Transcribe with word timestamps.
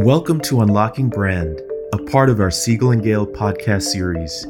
Welcome 0.00 0.40
to 0.42 0.60
Unlocking 0.60 1.08
Brand, 1.08 1.58
a 1.94 1.98
part 1.98 2.28
of 2.28 2.38
our 2.38 2.50
Siegel 2.50 2.90
and 2.90 3.02
Gale 3.02 3.26
podcast 3.26 3.84
series. 3.84 4.46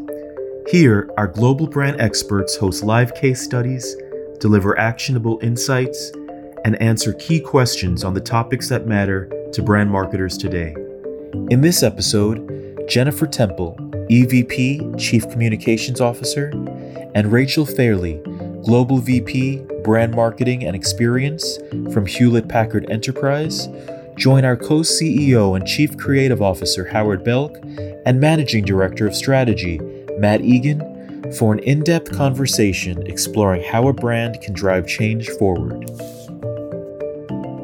Here, 0.68 1.08
our 1.16 1.28
global 1.28 1.68
brand 1.68 2.00
experts 2.00 2.56
host 2.56 2.82
live 2.82 3.14
case 3.14 3.42
studies, 3.42 3.96
deliver 4.40 4.76
actionable 4.76 5.38
insights, 5.42 6.10
and 6.64 6.80
answer 6.82 7.12
key 7.12 7.38
questions 7.38 8.02
on 8.02 8.12
the 8.12 8.20
topics 8.20 8.68
that 8.70 8.88
matter 8.88 9.30
to 9.52 9.62
brand 9.62 9.88
marketers 9.88 10.36
today. 10.36 10.74
In 11.50 11.60
this 11.60 11.84
episode, 11.84 12.84
Jennifer 12.88 13.28
Temple, 13.28 13.76
EVP, 14.10 14.98
Chief 14.98 15.28
Communications 15.30 16.00
Officer, 16.00 16.48
and 17.14 17.30
Rachel 17.30 17.64
Fairley, 17.64 18.20
Global 18.64 18.98
VP, 18.98 19.62
Brand 19.84 20.12
Marketing 20.12 20.64
and 20.64 20.74
Experience 20.74 21.58
from 21.92 22.04
Hewlett 22.04 22.48
Packard 22.48 22.90
Enterprise, 22.90 23.68
join 24.16 24.46
our 24.46 24.56
co 24.56 24.80
CEO 24.80 25.56
and 25.56 25.66
Chief 25.66 25.96
Creative 25.98 26.40
Officer 26.40 26.86
Howard 26.86 27.22
Belk 27.22 27.58
and 28.06 28.18
Managing 28.18 28.64
Director 28.64 29.06
of 29.06 29.14
Strategy 29.14 29.78
Matt 30.18 30.40
Egan 30.40 31.32
for 31.34 31.52
an 31.52 31.58
in 31.60 31.80
depth 31.82 32.12
conversation 32.16 33.06
exploring 33.06 33.62
how 33.62 33.88
a 33.88 33.92
brand 33.92 34.40
can 34.40 34.54
drive 34.54 34.88
change 34.88 35.28
forward. 35.28 35.84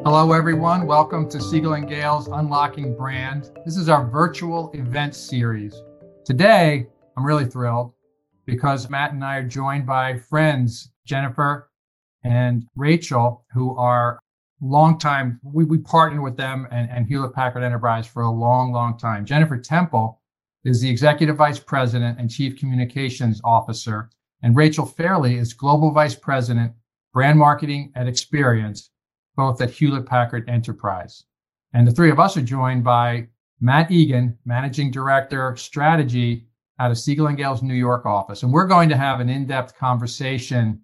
Hello, 0.05 0.31
everyone. 0.31 0.85
Welcome 0.85 1.27
to 1.29 1.41
Siegel 1.41 1.73
and 1.73 1.89
Gale's 1.89 2.27
Unlocking 2.27 2.95
Brand. 2.95 3.49
This 3.65 3.75
is 3.75 3.89
our 3.89 4.05
virtual 4.07 4.69
event 4.73 5.15
series. 5.15 5.81
Today, 6.23 6.85
I'm 7.17 7.25
really 7.25 7.45
thrilled 7.45 7.93
because 8.45 8.89
Matt 8.91 9.13
and 9.13 9.23
I 9.23 9.37
are 9.37 9.47
joined 9.47 9.87
by 9.87 10.19
friends, 10.19 10.91
Jennifer 11.05 11.71
and 12.23 12.65
Rachel, 12.75 13.43
who 13.53 13.75
are 13.75 14.19
long 14.65 14.97
time, 14.97 15.39
we, 15.43 15.65
we 15.65 15.77
partnered 15.77 16.23
with 16.23 16.37
them 16.37 16.67
and, 16.71 16.89
and 16.89 17.05
Hewlett 17.05 17.33
Packard 17.33 17.63
Enterprise 17.63 18.07
for 18.07 18.23
a 18.23 18.31
long, 18.31 18.71
long 18.71 18.97
time. 18.97 19.25
Jennifer 19.25 19.57
Temple 19.57 20.21
is 20.63 20.79
the 20.79 20.89
Executive 20.89 21.35
Vice 21.35 21.59
President 21.59 22.19
and 22.19 22.29
Chief 22.29 22.57
Communications 22.57 23.41
Officer, 23.43 24.09
and 24.41 24.55
Rachel 24.55 24.85
Fairley 24.85 25.37
is 25.37 25.53
Global 25.53 25.91
Vice 25.91 26.15
President, 26.15 26.71
Brand 27.13 27.37
Marketing 27.37 27.91
and 27.95 28.07
Experience, 28.07 28.89
both 29.35 29.61
at 29.61 29.71
Hewlett 29.71 30.05
Packard 30.05 30.49
Enterprise. 30.49 31.23
And 31.73 31.85
the 31.85 31.91
three 31.91 32.11
of 32.11 32.19
us 32.19 32.37
are 32.37 32.41
joined 32.41 32.83
by 32.83 33.27
Matt 33.59 33.91
Egan, 33.91 34.37
Managing 34.45 34.91
Director, 34.91 35.55
Strategy 35.57 36.47
out 36.79 36.91
of 36.91 36.97
Siegel 36.97 37.27
and 37.27 37.37
Gale's 37.37 37.63
New 37.63 37.73
York 37.73 38.05
office. 38.05 38.43
And 38.43 38.51
we're 38.51 38.67
going 38.67 38.89
to 38.89 38.97
have 38.97 39.19
an 39.19 39.29
in-depth 39.29 39.77
conversation 39.77 40.81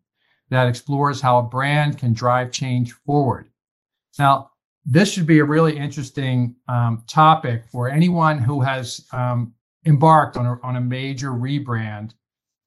that 0.50 0.68
explores 0.68 1.22
how 1.22 1.40
a 1.40 1.44
brand 1.44 1.98
can 1.98 2.14
drive 2.14 2.52
change 2.52 2.94
forward. 3.06 3.50
Now, 4.20 4.52
this 4.86 5.12
should 5.12 5.26
be 5.26 5.40
a 5.40 5.46
really 5.46 5.78
interesting 5.78 6.56
um, 6.68 7.04
topic 7.08 7.64
for 7.72 7.90
anyone 7.90 8.38
who 8.38 8.62
has 8.62 9.08
um, 9.14 9.54
embarked 9.86 10.36
on 10.36 10.46
a, 10.46 10.60
on 10.62 10.76
a 10.76 10.82
major 10.82 11.32
rebrand 11.32 12.12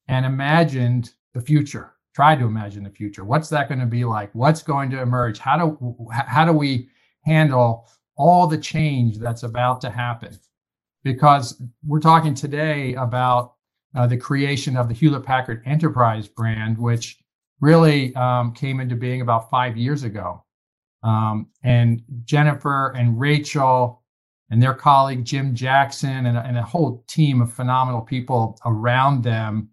and 0.09 0.25
imagined 0.25 1.13
the 1.35 1.41
future. 1.41 1.93
Try 2.15 2.37
to 2.37 2.45
imagine 2.45 2.85
the 2.85 2.91
future. 2.91 3.25
What's 3.25 3.49
that 3.51 3.69
going 3.69 3.81
to 3.81 3.87
be 3.87 4.05
like? 4.05 4.31
What's 4.35 4.63
going 4.63 4.91
to 4.91 5.01
emerge? 5.01 5.39
How 5.39 5.57
do 5.57 6.09
how 6.27 6.45
do 6.45 6.53
we 6.53 6.89
handle 7.23 7.89
all 8.17 8.47
the 8.47 8.59
change 8.59 9.19
that's 9.19 9.43
about 9.43 9.81
to 9.83 9.91
happen? 9.91 10.39
Because 11.05 11.61
we're 11.87 12.01
talking 12.01 12.35
today 12.35 12.95
about 12.95 13.55
uh, 13.95 14.07
the 14.07 14.17
creation 14.17 14.77
of 14.77 14.89
the 14.89 14.95
Hewlett 14.95 15.25
Packard 15.25 15.63
Enterprise 15.65 16.29
brand, 16.29 16.77
which 16.77 17.19
really 17.61 18.15
um, 18.15 18.53
came 18.53 18.79
into 18.81 18.95
being 18.95 19.23
about 19.23 19.49
five 19.49 19.77
years 19.79 20.03
ago. 20.03 20.45
Um, 21.03 21.49
and 21.63 22.03
Jennifer 22.25 22.93
and 22.97 23.19
Rachel 23.19 24.03
and 24.51 24.63
their 24.63 24.75
colleague 24.75 25.25
Jim 25.25 25.55
Jackson 25.55 26.27
and, 26.27 26.37
and 26.37 26.59
a 26.59 26.63
whole 26.63 27.05
team 27.09 27.41
of 27.41 27.53
phenomenal 27.53 28.03
people 28.03 28.59
around 28.65 29.25
them 29.25 29.71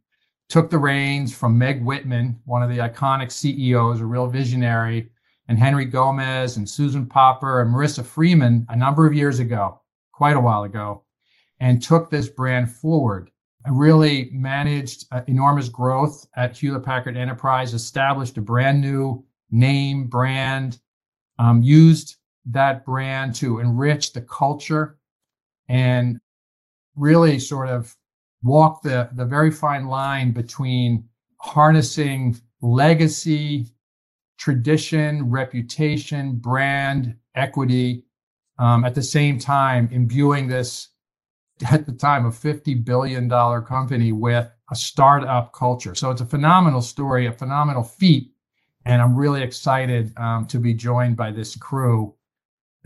took 0.48 0.70
the 0.70 0.78
reins 0.78 1.36
from 1.36 1.58
Meg 1.58 1.84
Whitman, 1.84 2.40
one 2.46 2.64
of 2.64 2.70
the 2.70 2.80
iconic 2.80 3.32
CEOs, 3.32 4.00
a 4.00 4.06
real 4.06 4.28
visionary, 4.28 5.10
and 5.48 5.60
Henry 5.60 5.86
Gomez 5.86 6.58
and 6.58 6.68
Susan 6.68 7.06
Popper 7.06 7.62
and 7.62 7.74
Marissa 7.74 8.06
Freeman 8.06 8.66
a 8.70 8.76
number 8.76 9.06
of 9.06 9.14
years 9.14 9.40
ago, 9.40 9.82
quite 10.12 10.36
a 10.36 10.40
while 10.40 10.64
ago, 10.64 11.04
and 11.60 11.82
took 11.82 12.10
this 12.10 12.30
brand 12.30 12.72
forward. 12.72 13.30
I 13.66 13.70
really 13.72 14.30
managed 14.32 15.06
uh, 15.12 15.22
enormous 15.28 15.70
growth 15.70 16.26
at 16.36 16.58
Hewlett 16.58 16.84
Packard 16.84 17.18
Enterprise, 17.18 17.74
established 17.74 18.38
a 18.38 18.42
brand 18.42 18.82
new 18.82 19.24
name, 19.52 20.08
brand, 20.08 20.80
um, 21.40 21.62
used 21.64 22.18
that 22.46 22.86
brand 22.86 23.34
to 23.36 23.60
enrich 23.60 24.14
the 24.14 24.22
culture 24.22 24.98
and 25.68 26.20
really 26.96 27.40
sort 27.40 27.70
of 27.70 27.96
walk 28.44 28.82
the, 28.84 29.10
the 29.14 29.26
very 29.26 29.52
fine 29.52 29.88
line 29.88 30.32
between 30.32 31.04
harnessing 31.38 32.38
legacy, 32.62 33.68
tradition, 34.38 35.30
reputation, 35.30 36.36
brand, 36.36 37.16
equity, 37.36 38.06
um, 38.58 38.84
at 38.84 38.94
the 38.94 39.02
same 39.02 39.40
time 39.40 39.90
imbuing 39.92 40.48
this 40.48 40.90
at 41.72 41.86
the 41.86 41.94
time 41.94 42.26
a 42.26 42.30
$50 42.30 42.84
billion 42.86 43.30
company 43.30 44.12
with 44.12 44.50
a 44.72 44.76
startup 44.76 45.54
culture. 45.54 45.96
So 45.96 46.12
it's 46.12 46.22
a 46.22 46.26
phenomenal 46.26 46.82
story, 46.82 47.26
a 47.26 47.32
phenomenal 47.32 47.84
feat 47.84 48.34
and 48.86 49.02
I'm 49.02 49.16
really 49.16 49.42
excited 49.42 50.18
um, 50.18 50.46
to 50.48 50.60
be 50.60 50.74
joined 50.74 51.16
by 51.16 51.32
this 51.32 51.56
crew, 51.56 52.16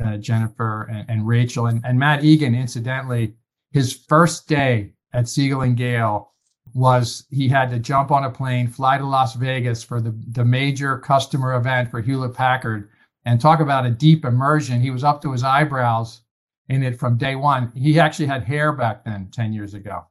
uh, 0.03 0.17
Jennifer 0.17 0.83
and, 0.91 1.09
and 1.09 1.27
Rachel 1.27 1.67
and, 1.67 1.83
and, 1.85 1.97
Matt 1.97 2.23
Egan. 2.23 2.55
Incidentally, 2.55 3.35
his 3.71 3.93
first 3.93 4.47
day 4.47 4.93
at 5.13 5.29
Siegel 5.29 5.61
and 5.61 5.77
Gale 5.77 6.31
was 6.73 7.25
he 7.29 7.47
had 7.47 7.69
to 7.69 7.79
jump 7.79 8.11
on 8.11 8.23
a 8.23 8.29
plane, 8.29 8.67
fly 8.67 8.97
to 8.97 9.05
Las 9.05 9.35
Vegas 9.35 9.83
for 9.83 10.01
the, 10.01 10.15
the 10.31 10.43
major 10.43 10.97
customer 10.97 11.53
event 11.55 11.91
for 11.91 12.01
Hewlett 12.01 12.33
Packard, 12.33 12.89
and 13.25 13.39
talk 13.39 13.59
about 13.59 13.85
a 13.85 13.91
deep 13.91 14.25
immersion. 14.25 14.81
He 14.81 14.89
was 14.89 15.03
up 15.03 15.21
to 15.21 15.31
his 15.31 15.43
eyebrows 15.43 16.21
in 16.69 16.83
it 16.83 16.99
from 16.99 17.17
day 17.17 17.35
one. 17.35 17.71
He 17.75 17.99
actually 17.99 18.25
had 18.25 18.43
hair 18.43 18.73
back 18.73 19.05
then, 19.05 19.29
10 19.31 19.53
years 19.53 19.73
ago. 19.73 20.05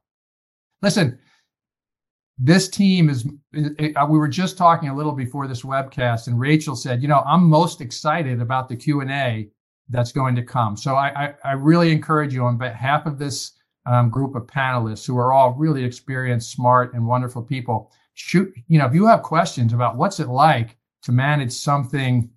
Listen, 0.81 1.19
this 2.37 2.67
team 2.67 3.09
is 3.09 3.25
uh, 3.55 4.05
we 4.09 4.17
were 4.17 4.27
just 4.27 4.57
talking 4.57 4.89
a 4.89 4.95
little 4.95 5.11
before 5.11 5.47
this 5.47 5.61
webcast 5.61 6.27
and 6.27 6.39
rachel 6.39 6.75
said 6.75 7.01
you 7.01 7.07
know 7.07 7.23
i'm 7.27 7.43
most 7.43 7.79
excited 7.79 8.41
about 8.41 8.67
the 8.67 8.75
q&a 8.75 9.47
that's 9.89 10.11
going 10.11 10.35
to 10.35 10.43
come. 10.43 10.75
So 10.77 10.95
i 10.95 11.25
i, 11.25 11.33
I 11.43 11.51
really 11.53 11.91
encourage 11.91 12.33
you 12.33 12.43
on 12.43 12.57
behalf 12.57 13.05
of 13.05 13.19
this 13.19 13.51
um, 13.85 14.09
group 14.09 14.35
of 14.35 14.43
panelists 14.43 15.05
who 15.05 15.17
are 15.17 15.33
all 15.33 15.53
really 15.53 15.83
experienced 15.83 16.51
smart 16.51 16.93
and 16.93 17.05
wonderful 17.05 17.43
people 17.43 17.91
shoot 18.13 18.53
you 18.67 18.79
know 18.79 18.85
if 18.85 18.93
you 18.93 19.05
have 19.05 19.21
questions 19.23 19.73
about 19.73 19.97
what's 19.97 20.19
it 20.19 20.29
like 20.29 20.77
to 21.01 21.11
manage 21.11 21.51
something 21.51 22.29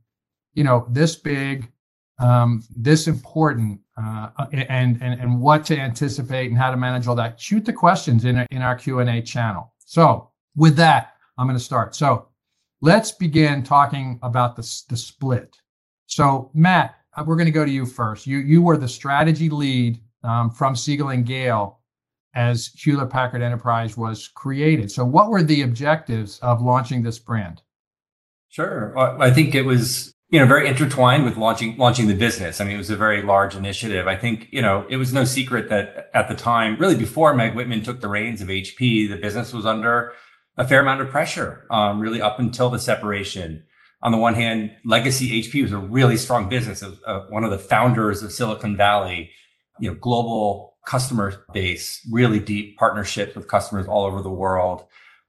you 0.55 0.65
know 0.65 0.87
this 0.91 1.17
big 1.17 1.71
um, 2.19 2.65
this 2.75 3.07
important 3.07 3.79
uh, 3.99 4.29
and, 4.53 5.01
and 5.03 5.21
and 5.21 5.41
what 5.41 5.65
to 5.67 5.79
anticipate 5.79 6.51
and 6.51 6.59
how 6.59 6.71
to 6.71 6.77
manage 6.77 7.07
all 7.07 7.15
that 7.15 7.41
shoot 7.41 7.65
the 7.65 7.73
questions 7.73 8.25
in, 8.25 8.45
in 8.51 8.63
our 8.63 8.75
q&a 8.75 9.23
channel 9.23 9.73
so, 9.87 10.31
with 10.55 10.77
that, 10.77 11.15
I'm 11.39 11.47
going 11.47 11.59
to 11.59 11.65
start. 11.65 11.95
So, 11.95 12.29
let's 12.83 13.13
begin 13.13 13.63
talking 13.63 14.19
about 14.23 14.57
the, 14.57 14.63
the 14.89 14.97
split. 14.97 15.57
So, 16.07 16.51
Matt, 16.53 16.97
uh, 17.17 17.25
we're 17.27 17.37
going 17.37 17.47
to 17.47 17.53
go 17.53 17.65
to 17.65 17.71
you 17.71 17.87
first. 17.87 18.27
You 18.27 18.39
you 18.39 18.61
were 18.61 18.77
the 18.77 18.89
strategy 18.89 19.49
lead 19.49 20.01
um, 20.23 20.51
from 20.51 20.77
Siegel 20.77 21.09
and 21.11 21.25
Gale 21.25 21.79
as 22.35 22.71
Hewlett 22.75 23.11
Packard 23.11 23.43
Enterprise 23.43 23.97
was 23.97 24.29
created. 24.29 24.91
So, 24.91 25.05
what 25.05 25.31
were 25.31 25.43
the 25.43 25.63
objectives 25.63 26.39
of 26.41 26.61
launching 26.61 27.03
this 27.03 27.19
brand? 27.19 27.63
Sure. 28.49 28.97
I 28.99 29.31
think 29.31 29.55
it 29.55 29.63
was 29.63 30.15
you 30.29 30.41
know 30.41 30.47
very 30.47 30.69
intertwined 30.69 31.25
with 31.25 31.37
launching 31.37 31.77
launching 31.77 32.09
the 32.09 32.15
business. 32.15 32.61
I 32.61 32.65
mean, 32.65 32.75
it 32.75 32.79
was 32.79 32.91
a 32.91 32.97
very 32.97 33.23
large 33.23 33.55
initiative. 33.55 34.07
I 34.07 34.17
think 34.17 34.49
you 34.51 34.61
know 34.61 34.87
it 34.89 34.97
was 34.97 35.13
no 35.13 35.25
secret 35.25 35.69
that 35.69 36.11
at 36.15 36.29
the 36.29 36.35
time, 36.35 36.77
really 36.79 36.97
before 36.97 37.35
Meg 37.35 37.55
Whitman 37.55 37.83
took 37.83 38.01
the 38.01 38.09
reins 38.09 38.41
of 38.41 38.49
HP, 38.49 39.09
the 39.09 39.17
business 39.17 39.53
was 39.53 39.67
under 39.67 40.13
a 40.57 40.67
fair 40.67 40.81
amount 40.81 41.03
of 41.03 41.11
pressure, 41.11 41.67
um, 41.71 42.01
really 42.01 42.21
up 42.21 42.39
until 42.39 42.71
the 42.71 42.79
separation. 42.79 43.63
On 44.03 44.13
the 44.13 44.19
one 44.19 44.35
hand, 44.35 44.73
legacy 44.85 45.43
HP 45.43 45.63
was 45.63 45.73
a 45.73 45.79
really 45.79 46.17
strong 46.17 46.49
business. 46.49 46.83
It 46.83 46.91
was, 46.91 46.99
uh, 47.07 47.21
one 47.29 47.45
of 47.45 47.51
the 47.51 47.59
founders 47.59 48.23
of 48.23 48.33
Silicon 48.33 48.77
Valley, 48.77 49.31
you 49.81 49.91
know, 49.91 49.97
global 49.97 50.77
customer 50.87 51.45
base, 51.53 52.07
really 52.11 52.39
deep 52.39 52.79
partnerships 52.79 53.35
with 53.35 53.49
customers 53.49 53.87
all 53.87 54.05
over 54.05 54.23
the 54.23 54.31
world 54.31 54.85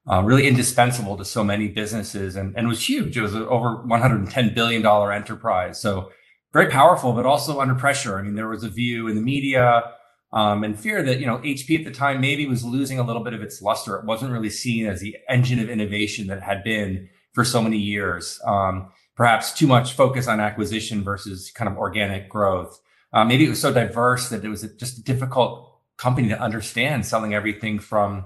uh, 0.09 0.24
really 0.24 0.48
indispensable 0.48 1.18
to 1.18 1.25
so 1.25 1.44
many 1.44 1.68
businesses 1.68 2.36
and, 2.36 2.56
and 2.57 2.68
was 2.68 2.88
huge. 2.88 3.18
It 3.18 3.21
was 3.21 3.36
over 3.36 3.83
$110 3.86 4.56
billion 4.56 4.86
enterprise. 4.86 5.81
So 5.81 6.12
very 6.54 6.69
powerful, 6.69 7.13
but 7.13 7.25
also 7.25 7.59
under 7.59 7.75
pressure. 7.75 8.18
I 8.18 8.21
mean, 8.21 8.36
there 8.36 8.48
was 8.48 8.63
a 8.63 8.69
view 8.69 9.07
in 9.07 9.15
the 9.15 9.21
media 9.21 9.83
um, 10.31 10.63
and 10.63 10.80
fear 10.80 11.04
that, 11.04 11.19
you 11.19 11.25
know, 11.25 11.39
HP 11.39 11.80
at 11.80 11.86
the 11.86 11.92
time 11.92 12.21
maybe 12.21 12.45
was 12.45 12.63
losing 12.63 13.00
a 13.00 13.04
little 13.04 13.24
bit 13.24 13.33
of 13.33 13.42
its 13.42 13.62
luster. 13.62 13.98
It 13.98 14.06
wasn't 14.06 14.31
really 14.31 14.50
seen 14.50 14.86
as 14.88 15.01
the 15.01 15.18
engine 15.30 15.59
of 15.59 15.69
innovation 15.69 16.27
that 16.27 16.42
had 16.42 16.63
been 16.63 17.10
for 17.33 17.44
so 17.44 17.62
many 17.62 17.77
years. 17.77 18.39
Um, 18.45 18.89
perhaps 19.15 19.51
too 19.53 19.68
much 19.68 19.94
focus 19.94 20.27
on 20.27 20.39
acquisition 20.39 21.03
versus 21.03 21.51
kind 21.51 21.69
of 21.69 21.77
organic 21.77 22.30
growth. 22.30 22.80
uh, 23.13 23.25
maybe 23.25 23.45
it 23.45 23.50
was 23.50 23.62
so 23.62 23.74
diverse 23.74 24.30
that 24.30 24.44
it 24.44 24.50
was 24.50 24.62
just 24.77 25.00
a 25.00 25.03
difficult 25.03 25.69
company 25.98 26.30
to 26.30 26.39
understand, 26.39 27.06
selling 27.06 27.33
everything 27.33 27.80
from 27.80 28.25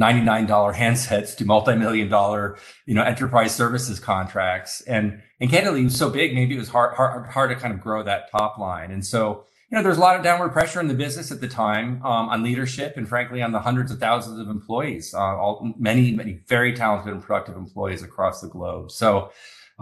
$99 0.00 0.74
handsets 0.74 1.36
to 1.36 1.44
multi-million 1.44 2.08
dollar, 2.08 2.56
you 2.86 2.94
know, 2.94 3.02
enterprise 3.02 3.54
services 3.54 4.00
contracts. 4.00 4.80
And, 4.82 5.22
and 5.40 5.50
candidly, 5.50 5.82
it 5.82 5.84
was 5.84 5.96
so 5.96 6.08
big, 6.08 6.34
maybe 6.34 6.56
it 6.56 6.58
was 6.58 6.68
hard, 6.68 6.94
hard, 6.94 7.30
hard 7.30 7.50
to 7.50 7.56
kind 7.56 7.74
of 7.74 7.80
grow 7.80 8.02
that 8.02 8.30
top 8.30 8.58
line. 8.58 8.90
And 8.90 9.04
so, 9.04 9.44
you 9.70 9.76
know, 9.76 9.82
there's 9.82 9.98
a 9.98 10.00
lot 10.00 10.16
of 10.16 10.22
downward 10.22 10.50
pressure 10.50 10.80
in 10.80 10.88
the 10.88 10.94
business 10.94 11.30
at 11.30 11.40
the 11.40 11.48
time 11.48 12.02
um, 12.04 12.28
on 12.30 12.42
leadership 12.42 12.96
and 12.96 13.06
frankly 13.06 13.42
on 13.42 13.52
the 13.52 13.60
hundreds 13.60 13.90
of 13.90 13.98
thousands 13.98 14.38
of 14.40 14.48
employees, 14.48 15.12
uh, 15.14 15.18
all 15.18 15.74
many, 15.78 16.12
many 16.12 16.40
very 16.46 16.74
talented 16.74 17.12
and 17.12 17.22
productive 17.22 17.56
employees 17.56 18.02
across 18.02 18.40
the 18.40 18.48
globe. 18.48 18.90
So, 18.90 19.30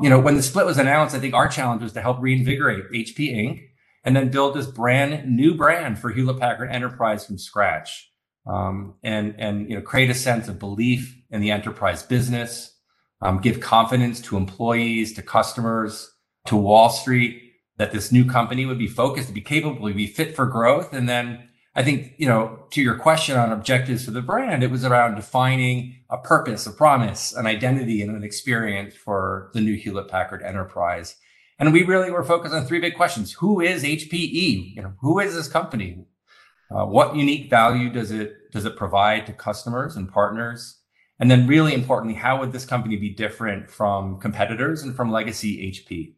you 0.01 0.09
know, 0.09 0.19
when 0.19 0.37
the 0.37 0.43
split 0.43 0.67
was 0.67 0.79
announced, 0.79 1.15
I 1.15 1.19
think 1.19 1.35
our 1.35 1.49
challenge 1.49 1.83
was 1.83 1.93
to 1.93 2.01
help 2.01 2.21
reinvigorate 2.21 2.91
HP 2.93 3.35
Inc. 3.35 3.69
and 4.03 4.17
then 4.17 4.31
build 4.31 4.55
this 4.55 4.67
brand 4.67 5.29
new 5.37 5.55
brand 5.55 5.99
for 5.99 6.11
Hewlett 6.11 6.41
Packard 6.41 6.71
Enterprise 6.71 7.27
from 7.27 7.39
scratch 7.39 8.10
um, 8.47 8.95
and 9.03 9.35
and 9.39 9.69
you 9.69 9.77
know 9.77 9.83
create 9.83 10.11
a 10.11 10.15
sense 10.15 10.49
of 10.49 10.59
belief 10.59 11.17
in 11.31 11.41
the 11.41 11.51
enterprise 11.51 12.03
business, 12.03 12.77
um, 13.23 13.41
give 13.41 13.61
confidence 13.61 14.21
to 14.23 14.37
employees, 14.37 15.13
to 15.15 15.23
customers, 15.23 16.11
to 16.47 16.57
Wall 16.57 16.89
Street 16.91 17.43
that 17.77 17.93
this 17.93 18.13
new 18.13 18.27
company 18.27 18.67
would 18.67 18.79
be 18.79 18.87
focused, 18.87 19.33
be 19.33 19.41
capable, 19.41 19.91
be 19.93 20.07
fit 20.07 20.37
for 20.37 20.47
growth, 20.47 20.93
and 20.93 21.09
then 21.09 21.49
I 21.75 21.83
think 21.83 22.15
you 22.19 22.27
know 22.27 22.67
to 22.71 22.83
your 22.83 22.97
question 22.97 23.37
on 23.37 23.53
objectives 23.53 24.05
for 24.05 24.11
the 24.11 24.23
brand, 24.23 24.63
it 24.63 24.71
was 24.71 24.85
around 24.85 25.15
defining 25.15 25.97
a 26.11 26.19
purpose, 26.19 26.67
a 26.67 26.73
promise, 26.73 27.33
an 27.33 27.47
identity, 27.47 28.03
and 28.03 28.17
an 28.17 28.25
experience 28.25 28.95
for 28.95 29.51
the 29.55 29.61
new 29.61 29.77
Hewlett 29.77 30.09
Packard 30.09 30.43
enterprise. 30.43 31.17
And 31.59 31.73
we 31.73 31.85
really 31.85 32.11
were 32.11 32.25
focused 32.25 32.55
on 32.55 32.67
three 32.67 32.81
big 32.81 32.97
questions: 32.97 33.33
Who 33.33 33.61
is 33.61 33.85
HPE? 33.85 34.75
You 34.75 34.83
know, 34.83 34.95
who 35.01 35.21
is 35.21 35.35
this 35.35 35.49
company? 35.49 36.05
Uh, 36.71 36.87
what 36.87 37.17
unique 37.17 37.51
value 37.51 37.91
does 37.91 38.11
it 38.11 38.53
does 38.53 38.65
it 38.65 38.77
provide 38.77 39.27
to 39.27 39.33
customers 39.33 39.97
and 39.97 40.11
partners? 40.11 40.77
And 41.19 41.31
then, 41.31 41.47
really 41.47 41.75
importantly, 41.75 42.15
how 42.15 42.41
would 42.41 42.53
this 42.53 42.65
company 42.65 42.97
be 42.97 43.11
different 43.11 43.71
from 43.71 44.19
competitors 44.21 44.83
and 44.83 44.97
from 44.97 45.13
legacy 45.13 45.71
HP? 45.71 46.15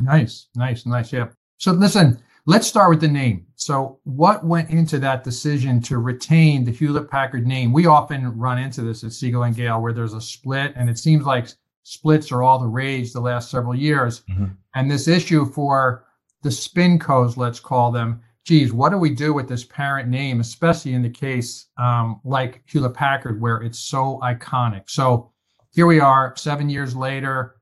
Nice, 0.00 0.48
nice, 0.56 0.84
nice. 0.84 1.12
Yeah. 1.12 1.28
So 1.58 1.72
listen, 1.72 2.20
let's 2.46 2.66
start 2.66 2.90
with 2.90 3.00
the 3.00 3.08
name. 3.08 3.46
So, 3.54 4.00
what 4.04 4.44
went 4.44 4.70
into 4.70 4.98
that 4.98 5.22
decision 5.22 5.80
to 5.82 5.98
retain 5.98 6.64
the 6.64 6.72
Hewlett 6.72 7.10
Packard 7.10 7.46
name? 7.46 7.72
We 7.72 7.86
often 7.86 8.36
run 8.36 8.58
into 8.58 8.82
this 8.82 9.04
at 9.04 9.12
Siegel 9.12 9.44
and 9.44 9.54
Gale, 9.54 9.80
where 9.80 9.92
there's 9.92 10.14
a 10.14 10.20
split, 10.20 10.72
and 10.76 10.88
it 10.90 10.98
seems 10.98 11.24
like 11.24 11.48
splits 11.82 12.32
are 12.32 12.42
all 12.42 12.58
the 12.58 12.66
rage 12.66 13.12
the 13.12 13.20
last 13.20 13.50
several 13.50 13.74
years. 13.74 14.22
Mm-hmm. 14.30 14.46
And 14.74 14.90
this 14.90 15.08
issue 15.08 15.44
for 15.44 16.06
the 16.42 16.48
SpinCos, 16.48 17.36
let's 17.36 17.60
call 17.60 17.92
them, 17.92 18.22
geez, 18.44 18.72
what 18.72 18.90
do 18.90 18.98
we 18.98 19.10
do 19.10 19.32
with 19.32 19.48
this 19.48 19.64
parent 19.64 20.08
name, 20.08 20.40
especially 20.40 20.94
in 20.94 21.02
the 21.02 21.10
case 21.10 21.66
um, 21.78 22.20
like 22.24 22.62
Hewlett 22.66 22.94
Packard, 22.94 23.40
where 23.40 23.58
it's 23.58 23.78
so 23.78 24.18
iconic? 24.22 24.88
So 24.88 25.32
here 25.72 25.86
we 25.86 26.00
are, 26.00 26.34
seven 26.36 26.68
years 26.68 26.96
later. 26.96 27.56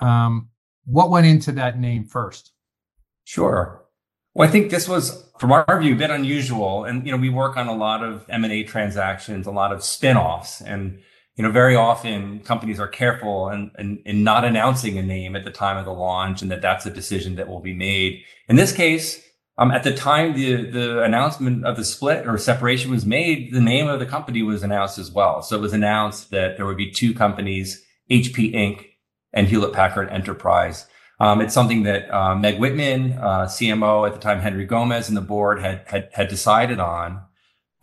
Um, 0.00 0.48
what 0.86 1.10
went 1.10 1.26
into 1.26 1.52
that 1.52 1.78
name 1.78 2.04
first? 2.04 2.52
Sure. 3.24 3.82
Well, 4.34 4.48
I 4.48 4.50
think 4.50 4.70
this 4.70 4.88
was, 4.88 5.28
from 5.38 5.52
our 5.52 5.80
view, 5.80 5.94
a 5.94 5.98
bit 5.98 6.10
unusual. 6.10 6.84
And 6.84 7.04
you 7.04 7.12
know, 7.12 7.18
we 7.18 7.28
work 7.28 7.56
on 7.56 7.66
a 7.66 7.74
lot 7.74 8.02
of 8.02 8.24
M 8.28 8.44
and 8.44 8.52
A 8.52 8.62
transactions, 8.62 9.46
a 9.46 9.50
lot 9.50 9.72
of 9.72 9.84
spin-offs, 9.84 10.60
and 10.60 11.00
you 11.36 11.44
know, 11.44 11.50
very 11.50 11.74
often 11.74 12.40
companies 12.40 12.78
are 12.78 12.88
careful 12.88 13.48
and 13.48 13.70
in, 13.78 13.98
in, 13.98 14.02
in 14.04 14.24
not 14.24 14.44
announcing 14.44 14.98
a 14.98 15.02
name 15.02 15.36
at 15.36 15.44
the 15.44 15.50
time 15.50 15.78
of 15.78 15.84
the 15.84 15.92
launch, 15.92 16.42
and 16.42 16.50
that 16.50 16.60
that's 16.60 16.86
a 16.86 16.90
decision 16.90 17.36
that 17.36 17.48
will 17.48 17.60
be 17.60 17.72
made. 17.72 18.22
In 18.48 18.56
this 18.56 18.72
case, 18.72 19.22
um, 19.60 19.70
at 19.70 19.84
the 19.84 19.92
time 19.94 20.32
the 20.32 20.70
the 20.70 21.02
announcement 21.02 21.66
of 21.66 21.76
the 21.76 21.84
split 21.84 22.26
or 22.26 22.38
separation 22.38 22.90
was 22.90 23.04
made, 23.04 23.52
the 23.52 23.60
name 23.60 23.88
of 23.88 24.00
the 24.00 24.06
company 24.06 24.42
was 24.42 24.62
announced 24.62 24.98
as 24.98 25.12
well. 25.12 25.42
So 25.42 25.56
it 25.56 25.60
was 25.60 25.74
announced 25.74 26.30
that 26.30 26.56
there 26.56 26.64
would 26.64 26.78
be 26.78 26.90
two 26.90 27.12
companies, 27.12 27.84
HP 28.10 28.54
Inc. 28.54 28.86
and 29.34 29.46
Hewlett 29.46 29.74
Packard 29.74 30.08
Enterprise. 30.08 30.86
Um, 31.20 31.42
it's 31.42 31.52
something 31.52 31.82
that 31.82 32.10
uh, 32.10 32.34
Meg 32.34 32.58
Whitman, 32.58 33.12
uh, 33.12 33.44
CMO 33.44 34.06
at 34.08 34.14
the 34.14 34.18
time, 34.18 34.40
Henry 34.40 34.64
Gomez, 34.64 35.08
and 35.08 35.16
the 35.16 35.20
board 35.20 35.60
had 35.60 35.82
had, 35.86 36.08
had 36.14 36.28
decided 36.28 36.80
on. 36.80 37.20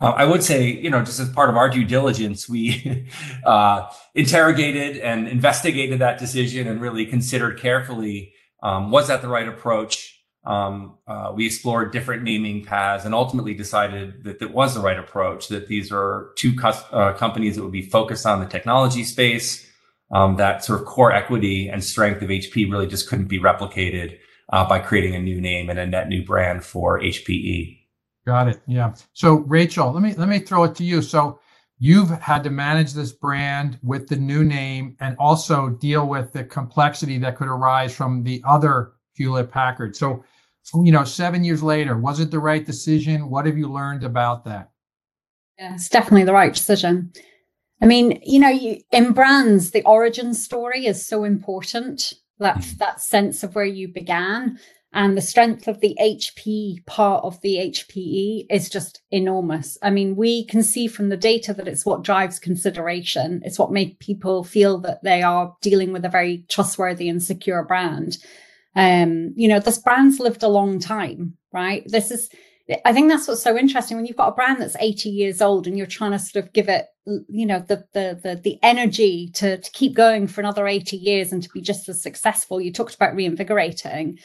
Uh, 0.00 0.10
I 0.10 0.24
would 0.24 0.42
say, 0.42 0.66
you 0.66 0.90
know, 0.90 1.04
just 1.04 1.20
as 1.20 1.28
part 1.28 1.48
of 1.48 1.56
our 1.56 1.68
due 1.68 1.84
diligence, 1.84 2.48
we 2.48 3.08
uh, 3.46 3.88
interrogated 4.16 4.96
and 4.96 5.28
investigated 5.28 6.00
that 6.00 6.18
decision 6.18 6.66
and 6.66 6.80
really 6.80 7.06
considered 7.06 7.60
carefully 7.60 8.32
um, 8.64 8.90
was 8.90 9.06
that 9.06 9.22
the 9.22 9.28
right 9.28 9.46
approach 9.46 10.17
um, 10.48 10.96
uh, 11.06 11.30
we 11.34 11.44
explored 11.44 11.92
different 11.92 12.22
naming 12.22 12.64
paths 12.64 13.04
and 13.04 13.14
ultimately 13.14 13.52
decided 13.52 14.24
that 14.24 14.40
it 14.40 14.50
was 14.50 14.74
the 14.74 14.80
right 14.80 14.98
approach, 14.98 15.48
that 15.48 15.68
these 15.68 15.92
are 15.92 16.30
two 16.36 16.56
uh, 16.62 17.12
companies 17.12 17.56
that 17.56 17.62
would 17.62 17.70
be 17.70 17.82
focused 17.82 18.24
on 18.24 18.40
the 18.40 18.46
technology 18.46 19.04
space. 19.04 19.66
Um, 20.10 20.36
that 20.36 20.64
sort 20.64 20.80
of 20.80 20.86
core 20.86 21.12
equity 21.12 21.68
and 21.68 21.84
strength 21.84 22.22
of 22.22 22.30
HP 22.30 22.72
really 22.72 22.86
just 22.86 23.10
couldn't 23.10 23.26
be 23.26 23.38
replicated 23.38 24.18
uh, 24.50 24.66
by 24.66 24.78
creating 24.78 25.14
a 25.14 25.18
new 25.18 25.38
name 25.38 25.68
and 25.68 25.78
a 25.78 25.86
net 25.86 26.08
new 26.08 26.24
brand 26.24 26.64
for 26.64 26.98
HPE. 26.98 27.80
Got 28.26 28.48
it. 28.48 28.62
Yeah. 28.66 28.94
So 29.12 29.40
Rachel, 29.40 29.92
let 29.92 30.02
me 30.02 30.14
let 30.14 30.30
me 30.30 30.38
throw 30.38 30.64
it 30.64 30.74
to 30.76 30.84
you. 30.84 31.02
So 31.02 31.40
you've 31.78 32.08
had 32.08 32.42
to 32.44 32.50
manage 32.50 32.94
this 32.94 33.12
brand 33.12 33.78
with 33.82 34.08
the 34.08 34.16
new 34.16 34.44
name 34.44 34.96
and 35.00 35.14
also 35.18 35.68
deal 35.68 36.06
with 36.06 36.32
the 36.32 36.44
complexity 36.44 37.18
that 37.18 37.36
could 37.36 37.48
arise 37.48 37.94
from 37.94 38.22
the 38.22 38.42
other 38.46 38.92
Hewlett 39.12 39.50
Packard. 39.50 39.94
So 39.94 40.24
you 40.74 40.92
know, 40.92 41.04
seven 41.04 41.44
years 41.44 41.62
later, 41.62 41.96
was 41.96 42.20
it 42.20 42.30
the 42.30 42.38
right 42.38 42.64
decision? 42.64 43.30
What 43.30 43.46
have 43.46 43.58
you 43.58 43.68
learned 43.68 44.04
about 44.04 44.44
that? 44.44 44.70
Yeah, 45.58 45.74
it's 45.74 45.88
definitely 45.88 46.24
the 46.24 46.32
right 46.32 46.54
decision. 46.54 47.12
I 47.80 47.86
mean, 47.86 48.20
you 48.24 48.38
know, 48.38 48.48
you, 48.48 48.80
in 48.92 49.12
brands, 49.12 49.70
the 49.70 49.84
origin 49.84 50.34
story 50.34 50.86
is 50.86 51.06
so 51.06 51.24
important. 51.24 52.12
That 52.40 52.58
mm-hmm. 52.58 52.76
that 52.78 53.00
sense 53.00 53.42
of 53.42 53.56
where 53.56 53.64
you 53.64 53.88
began 53.88 54.58
and 54.92 55.16
the 55.16 55.22
strength 55.22 55.68
of 55.68 55.80
the 55.80 55.96
HP 56.00 56.84
part 56.86 57.22
of 57.22 57.40
the 57.42 57.56
HPE 57.56 58.46
is 58.48 58.70
just 58.70 59.02
enormous. 59.10 59.76
I 59.82 59.90
mean, 59.90 60.16
we 60.16 60.46
can 60.46 60.62
see 60.62 60.86
from 60.86 61.10
the 61.10 61.16
data 61.16 61.52
that 61.52 61.68
it's 61.68 61.84
what 61.84 62.04
drives 62.04 62.38
consideration. 62.38 63.42
It's 63.44 63.58
what 63.58 63.70
makes 63.70 63.96
people 64.04 64.44
feel 64.44 64.78
that 64.80 65.02
they 65.02 65.22
are 65.22 65.54
dealing 65.60 65.92
with 65.92 66.04
a 66.06 66.08
very 66.08 66.44
trustworthy 66.48 67.08
and 67.08 67.22
secure 67.22 67.62
brand. 67.64 68.16
Um, 68.76 69.34
you 69.36 69.48
know, 69.48 69.60
this 69.60 69.78
brand's 69.78 70.20
lived 70.20 70.42
a 70.42 70.48
long 70.48 70.78
time, 70.78 71.36
right? 71.52 71.82
This 71.86 72.10
is, 72.10 72.30
I 72.84 72.92
think 72.92 73.10
that's 73.10 73.26
what's 73.26 73.42
so 73.42 73.56
interesting 73.56 73.96
when 73.96 74.06
you've 74.06 74.16
got 74.16 74.28
a 74.28 74.34
brand 74.34 74.60
that's 74.60 74.76
80 74.78 75.08
years 75.08 75.42
old 75.42 75.66
and 75.66 75.76
you're 75.76 75.86
trying 75.86 76.12
to 76.12 76.18
sort 76.18 76.44
of 76.44 76.52
give 76.52 76.68
it, 76.68 76.86
you 77.28 77.46
know, 77.46 77.60
the 77.60 77.84
the 77.94 78.20
the, 78.22 78.36
the 78.36 78.58
energy 78.62 79.30
to, 79.34 79.58
to 79.58 79.70
keep 79.72 79.94
going 79.94 80.26
for 80.26 80.40
another 80.42 80.66
80 80.66 80.96
years 80.96 81.32
and 81.32 81.42
to 81.42 81.48
be 81.50 81.60
just 81.60 81.88
as 81.88 82.02
successful. 82.02 82.60
You 82.60 82.72
talked 82.72 82.94
about 82.94 83.16
reinvigorating. 83.16 84.18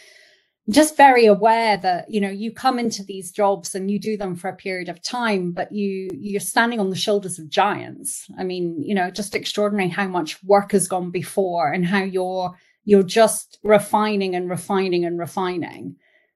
Just 0.70 0.98
very 0.98 1.26
aware 1.26 1.78
that 1.78 2.10
you 2.10 2.22
know 2.22 2.30
you 2.30 2.52
come 2.52 2.80
into 2.80 3.04
these 3.04 3.32
jobs 3.32 3.76
and 3.76 3.92
you 3.92 4.00
do 4.00 4.18
them 4.18 4.36
for 4.36 4.50
a 4.50 4.56
period 4.56 4.90
of 4.90 5.02
time, 5.02 5.52
but 5.52 5.72
you 5.74 6.10
you're 6.14 6.40
standing 6.40 6.80
on 6.80 6.90
the 6.90 6.96
shoulders 6.96 7.40
of 7.40 7.50
giants. 7.50 8.28
I 8.38 8.44
mean, 8.46 8.82
you 8.82 8.96
know, 8.96 9.12
just 9.12 9.36
extraordinary 9.36 9.90
how 9.90 10.08
much 10.08 10.42
work 10.44 10.72
has 10.74 10.88
gone 10.88 11.12
before 11.12 11.72
and 11.74 11.86
how 11.86 12.04
you're 12.04 12.56
you're 12.86 13.04
just 13.04 13.60
refining 13.64 14.36
and 14.36 14.50
refining 14.50 15.06
and 15.06 15.20
refining. 15.20 15.96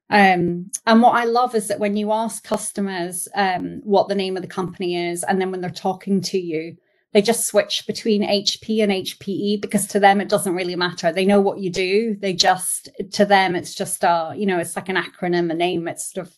Um, 0.09 0.71
and 0.85 1.01
what 1.01 1.15
I 1.15 1.25
love 1.25 1.53
is 1.53 1.67
that 1.67 1.79
when 1.79 1.97
you 1.97 2.11
ask 2.11 2.43
customers 2.43 3.27
um, 3.35 3.81
what 3.83 4.07
the 4.07 4.15
name 4.15 4.37
of 4.37 4.41
the 4.41 4.47
company 4.47 5.09
is, 5.09 5.23
and 5.23 5.41
then 5.41 5.51
when 5.51 5.61
they're 5.61 5.69
talking 5.69 6.21
to 6.21 6.39
you, 6.39 6.77
they 7.13 7.21
just 7.21 7.47
switch 7.47 7.85
between 7.87 8.21
HP 8.21 8.83
and 8.83 8.91
HPE 8.91 9.61
because 9.61 9.87
to 9.87 9.99
them 9.99 10.21
it 10.21 10.29
doesn't 10.29 10.55
really 10.55 10.75
matter. 10.75 11.11
They 11.11 11.25
know 11.25 11.41
what 11.41 11.59
you 11.59 11.69
do. 11.69 12.15
They 12.19 12.33
just 12.33 12.89
to 13.13 13.25
them 13.25 13.55
it's 13.55 13.73
just 13.73 14.03
a 14.03 14.33
you 14.35 14.45
know 14.45 14.59
it's 14.59 14.75
like 14.75 14.89
an 14.89 14.97
acronym, 14.97 15.51
a 15.51 15.55
name. 15.55 15.87
It's 15.87 16.13
sort 16.13 16.27
of 16.27 16.33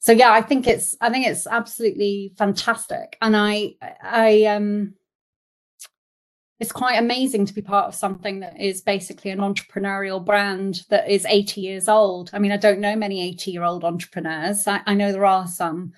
so 0.00 0.12
yeah. 0.12 0.32
I 0.32 0.42
think 0.42 0.66
it's 0.66 0.94
I 1.00 1.10
think 1.10 1.26
it's 1.26 1.46
absolutely 1.46 2.34
fantastic, 2.36 3.16
and 3.22 3.36
I 3.36 3.74
I 4.02 4.44
um 4.44 4.94
it's 6.64 6.72
quite 6.72 6.98
amazing 6.98 7.44
to 7.44 7.52
be 7.52 7.60
part 7.60 7.88
of 7.88 7.94
something 7.94 8.40
that 8.40 8.58
is 8.58 8.80
basically 8.80 9.30
an 9.30 9.40
entrepreneurial 9.40 10.24
brand 10.24 10.80
that 10.88 11.10
is 11.10 11.26
80 11.26 11.60
years 11.60 11.90
old. 11.90 12.30
I 12.32 12.38
mean, 12.38 12.52
I 12.52 12.56
don't 12.56 12.80
know 12.80 12.96
many 12.96 13.22
80 13.22 13.50
year 13.50 13.64
old 13.64 13.84
entrepreneurs. 13.84 14.66
I, 14.66 14.80
I, 14.86 14.94
know 14.94 15.12
there 15.12 15.26
are 15.26 15.46
some, 15.46 15.92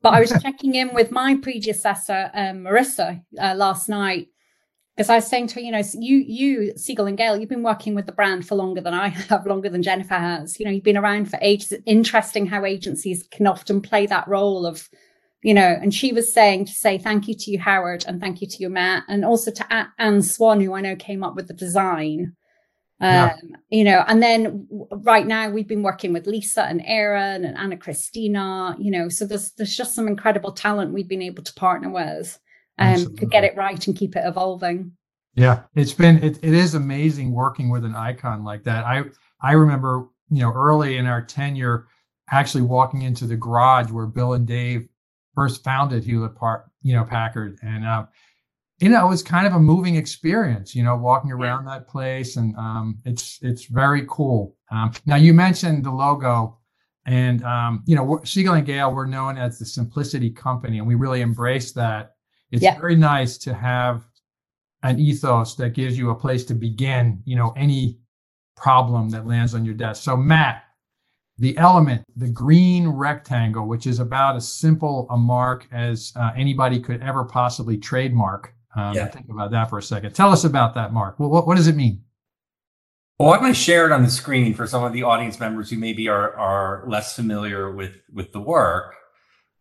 but 0.00 0.14
I 0.14 0.20
was 0.20 0.32
checking 0.42 0.76
in 0.76 0.94
with 0.94 1.10
my 1.10 1.38
predecessor, 1.42 2.30
um, 2.34 2.58
Marissa, 2.58 3.20
uh, 3.36 3.54
last 3.56 3.88
night 3.88 4.28
because 4.96 5.10
I 5.10 5.16
was 5.16 5.26
saying 5.26 5.48
to 5.48 5.54
her, 5.56 5.60
you 5.60 5.72
know, 5.72 5.82
you, 5.94 6.18
you, 6.18 6.72
Siegel 6.76 7.06
and 7.06 7.18
Gale, 7.18 7.36
you've 7.36 7.48
been 7.48 7.64
working 7.64 7.96
with 7.96 8.06
the 8.06 8.12
brand 8.12 8.46
for 8.46 8.54
longer 8.54 8.80
than 8.80 8.94
I 8.94 9.08
have, 9.08 9.44
longer 9.48 9.70
than 9.70 9.82
Jennifer 9.82 10.14
has. 10.14 10.60
You 10.60 10.66
know, 10.66 10.70
you've 10.70 10.84
been 10.84 10.96
around 10.96 11.30
for 11.30 11.38
ages. 11.42 11.72
It's 11.72 11.82
interesting 11.84 12.46
how 12.46 12.64
agencies 12.64 13.26
can 13.28 13.48
often 13.48 13.80
play 13.80 14.06
that 14.06 14.28
role 14.28 14.66
of 14.66 14.88
you 15.42 15.54
know, 15.54 15.78
and 15.80 15.92
she 15.92 16.12
was 16.12 16.32
saying 16.32 16.66
to 16.66 16.72
say 16.72 16.98
thank 16.98 17.26
you 17.26 17.34
to 17.34 17.50
you, 17.50 17.58
Howard, 17.58 18.04
and 18.06 18.20
thank 18.20 18.40
you 18.40 18.46
to 18.46 18.56
you, 18.58 18.68
Matt, 18.68 19.04
and 19.08 19.24
also 19.24 19.50
to 19.50 19.88
Anne 19.98 20.22
Swan, 20.22 20.60
who 20.60 20.74
I 20.74 20.80
know 20.80 20.96
came 20.96 21.24
up 21.24 21.34
with 21.34 21.48
the 21.48 21.54
design. 21.54 22.36
yeah. 23.00 23.34
Um, 23.42 23.56
you 23.68 23.82
know, 23.82 24.04
and 24.06 24.22
then 24.22 24.68
right 24.70 25.26
now 25.26 25.50
we've 25.50 25.66
been 25.66 25.82
working 25.82 26.12
with 26.12 26.28
Lisa 26.28 26.62
and 26.64 26.80
Aaron 26.84 27.44
and 27.44 27.58
Anna 27.58 27.76
Christina, 27.76 28.76
you 28.78 28.92
know, 28.92 29.08
so 29.08 29.26
there's 29.26 29.52
there's 29.52 29.76
just 29.76 29.94
some 29.94 30.06
incredible 30.06 30.52
talent 30.52 30.94
we've 30.94 31.08
been 31.08 31.22
able 31.22 31.42
to 31.42 31.54
partner 31.54 31.90
with 31.90 32.38
um, 32.78 33.16
to 33.16 33.26
get 33.26 33.44
it 33.44 33.56
right 33.56 33.84
and 33.86 33.96
keep 33.96 34.14
it 34.14 34.24
evolving. 34.24 34.92
Yeah, 35.34 35.62
it's 35.74 35.94
been 35.94 36.22
it, 36.22 36.38
it 36.42 36.54
is 36.54 36.74
amazing 36.74 37.32
working 37.32 37.70
with 37.70 37.84
an 37.84 37.96
icon 37.96 38.44
like 38.44 38.64
that. 38.64 38.84
I 38.84 39.04
I 39.40 39.52
remember, 39.52 40.08
you 40.30 40.42
know, 40.42 40.52
early 40.52 40.98
in 40.98 41.06
our 41.06 41.22
tenure, 41.22 41.88
actually 42.30 42.62
walking 42.62 43.02
into 43.02 43.26
the 43.26 43.36
garage 43.36 43.90
where 43.90 44.06
Bill 44.06 44.34
and 44.34 44.46
Dave 44.46 44.88
first 45.34 45.64
founded 45.64 46.04
Hewlett 46.04 46.34
Park, 46.34 46.70
you 46.82 46.94
know, 46.94 47.04
Packard, 47.04 47.58
and 47.62 47.84
uh, 47.84 48.06
you 48.82 48.88
know, 48.88 49.06
it 49.06 49.08
was 49.08 49.22
kind 49.22 49.46
of 49.46 49.52
a 49.54 49.60
moving 49.60 49.94
experience, 49.94 50.74
you 50.74 50.82
know, 50.82 50.96
walking 50.96 51.30
around 51.30 51.64
that 51.66 51.86
place, 51.86 52.36
and 52.36 52.56
um, 52.56 52.98
it's 53.04 53.38
it's 53.40 53.66
very 53.66 54.04
cool. 54.08 54.56
Um, 54.72 54.92
now, 55.06 55.14
you 55.14 55.32
mentioned 55.32 55.84
the 55.84 55.90
logo, 55.92 56.58
and 57.06 57.44
um, 57.44 57.84
you 57.86 57.94
know, 57.94 58.20
Siegel 58.24 58.54
and 58.54 58.66
Gale, 58.66 58.92
we're 58.92 59.06
known 59.06 59.38
as 59.38 59.58
the 59.58 59.64
simplicity 59.64 60.30
company, 60.30 60.78
and 60.78 60.86
we 60.86 60.96
really 60.96 61.20
embrace 61.20 61.72
that. 61.72 62.16
It's 62.50 62.62
yeah. 62.62 62.78
very 62.78 62.96
nice 62.96 63.38
to 63.38 63.54
have 63.54 64.04
an 64.82 64.98
ethos 64.98 65.54
that 65.54 65.74
gives 65.74 65.96
you 65.96 66.10
a 66.10 66.14
place 66.14 66.44
to 66.46 66.54
begin, 66.54 67.22
you 67.24 67.36
know, 67.36 67.52
any 67.56 67.98
problem 68.56 69.08
that 69.10 69.28
lands 69.28 69.54
on 69.54 69.64
your 69.64 69.74
desk. 69.74 70.02
So, 70.02 70.16
Matt, 70.16 70.64
the 71.38 71.56
element, 71.58 72.04
the 72.16 72.28
green 72.28 72.88
rectangle, 72.88 73.66
which 73.66 73.86
is 73.86 73.98
about 73.98 74.36
as 74.36 74.46
simple 74.46 75.06
a 75.10 75.16
mark 75.16 75.66
as 75.72 76.12
uh, 76.16 76.30
anybody 76.36 76.78
could 76.78 77.02
ever 77.02 77.24
possibly 77.24 77.76
trademark. 77.76 78.54
Um, 78.76 78.94
yeah. 78.94 79.06
Think 79.06 79.28
about 79.28 79.50
that 79.50 79.68
for 79.70 79.78
a 79.78 79.82
second. 79.82 80.14
Tell 80.14 80.30
us 80.30 80.44
about 80.44 80.74
that, 80.74 80.92
Mark. 80.92 81.18
Well, 81.18 81.30
what, 81.30 81.46
what 81.46 81.56
does 81.56 81.66
it 81.66 81.76
mean? 81.76 82.02
Well, 83.18 83.32
I'm 83.32 83.40
going 83.40 83.52
to 83.52 83.58
share 83.58 83.86
it 83.86 83.92
on 83.92 84.02
the 84.02 84.10
screen 84.10 84.54
for 84.54 84.66
some 84.66 84.82
of 84.82 84.92
the 84.92 85.02
audience 85.04 85.38
members 85.38 85.70
who 85.70 85.76
maybe 85.76 86.08
are 86.08 86.34
are 86.36 86.84
less 86.88 87.14
familiar 87.14 87.70
with 87.70 87.96
with 88.12 88.32
the 88.32 88.40
work. 88.40 88.94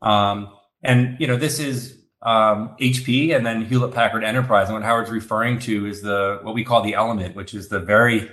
Um, 0.01 0.54
and 0.82 1.18
you 1.20 1.28
know, 1.28 1.36
this 1.36 1.60
is 1.60 2.01
um, 2.22 2.75
HP 2.80 3.36
and 3.36 3.46
then 3.46 3.66
Hewlett 3.66 3.94
Packard 3.94 4.24
Enterprise. 4.24 4.68
And 4.68 4.75
what 4.75 4.84
Howard's 4.84 5.12
referring 5.12 5.60
to 5.60 5.86
is 5.86 6.01
the 6.01 6.40
what 6.42 6.56
we 6.56 6.63
call 6.63 6.82
the 6.82 6.96
element, 6.96 7.36
which 7.36 7.54
is 7.54 7.70
the 7.70 7.80
very 7.80 8.32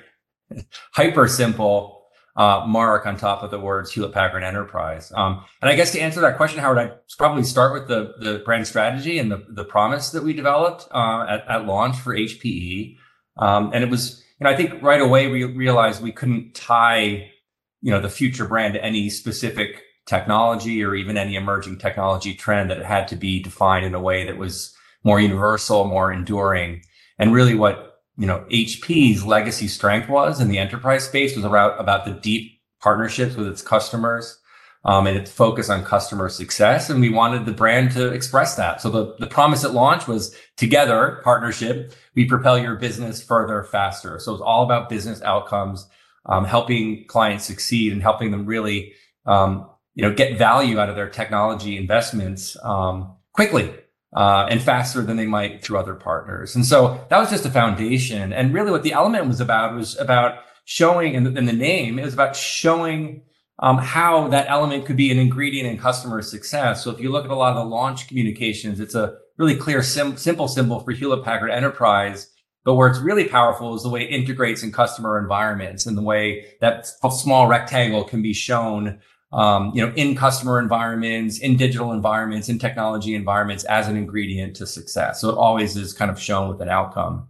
hyper 0.92 1.28
simple 1.28 1.97
uh, 2.38 2.64
mark 2.64 3.04
on 3.04 3.16
top 3.16 3.42
of 3.42 3.50
the 3.50 3.58
words 3.58 3.90
Hewlett 3.90 4.12
Packard 4.12 4.44
Enterprise. 4.44 5.12
Um, 5.14 5.44
and 5.60 5.68
I 5.68 5.74
guess 5.74 5.90
to 5.92 6.00
answer 6.00 6.20
that 6.20 6.36
question, 6.36 6.60
Howard, 6.60 6.78
I'd 6.78 6.92
probably 7.18 7.42
start 7.42 7.72
with 7.72 7.88
the, 7.88 8.14
the 8.20 8.38
brand 8.44 8.66
strategy 8.68 9.18
and 9.18 9.30
the, 9.30 9.44
the 9.48 9.64
promise 9.64 10.10
that 10.10 10.22
we 10.22 10.32
developed 10.32 10.86
uh, 10.92 11.26
at, 11.28 11.48
at 11.48 11.66
launch 11.66 11.96
for 11.96 12.14
HPE. 12.14 12.96
Um, 13.38 13.72
and 13.74 13.82
it 13.82 13.90
was, 13.90 14.22
you 14.38 14.44
know, 14.44 14.50
I 14.50 14.56
think 14.56 14.80
right 14.82 15.00
away 15.00 15.26
we 15.26 15.42
realized 15.42 16.00
we 16.00 16.12
couldn't 16.12 16.54
tie, 16.54 17.28
you 17.82 17.90
know, 17.90 18.00
the 18.00 18.08
future 18.08 18.46
brand 18.46 18.74
to 18.74 18.84
any 18.84 19.10
specific 19.10 19.82
technology 20.06 20.84
or 20.84 20.94
even 20.94 21.18
any 21.18 21.34
emerging 21.34 21.78
technology 21.78 22.34
trend 22.34 22.70
that 22.70 22.78
it 22.78 22.86
had 22.86 23.08
to 23.08 23.16
be 23.16 23.42
defined 23.42 23.84
in 23.84 23.94
a 23.94 24.00
way 24.00 24.24
that 24.24 24.38
was 24.38 24.72
more 25.02 25.20
universal, 25.20 25.86
more 25.86 26.12
enduring. 26.12 26.82
And 27.18 27.34
really 27.34 27.56
what 27.56 27.87
you 28.18 28.26
know, 28.26 28.44
HP's 28.50 29.24
legacy 29.24 29.68
strength 29.68 30.08
was 30.08 30.40
in 30.40 30.48
the 30.48 30.58
enterprise 30.58 31.04
space 31.04 31.36
was 31.36 31.44
about, 31.44 31.80
about 31.80 32.04
the 32.04 32.10
deep 32.10 32.60
partnerships 32.80 33.36
with 33.36 33.46
its 33.46 33.62
customers 33.62 34.40
um, 34.84 35.06
and 35.06 35.16
its 35.16 35.30
focus 35.30 35.70
on 35.70 35.84
customer 35.84 36.28
success. 36.28 36.90
And 36.90 37.00
we 37.00 37.10
wanted 37.10 37.46
the 37.46 37.52
brand 37.52 37.92
to 37.92 38.08
express 38.08 38.56
that. 38.56 38.80
So 38.80 38.90
the, 38.90 39.14
the 39.20 39.28
promise 39.28 39.64
at 39.64 39.72
launch 39.72 40.08
was 40.08 40.34
together 40.56 41.20
partnership, 41.22 41.94
we 42.16 42.24
propel 42.24 42.58
your 42.58 42.74
business 42.74 43.22
further, 43.22 43.62
faster. 43.62 44.18
So 44.18 44.32
it's 44.32 44.42
all 44.42 44.64
about 44.64 44.88
business 44.88 45.22
outcomes, 45.22 45.86
um, 46.26 46.44
helping 46.44 47.06
clients 47.06 47.44
succeed 47.44 47.92
and 47.92 48.02
helping 48.02 48.32
them 48.32 48.46
really, 48.46 48.94
um, 49.26 49.70
you 49.94 50.02
know, 50.02 50.12
get 50.12 50.36
value 50.36 50.80
out 50.80 50.88
of 50.88 50.96
their 50.96 51.08
technology 51.08 51.76
investments 51.76 52.56
um, 52.64 53.14
quickly 53.32 53.72
uh, 54.14 54.46
and 54.48 54.62
faster 54.62 55.02
than 55.02 55.16
they 55.16 55.26
might 55.26 55.62
through 55.62 55.78
other 55.78 55.94
partners. 55.94 56.54
And 56.54 56.64
so 56.64 57.04
that 57.10 57.18
was 57.18 57.30
just 57.30 57.44
a 57.44 57.50
foundation. 57.50 58.32
And 58.32 58.54
really 58.54 58.70
what 58.70 58.82
the 58.82 58.92
element 58.92 59.26
was 59.26 59.40
about 59.40 59.74
was 59.74 59.98
about 59.98 60.40
showing, 60.64 61.14
and 61.14 61.26
the, 61.26 61.30
the 61.30 61.52
name, 61.52 61.98
it 61.98 62.04
was 62.04 62.14
about 62.14 62.34
showing 62.34 63.22
um, 63.60 63.78
how 63.78 64.28
that 64.28 64.48
element 64.48 64.86
could 64.86 64.96
be 64.96 65.10
an 65.10 65.18
ingredient 65.18 65.68
in 65.68 65.78
customer 65.78 66.22
success. 66.22 66.84
So 66.84 66.90
if 66.90 67.00
you 67.00 67.10
look 67.10 67.24
at 67.24 67.30
a 67.30 67.34
lot 67.34 67.56
of 67.56 67.64
the 67.64 67.68
launch 67.68 68.08
communications, 68.08 68.80
it's 68.80 68.94
a 68.94 69.16
really 69.36 69.56
clear, 69.56 69.82
sim- 69.82 70.16
simple 70.16 70.48
symbol 70.48 70.80
for 70.80 70.92
Hewlett 70.92 71.24
Packard 71.24 71.50
Enterprise. 71.50 72.30
But 72.64 72.74
where 72.74 72.88
it's 72.88 72.98
really 72.98 73.26
powerful 73.26 73.74
is 73.74 73.82
the 73.82 73.88
way 73.88 74.02
it 74.02 74.10
integrates 74.10 74.62
in 74.62 74.72
customer 74.72 75.18
environments 75.18 75.86
and 75.86 75.96
the 75.96 76.02
way 76.02 76.46
that 76.60 76.86
small 76.86 77.46
rectangle 77.46 78.04
can 78.04 78.20
be 78.20 78.34
shown 78.34 79.00
um, 79.32 79.72
you 79.74 79.84
know, 79.84 79.92
in 79.94 80.16
customer 80.16 80.58
environments, 80.58 81.38
in 81.38 81.56
digital 81.56 81.92
environments, 81.92 82.48
in 82.48 82.58
technology 82.58 83.14
environments 83.14 83.64
as 83.64 83.88
an 83.88 83.96
ingredient 83.96 84.56
to 84.56 84.66
success. 84.66 85.20
So 85.20 85.28
it 85.28 85.36
always 85.36 85.76
is 85.76 85.92
kind 85.92 86.10
of 86.10 86.20
shown 86.20 86.48
with 86.48 86.60
an 86.60 86.68
outcome. 86.68 87.28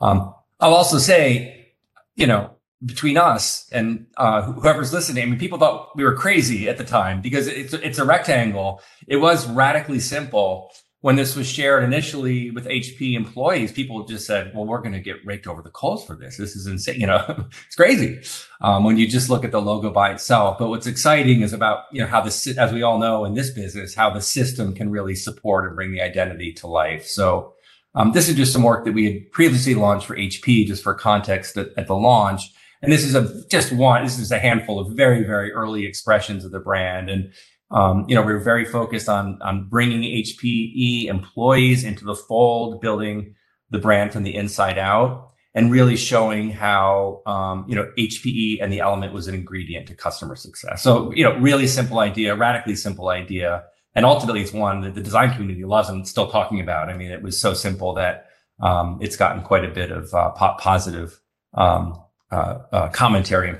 Um, 0.00 0.34
I'll 0.60 0.74
also 0.74 0.98
say, 0.98 1.72
you 2.14 2.26
know, 2.26 2.50
between 2.84 3.16
us 3.16 3.68
and 3.72 4.06
uh, 4.16 4.42
whoever's 4.42 4.92
listening, 4.92 5.22
I 5.22 5.26
mean, 5.26 5.38
people 5.38 5.58
thought 5.58 5.96
we 5.96 6.04
were 6.04 6.14
crazy 6.14 6.68
at 6.68 6.78
the 6.78 6.84
time 6.84 7.20
because 7.20 7.46
it's 7.46 7.74
it's 7.74 7.98
a 7.98 8.04
rectangle. 8.04 8.80
It 9.06 9.16
was 9.16 9.46
radically 9.48 10.00
simple, 10.00 10.70
when 11.02 11.16
this 11.16 11.34
was 11.34 11.46
shared 11.46 11.82
initially 11.82 12.50
with 12.50 12.66
HP 12.66 13.14
employees, 13.14 13.72
people 13.72 14.04
just 14.04 14.26
said, 14.26 14.52
well, 14.54 14.66
we're 14.66 14.80
going 14.80 14.92
to 14.92 15.00
get 15.00 15.24
raked 15.24 15.46
over 15.46 15.62
the 15.62 15.70
coals 15.70 16.04
for 16.04 16.14
this. 16.14 16.36
This 16.36 16.54
is 16.54 16.66
insane. 16.66 17.00
You 17.00 17.06
know, 17.06 17.24
it's 17.66 17.76
crazy 17.76 18.20
um, 18.60 18.84
when 18.84 18.98
you 18.98 19.08
just 19.08 19.30
look 19.30 19.42
at 19.42 19.50
the 19.50 19.62
logo 19.62 19.90
by 19.90 20.12
itself. 20.12 20.58
But 20.58 20.68
what's 20.68 20.86
exciting 20.86 21.40
is 21.40 21.54
about, 21.54 21.84
you 21.90 22.02
know, 22.02 22.06
how 22.06 22.20
this, 22.20 22.46
as 22.46 22.72
we 22.72 22.82
all 22.82 22.98
know 22.98 23.24
in 23.24 23.32
this 23.32 23.50
business, 23.50 23.94
how 23.94 24.10
the 24.10 24.20
system 24.20 24.74
can 24.74 24.90
really 24.90 25.14
support 25.14 25.66
and 25.66 25.74
bring 25.74 25.92
the 25.92 26.02
identity 26.02 26.52
to 26.54 26.66
life. 26.66 27.06
So 27.06 27.54
um, 27.94 28.12
this 28.12 28.28
is 28.28 28.36
just 28.36 28.52
some 28.52 28.62
work 28.62 28.84
that 28.84 28.92
we 28.92 29.04
had 29.06 29.32
previously 29.32 29.74
launched 29.74 30.06
for 30.06 30.16
HP, 30.16 30.66
just 30.66 30.82
for 30.82 30.94
context 30.94 31.56
at, 31.56 31.68
at 31.78 31.86
the 31.86 31.94
launch. 31.94 32.42
And 32.82 32.92
this 32.92 33.04
is 33.04 33.14
a 33.14 33.46
just 33.48 33.72
one, 33.72 34.04
this 34.04 34.18
is 34.18 34.32
a 34.32 34.38
handful 34.38 34.78
of 34.78 34.92
very, 34.92 35.24
very 35.24 35.50
early 35.52 35.86
expressions 35.86 36.44
of 36.44 36.50
the 36.50 36.60
brand. 36.60 37.08
And 37.08 37.32
um, 37.70 38.04
you 38.08 38.14
know, 38.14 38.22
we 38.22 38.32
are 38.32 38.38
very 38.38 38.64
focused 38.64 39.08
on 39.08 39.40
on 39.42 39.68
bringing 39.68 40.02
HPE 40.02 41.06
employees 41.06 41.84
into 41.84 42.04
the 42.04 42.14
fold, 42.14 42.80
building 42.80 43.34
the 43.70 43.78
brand 43.78 44.12
from 44.12 44.24
the 44.24 44.34
inside 44.34 44.78
out, 44.78 45.30
and 45.54 45.70
really 45.70 45.96
showing 45.96 46.50
how 46.50 47.22
um, 47.26 47.64
you 47.68 47.76
know 47.76 47.90
HPE 47.96 48.58
and 48.60 48.72
the 48.72 48.80
element 48.80 49.12
was 49.12 49.28
an 49.28 49.34
ingredient 49.34 49.86
to 49.86 49.94
customer 49.94 50.34
success. 50.34 50.82
So 50.82 51.12
you 51.12 51.22
know, 51.22 51.36
really 51.38 51.68
simple 51.68 52.00
idea, 52.00 52.34
radically 52.34 52.74
simple 52.74 53.08
idea, 53.08 53.64
and 53.94 54.04
ultimately 54.04 54.42
it's 54.42 54.52
one 54.52 54.80
that 54.80 54.96
the 54.96 55.02
design 55.02 55.32
community 55.32 55.64
loves 55.64 55.88
and 55.88 56.06
still 56.08 56.28
talking 56.28 56.60
about. 56.60 56.88
I 56.88 56.96
mean, 56.96 57.12
it 57.12 57.22
was 57.22 57.40
so 57.40 57.54
simple 57.54 57.94
that 57.94 58.26
um, 58.60 58.98
it's 59.00 59.16
gotten 59.16 59.42
quite 59.42 59.64
a 59.64 59.70
bit 59.70 59.92
of 59.92 60.12
uh, 60.12 60.30
positive 60.58 61.20
um, 61.54 62.02
uh, 62.32 62.58
uh, 62.72 62.88
commentary 62.88 63.56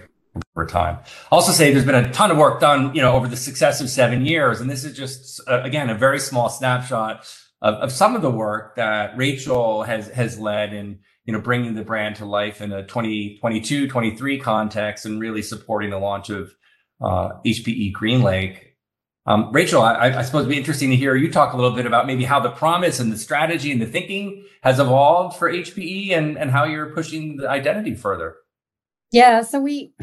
over 0.57 0.67
time. 0.67 0.99
Also 1.31 1.53
say 1.53 1.73
there's 1.73 1.85
been 1.85 1.95
a 1.95 2.13
ton 2.13 2.31
of 2.31 2.37
work 2.37 2.61
done, 2.61 2.95
you 2.95 3.03
know, 3.03 3.13
over 3.13 3.29
the 3.29 3.37
successive 3.37 3.91
seven 3.91 4.25
years, 4.25 4.61
and 4.61 4.71
this 4.71 4.85
is 4.85 4.97
just 4.97 5.41
uh, 5.49 5.63
again 5.63 5.91
a 5.91 5.95
very 5.95 6.19
small 6.19 6.49
snapshot 6.49 7.27
of, 7.63 7.75
of 7.75 7.93
some 7.93 8.17
of 8.17 8.23
the 8.23 8.31
work 8.31 8.77
that 8.77 9.17
Rachel 9.17 9.83
has 9.83 10.09
has 10.09 10.39
led 10.39 10.73
in 10.73 11.01
you 11.25 11.33
know 11.33 11.41
bringing 11.41 11.75
the 11.75 11.85
brand 11.85 12.17
to 12.17 12.25
life 12.25 12.61
in 12.61 12.73
a 12.73 12.83
2022 12.83 13.89
23 13.89 14.41
context 14.41 15.07
and 15.07 15.21
really 15.21 15.43
supporting 15.43 15.91
the 15.91 15.99
launch 15.99 16.31
of 16.31 16.55
uh, 17.01 17.31
HPE 17.45 17.93
GreenLake. 17.93 18.59
Um, 19.27 19.53
Rachel, 19.53 19.83
I, 19.83 20.19
I, 20.19 20.23
suppose 20.23 20.41
it'd 20.41 20.51
be 20.51 20.59
interesting 20.59 20.91
to 20.91 20.97
hear 20.97 21.15
you 21.15 21.31
talk 21.31 21.53
a 21.53 21.57
little 21.57 21.77
bit 21.77 21.87
about 21.87 22.07
maybe 22.07 22.25
how 22.25 22.41
the 22.41 22.51
promise 22.51 22.99
and 23.01 23.13
the 23.13 23.19
strategy 23.19 23.71
and 23.71 23.81
the 23.81 23.87
thinking 23.87 24.45
has 24.63 24.81
evolved 24.81 25.37
for 25.37 25.53
HPE 25.53 26.13
and, 26.13 26.39
and 26.39 26.51
how 26.51 26.65
you're 26.65 26.93
pushing 26.95 27.37
the 27.37 27.49
identity 27.49 27.95
further. 27.95 28.37
Yeah, 29.13 29.43
so 29.43 29.61
we 29.61 29.93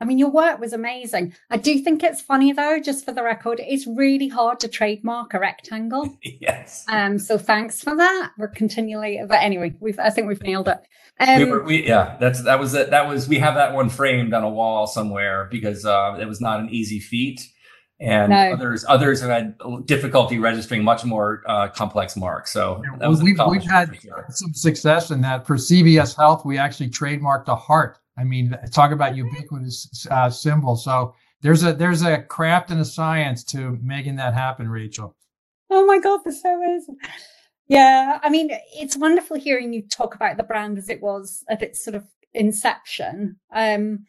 I 0.00 0.04
mean, 0.04 0.18
your 0.18 0.30
work 0.30 0.60
was 0.60 0.72
amazing. 0.72 1.34
I 1.50 1.56
do 1.56 1.80
think 1.80 2.04
it's 2.04 2.22
funny 2.22 2.52
though, 2.52 2.78
just 2.78 3.04
for 3.04 3.12
the 3.12 3.22
record, 3.22 3.60
it's 3.60 3.86
really 3.86 4.28
hard 4.28 4.60
to 4.60 4.68
trademark 4.68 5.34
a 5.34 5.40
rectangle. 5.40 6.16
yes. 6.22 6.84
Um. 6.88 7.18
So 7.18 7.36
thanks 7.36 7.82
for 7.82 7.96
that. 7.96 8.30
We're 8.38 8.48
continually, 8.48 9.20
but 9.28 9.40
anyway, 9.40 9.74
we've 9.80 9.98
I 9.98 10.10
think 10.10 10.28
we've 10.28 10.42
nailed 10.42 10.68
it. 10.68 10.78
Um, 11.20 11.38
we 11.38 11.44
were, 11.46 11.62
we, 11.64 11.86
yeah, 11.86 12.16
that's 12.20 12.44
that 12.44 12.60
was 12.60 12.74
it. 12.74 12.90
That 12.90 13.08
was 13.08 13.28
we 13.28 13.38
have 13.40 13.54
that 13.54 13.74
one 13.74 13.88
framed 13.88 14.34
on 14.34 14.44
a 14.44 14.48
wall 14.48 14.86
somewhere 14.86 15.48
because 15.50 15.84
uh, 15.84 16.16
it 16.20 16.26
was 16.26 16.40
not 16.40 16.60
an 16.60 16.70
easy 16.70 17.00
feat, 17.00 17.44
and 17.98 18.30
no. 18.30 18.52
others 18.52 18.84
others 18.88 19.20
have 19.20 19.30
had 19.30 19.58
difficulty 19.84 20.38
registering 20.38 20.84
much 20.84 21.04
more 21.04 21.42
uh, 21.48 21.66
complex 21.68 22.16
marks. 22.16 22.52
So 22.52 22.84
we've, 23.20 23.40
we've 23.48 23.68
had 23.68 23.90
some 24.28 24.54
success 24.54 25.10
in 25.10 25.22
that. 25.22 25.44
For 25.44 25.56
CVS 25.56 26.16
Health, 26.16 26.44
we 26.44 26.56
actually 26.56 26.90
trademarked 26.90 27.48
a 27.48 27.56
heart 27.56 27.98
I 28.18 28.24
mean, 28.24 28.56
talk 28.72 28.90
about 28.90 29.16
ubiquitous 29.16 30.06
uh, 30.10 30.30
symbol. 30.30 30.76
So 30.76 31.14
there's 31.40 31.62
a 31.62 31.72
there's 31.72 32.02
a 32.02 32.22
craft 32.22 32.70
and 32.70 32.80
a 32.80 32.84
science 32.84 33.44
to 33.44 33.78
making 33.82 34.16
that 34.16 34.34
happen, 34.34 34.68
Rachel. 34.68 35.14
Oh 35.70 35.86
my 35.86 35.98
God, 35.98 36.20
that's 36.24 36.42
so 36.42 36.56
amazing. 36.56 36.96
Yeah, 37.68 38.18
I 38.22 38.30
mean, 38.30 38.50
it's 38.74 38.96
wonderful 38.96 39.36
hearing 39.36 39.74
you 39.74 39.82
talk 39.82 40.14
about 40.14 40.38
the 40.38 40.42
brand 40.42 40.78
as 40.78 40.88
it 40.88 41.02
was 41.02 41.44
at 41.50 41.62
its 41.62 41.84
sort 41.84 41.94
of 41.94 42.04
inception, 42.34 43.36
um, 43.52 44.06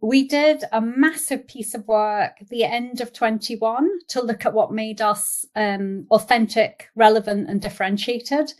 we 0.00 0.28
did 0.28 0.64
a 0.72 0.80
massive 0.80 1.46
piece 1.48 1.74
of 1.74 1.88
work 1.88 2.32
at 2.40 2.48
the 2.50 2.64
end 2.64 3.00
of 3.00 3.12
21 3.12 3.88
to 4.08 4.22
look 4.22 4.44
at 4.44 4.52
what 4.52 4.72
made 4.72 5.00
us 5.00 5.46
um, 5.56 6.06
authentic, 6.10 6.88
relevant, 6.94 7.48
and 7.48 7.62
differentiated. 7.62 8.52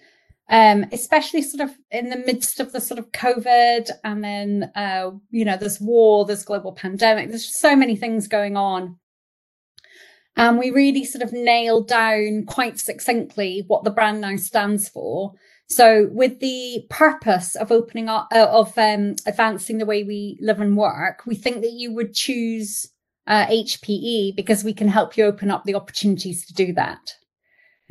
Um, 0.50 0.84
especially 0.92 1.40
sort 1.40 1.68
of 1.68 1.74
in 1.90 2.10
the 2.10 2.18
midst 2.18 2.60
of 2.60 2.72
the 2.72 2.80
sort 2.80 2.98
of 2.98 3.12
COVID, 3.12 3.90
and 4.04 4.22
then 4.22 4.70
uh, 4.74 5.12
you 5.30 5.44
know, 5.44 5.56
there's 5.56 5.80
war, 5.80 6.26
there's 6.26 6.44
global 6.44 6.72
pandemic, 6.72 7.30
there's 7.30 7.46
just 7.46 7.60
so 7.60 7.74
many 7.74 7.96
things 7.96 8.28
going 8.28 8.56
on. 8.56 8.98
And 10.36 10.58
we 10.58 10.70
really 10.70 11.04
sort 11.04 11.22
of 11.22 11.32
nailed 11.32 11.88
down 11.88 12.44
quite 12.46 12.78
succinctly 12.78 13.64
what 13.68 13.84
the 13.84 13.90
brand 13.90 14.20
now 14.20 14.36
stands 14.36 14.88
for. 14.88 15.34
So, 15.68 16.08
with 16.12 16.40
the 16.40 16.84
purpose 16.90 17.56
of 17.56 17.72
opening 17.72 18.08
up, 18.08 18.28
uh, 18.34 18.46
of 18.50 18.76
um, 18.76 19.16
advancing 19.26 19.78
the 19.78 19.86
way 19.86 20.02
we 20.02 20.38
live 20.40 20.60
and 20.60 20.76
work, 20.76 21.22
we 21.24 21.36
think 21.36 21.62
that 21.62 21.72
you 21.72 21.92
would 21.94 22.12
choose 22.12 22.86
uh, 23.26 23.46
HPE 23.46 24.36
because 24.36 24.62
we 24.62 24.74
can 24.74 24.88
help 24.88 25.16
you 25.16 25.24
open 25.24 25.50
up 25.50 25.64
the 25.64 25.74
opportunities 25.74 26.44
to 26.46 26.52
do 26.52 26.72
that. 26.74 27.14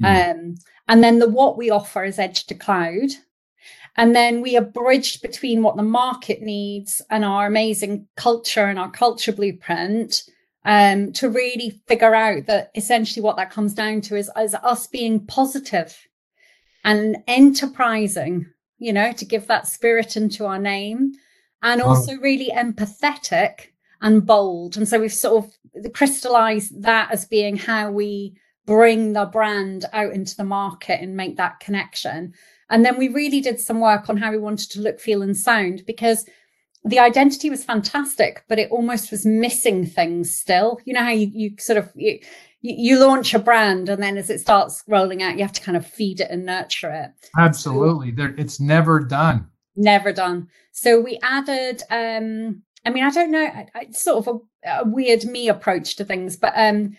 Mm. 0.03 0.31
Um, 0.31 0.55
and 0.87 1.03
then 1.03 1.19
the 1.19 1.29
what 1.29 1.57
we 1.57 1.69
offer 1.69 2.03
is 2.03 2.19
edge 2.19 2.45
to 2.47 2.55
cloud. 2.55 3.09
And 3.95 4.15
then 4.15 4.41
we 4.41 4.57
are 4.57 4.61
bridged 4.61 5.21
between 5.21 5.61
what 5.61 5.75
the 5.75 5.83
market 5.83 6.41
needs 6.41 7.01
and 7.09 7.23
our 7.23 7.45
amazing 7.45 8.07
culture 8.17 8.65
and 8.65 8.79
our 8.79 8.89
culture 8.89 9.31
blueprint 9.31 10.23
um, 10.65 11.11
to 11.13 11.29
really 11.29 11.81
figure 11.87 12.15
out 12.15 12.47
that 12.47 12.71
essentially 12.75 13.21
what 13.21 13.37
that 13.37 13.51
comes 13.51 13.73
down 13.73 14.01
to 14.01 14.15
is, 14.15 14.31
is 14.39 14.55
us 14.55 14.87
being 14.87 15.25
positive 15.27 15.95
and 16.83 17.17
enterprising, 17.27 18.47
you 18.79 18.93
know, 18.93 19.11
to 19.11 19.25
give 19.25 19.47
that 19.47 19.67
spirit 19.67 20.17
into 20.17 20.45
our 20.45 20.59
name 20.59 21.13
and 21.61 21.81
also 21.81 22.17
really 22.17 22.51
empathetic 22.53 23.67
and 24.01 24.25
bold. 24.25 24.75
And 24.75 24.87
so 24.87 24.99
we've 24.99 25.13
sort 25.13 25.45
of 25.45 25.93
crystallized 25.93 26.81
that 26.83 27.11
as 27.11 27.25
being 27.25 27.57
how 27.57 27.91
we 27.91 28.35
bring 28.65 29.13
the 29.13 29.25
brand 29.25 29.85
out 29.93 30.13
into 30.13 30.35
the 30.35 30.43
market 30.43 31.01
and 31.01 31.15
make 31.15 31.37
that 31.37 31.59
connection. 31.59 32.33
And 32.69 32.85
then 32.85 32.97
we 32.97 33.09
really 33.09 33.41
did 33.41 33.59
some 33.59 33.79
work 33.79 34.09
on 34.09 34.17
how 34.17 34.31
we 34.31 34.37
wanted 34.37 34.71
to 34.71 34.81
look, 34.81 34.99
feel, 34.99 35.21
and 35.21 35.35
sound 35.35 35.83
because 35.85 36.25
the 36.85 36.99
identity 36.99 37.49
was 37.49 37.63
fantastic, 37.63 38.43
but 38.47 38.59
it 38.59 38.71
almost 38.71 39.11
was 39.11 39.25
missing 39.25 39.85
things 39.85 40.33
still. 40.35 40.79
You 40.85 40.93
know 40.93 41.03
how 41.03 41.11
you, 41.11 41.29
you 41.33 41.51
sort 41.59 41.77
of 41.77 41.91
you, 41.95 42.19
you 42.61 42.99
launch 42.99 43.33
a 43.33 43.39
brand 43.39 43.89
and 43.89 44.01
then 44.01 44.17
as 44.17 44.29
it 44.29 44.39
starts 44.39 44.83
rolling 44.87 45.21
out, 45.21 45.35
you 45.35 45.43
have 45.43 45.53
to 45.53 45.61
kind 45.61 45.77
of 45.77 45.85
feed 45.85 46.21
it 46.21 46.31
and 46.31 46.45
nurture 46.45 46.91
it. 46.91 47.11
Absolutely. 47.37 48.11
So, 48.11 48.15
there, 48.15 48.35
it's 48.37 48.59
never 48.59 49.01
done. 49.01 49.47
Never 49.75 50.13
done. 50.13 50.47
So 50.71 50.99
we 50.99 51.19
added, 51.21 51.83
um, 51.89 52.63
I 52.85 52.89
mean, 52.89 53.03
I 53.03 53.09
don't 53.09 53.31
know, 53.31 53.49
it's 53.75 54.01
sort 54.01 54.27
of 54.27 54.41
a, 54.65 54.69
a 54.81 54.87
weird 54.87 55.25
me 55.25 55.49
approach 55.49 55.95
to 55.97 56.05
things, 56.05 56.37
but 56.37 56.53
um, 56.55 56.95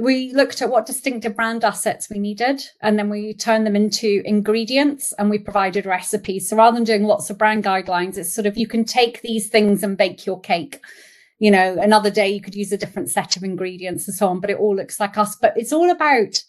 we 0.00 0.32
looked 0.32 0.62
at 0.62 0.70
what 0.70 0.86
distinctive 0.86 1.36
brand 1.36 1.64
assets 1.64 2.08
we 2.08 2.18
needed 2.18 2.62
and 2.80 2.98
then 2.98 3.10
we 3.10 3.34
turned 3.34 3.66
them 3.66 3.76
into 3.76 4.22
ingredients 4.24 5.12
and 5.18 5.28
we 5.28 5.38
provided 5.38 5.84
recipes. 5.84 6.48
So 6.48 6.56
rather 6.56 6.74
than 6.74 6.84
doing 6.84 7.04
lots 7.04 7.28
of 7.28 7.36
brand 7.36 7.64
guidelines, 7.64 8.16
it's 8.16 8.32
sort 8.32 8.46
of 8.46 8.56
you 8.56 8.66
can 8.66 8.84
take 8.84 9.20
these 9.20 9.48
things 9.48 9.82
and 9.82 9.96
bake 9.96 10.24
your 10.24 10.40
cake 10.40 10.80
you 11.42 11.50
know, 11.50 11.76
another 11.80 12.08
day 12.08 12.28
you 12.28 12.40
could 12.40 12.54
use 12.54 12.70
a 12.70 12.76
different 12.76 13.10
set 13.10 13.36
of 13.36 13.42
ingredients 13.42 14.06
and 14.06 14.16
so 14.16 14.28
on, 14.28 14.38
but 14.38 14.48
it 14.48 14.58
all 14.58 14.76
looks 14.76 15.00
like 15.00 15.18
us. 15.18 15.34
But 15.34 15.52
it's 15.56 15.72
all 15.72 15.90
about 15.90 16.40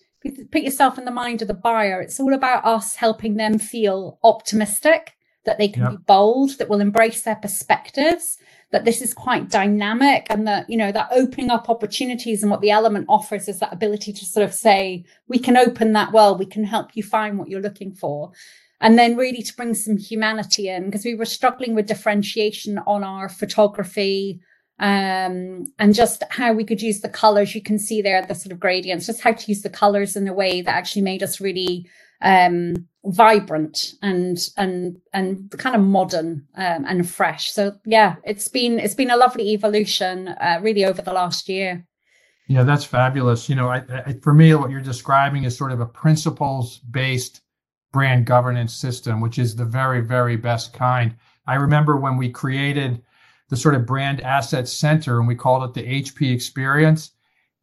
put 0.52 0.62
yourself 0.62 1.00
in 1.00 1.06
the 1.06 1.12
mind 1.12 1.42
of 1.42 1.48
the 1.48 1.56
buyer. 1.56 2.00
It's 2.00 2.20
all 2.20 2.32
about 2.32 2.64
us 2.64 2.96
helping 2.96 3.36
them 3.36 3.58
feel 3.58 4.20
optimistic, 4.24 5.16
that 5.46 5.58
they 5.58 5.68
can 5.68 5.82
yep. 5.82 5.92
be 5.94 5.98
bold, 6.06 6.60
that 6.60 6.70
will 6.70 6.80
embrace 6.80 7.24
their 7.24 7.36
perspectives, 7.38 8.38
that 8.74 8.86
this 8.86 9.02
is 9.02 9.14
quite 9.14 9.50
dynamic 9.50 10.26
and 10.32 10.48
that, 10.48 10.68
you 10.70 10.76
know, 10.76 10.92
that 10.92 11.08
opening 11.12 11.52
up 11.52 11.70
opportunities 11.70 12.42
and 12.42 12.52
what 12.52 12.60
the 12.60 12.72
element 12.72 13.06
offers 13.08 13.48
is 13.48 13.60
that 13.60 13.72
ability 13.72 14.12
to 14.12 14.26
sort 14.26 14.44
of 14.44 14.54
say, 14.54 15.06
we 15.28 15.38
can 15.38 15.56
open 15.56 15.94
that 15.94 16.12
well, 16.12 16.36
we 16.36 16.46
can 16.46 16.64
help 16.64 16.90
you 16.96 17.04
find 17.04 17.38
what 17.38 17.48
you're 17.48 17.62
looking 17.62 17.94
for. 17.94 18.32
And 18.82 18.98
then 18.98 19.16
really 19.16 19.44
to 19.44 19.56
bring 19.56 19.76
some 19.76 19.98
humanity 19.98 20.68
in 20.68 20.86
because 20.86 21.06
we 21.06 21.14
were 21.14 21.24
struggling 21.24 21.76
with 21.76 21.86
differentiation 21.86 22.80
on 22.80 23.04
our 23.04 23.30
photography, 23.30 24.42
um, 24.80 25.72
and 25.78 25.94
just 25.94 26.24
how 26.32 26.52
we 26.52 26.66
could 26.66 26.82
use 26.82 27.02
the 27.02 27.10
colors. 27.10 27.54
You 27.54 27.62
can 27.62 27.78
see 27.78 28.02
there 28.02 28.26
the 28.26 28.34
sort 28.34 28.52
of 28.52 28.60
gradients, 28.60 29.06
just 29.06 29.22
how 29.22 29.34
to 29.34 29.52
use 29.52 29.62
the 29.62 29.70
colors 29.70 30.16
in 30.16 30.28
a 30.28 30.34
way 30.34 30.62
that 30.62 30.76
actually 30.76 31.04
made 31.04 31.22
us 31.22 31.40
really 31.40 31.88
um, 32.24 32.88
vibrant 33.06 33.94
and 34.02 34.50
and 34.58 34.98
and 35.14 35.52
kind 35.52 35.76
of 35.76 35.82
modern 35.82 36.48
um, 36.56 36.86
and 36.88 37.08
fresh. 37.08 37.52
So 37.52 37.76
yeah, 37.86 38.16
it's 38.24 38.48
been 38.48 38.80
it's 38.80 38.96
been 38.96 39.12
a 39.12 39.18
lovely 39.18 39.54
evolution 39.54 40.30
uh, 40.30 40.60
really 40.62 40.86
over 40.86 41.02
the 41.02 41.14
last 41.14 41.48
year. 41.48 41.86
Yeah, 42.48 42.64
that's 42.64 42.84
fabulous. 42.84 43.48
You 43.48 43.56
know, 43.56 43.70
I, 43.70 43.84
I, 44.06 44.14
for 44.22 44.34
me, 44.34 44.54
what 44.56 44.70
you're 44.70 44.82
describing 44.82 45.44
is 45.44 45.58
sort 45.58 45.72
of 45.72 45.80
a 45.80 45.86
principles 45.86 46.80
based 46.80 47.42
brand 47.92 48.26
governance 48.26 48.74
system, 48.74 49.22
which 49.22 49.38
is 49.38 49.56
the 49.56 49.66
very 49.66 50.02
very 50.02 50.38
best 50.38 50.74
kind. 50.74 51.16
I 51.46 51.56
remember 51.56 51.98
when 51.98 52.18
we 52.18 52.30
created 52.30 53.02
the 53.50 53.58
sort 53.58 53.76
of 53.76 53.86
brand 53.86 54.22
asset 54.22 54.68
center, 54.68 55.20
and 55.20 55.28
we 55.28 55.36
called 55.36 55.64
it 55.64 55.74
the 55.74 56.02
HP 56.02 56.34
experience. 56.34 57.12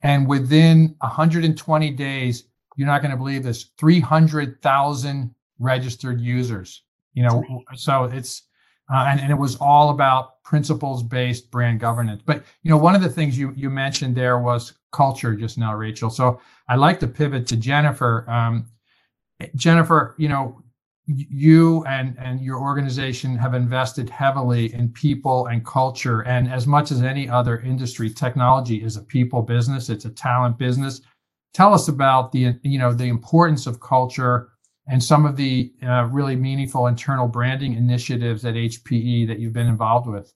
And 0.02 0.26
within 0.26 0.94
120 1.00 1.90
days, 1.90 2.44
you're 2.80 2.86
not 2.86 3.02
going 3.02 3.10
to 3.10 3.16
believe 3.18 3.42
this 3.42 3.72
300,000 3.76 5.34
registered 5.58 6.18
users. 6.18 6.82
You 7.12 7.24
know, 7.24 7.62
so 7.76 8.04
it's, 8.04 8.44
uh, 8.90 9.04
and, 9.06 9.20
and 9.20 9.30
it 9.30 9.34
was 9.34 9.56
all 9.56 9.90
about 9.90 10.42
principles 10.44 11.02
based 11.02 11.50
brand 11.50 11.78
governance. 11.78 12.22
But, 12.24 12.42
you 12.62 12.70
know, 12.70 12.78
one 12.78 12.94
of 12.94 13.02
the 13.02 13.08
things 13.10 13.36
you, 13.36 13.52
you 13.54 13.68
mentioned 13.68 14.16
there 14.16 14.38
was 14.38 14.72
culture 14.92 15.34
just 15.34 15.58
now, 15.58 15.74
Rachel. 15.74 16.08
So 16.08 16.40
I'd 16.68 16.78
like 16.78 16.98
to 17.00 17.06
pivot 17.06 17.46
to 17.48 17.56
Jennifer. 17.58 18.24
Um, 18.30 18.64
Jennifer, 19.56 20.14
you 20.16 20.30
know, 20.30 20.62
you 21.06 21.84
and 21.84 22.16
and 22.18 22.40
your 22.40 22.60
organization 22.60 23.36
have 23.36 23.52
invested 23.52 24.08
heavily 24.08 24.72
in 24.72 24.88
people 24.88 25.48
and 25.48 25.66
culture 25.66 26.20
and 26.22 26.50
as 26.50 26.66
much 26.66 26.92
as 26.92 27.02
any 27.02 27.28
other 27.28 27.58
industry 27.60 28.08
technology 28.08 28.82
is 28.82 28.96
a 28.96 29.02
people 29.02 29.42
business 29.42 29.88
it's 29.88 30.04
a 30.04 30.10
talent 30.10 30.56
business 30.56 31.00
tell 31.52 31.74
us 31.74 31.88
about 31.88 32.32
the 32.32 32.58
you 32.62 32.78
know 32.78 32.92
the 32.92 33.04
importance 33.04 33.66
of 33.66 33.80
culture 33.80 34.48
and 34.86 35.02
some 35.02 35.24
of 35.24 35.36
the 35.36 35.72
uh, 35.86 36.04
really 36.10 36.36
meaningful 36.36 36.86
internal 36.86 37.28
branding 37.28 37.74
initiatives 37.74 38.44
at 38.44 38.54
HPE 38.54 39.28
that 39.28 39.38
you've 39.38 39.52
been 39.52 39.68
involved 39.68 40.08
with 40.08 40.32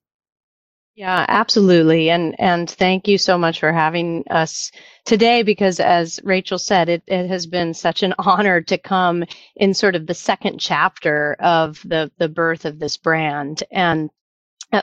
yeah, 0.96 1.26
absolutely. 1.26 2.08
And 2.08 2.36
and 2.38 2.70
thank 2.70 3.08
you 3.08 3.18
so 3.18 3.36
much 3.36 3.58
for 3.58 3.72
having 3.72 4.24
us 4.30 4.70
today 5.04 5.42
because 5.42 5.80
as 5.80 6.20
Rachel 6.22 6.58
said, 6.58 6.88
it, 6.88 7.02
it 7.08 7.26
has 7.26 7.46
been 7.46 7.74
such 7.74 8.04
an 8.04 8.14
honor 8.18 8.60
to 8.62 8.78
come 8.78 9.24
in 9.56 9.74
sort 9.74 9.96
of 9.96 10.06
the 10.06 10.14
second 10.14 10.60
chapter 10.60 11.34
of 11.40 11.82
the 11.84 12.12
the 12.18 12.28
birth 12.28 12.64
of 12.64 12.78
this 12.78 12.96
brand. 12.96 13.64
And 13.72 14.10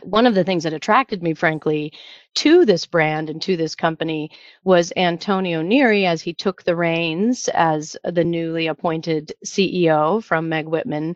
one 0.03 0.25
of 0.25 0.35
the 0.35 0.43
things 0.43 0.63
that 0.63 0.73
attracted 0.73 1.21
me, 1.21 1.33
frankly, 1.33 1.93
to 2.35 2.65
this 2.65 2.85
brand 2.85 3.29
and 3.29 3.41
to 3.41 3.57
this 3.57 3.75
company 3.75 4.31
was 4.63 4.93
Antonio 4.95 5.61
Neri 5.61 6.05
as 6.05 6.21
he 6.21 6.33
took 6.33 6.63
the 6.63 6.75
reins 6.75 7.49
as 7.49 7.97
the 8.03 8.23
newly 8.23 8.67
appointed 8.67 9.33
CEO 9.45 10.23
from 10.23 10.49
Meg 10.49 10.67
Whitman 10.67 11.15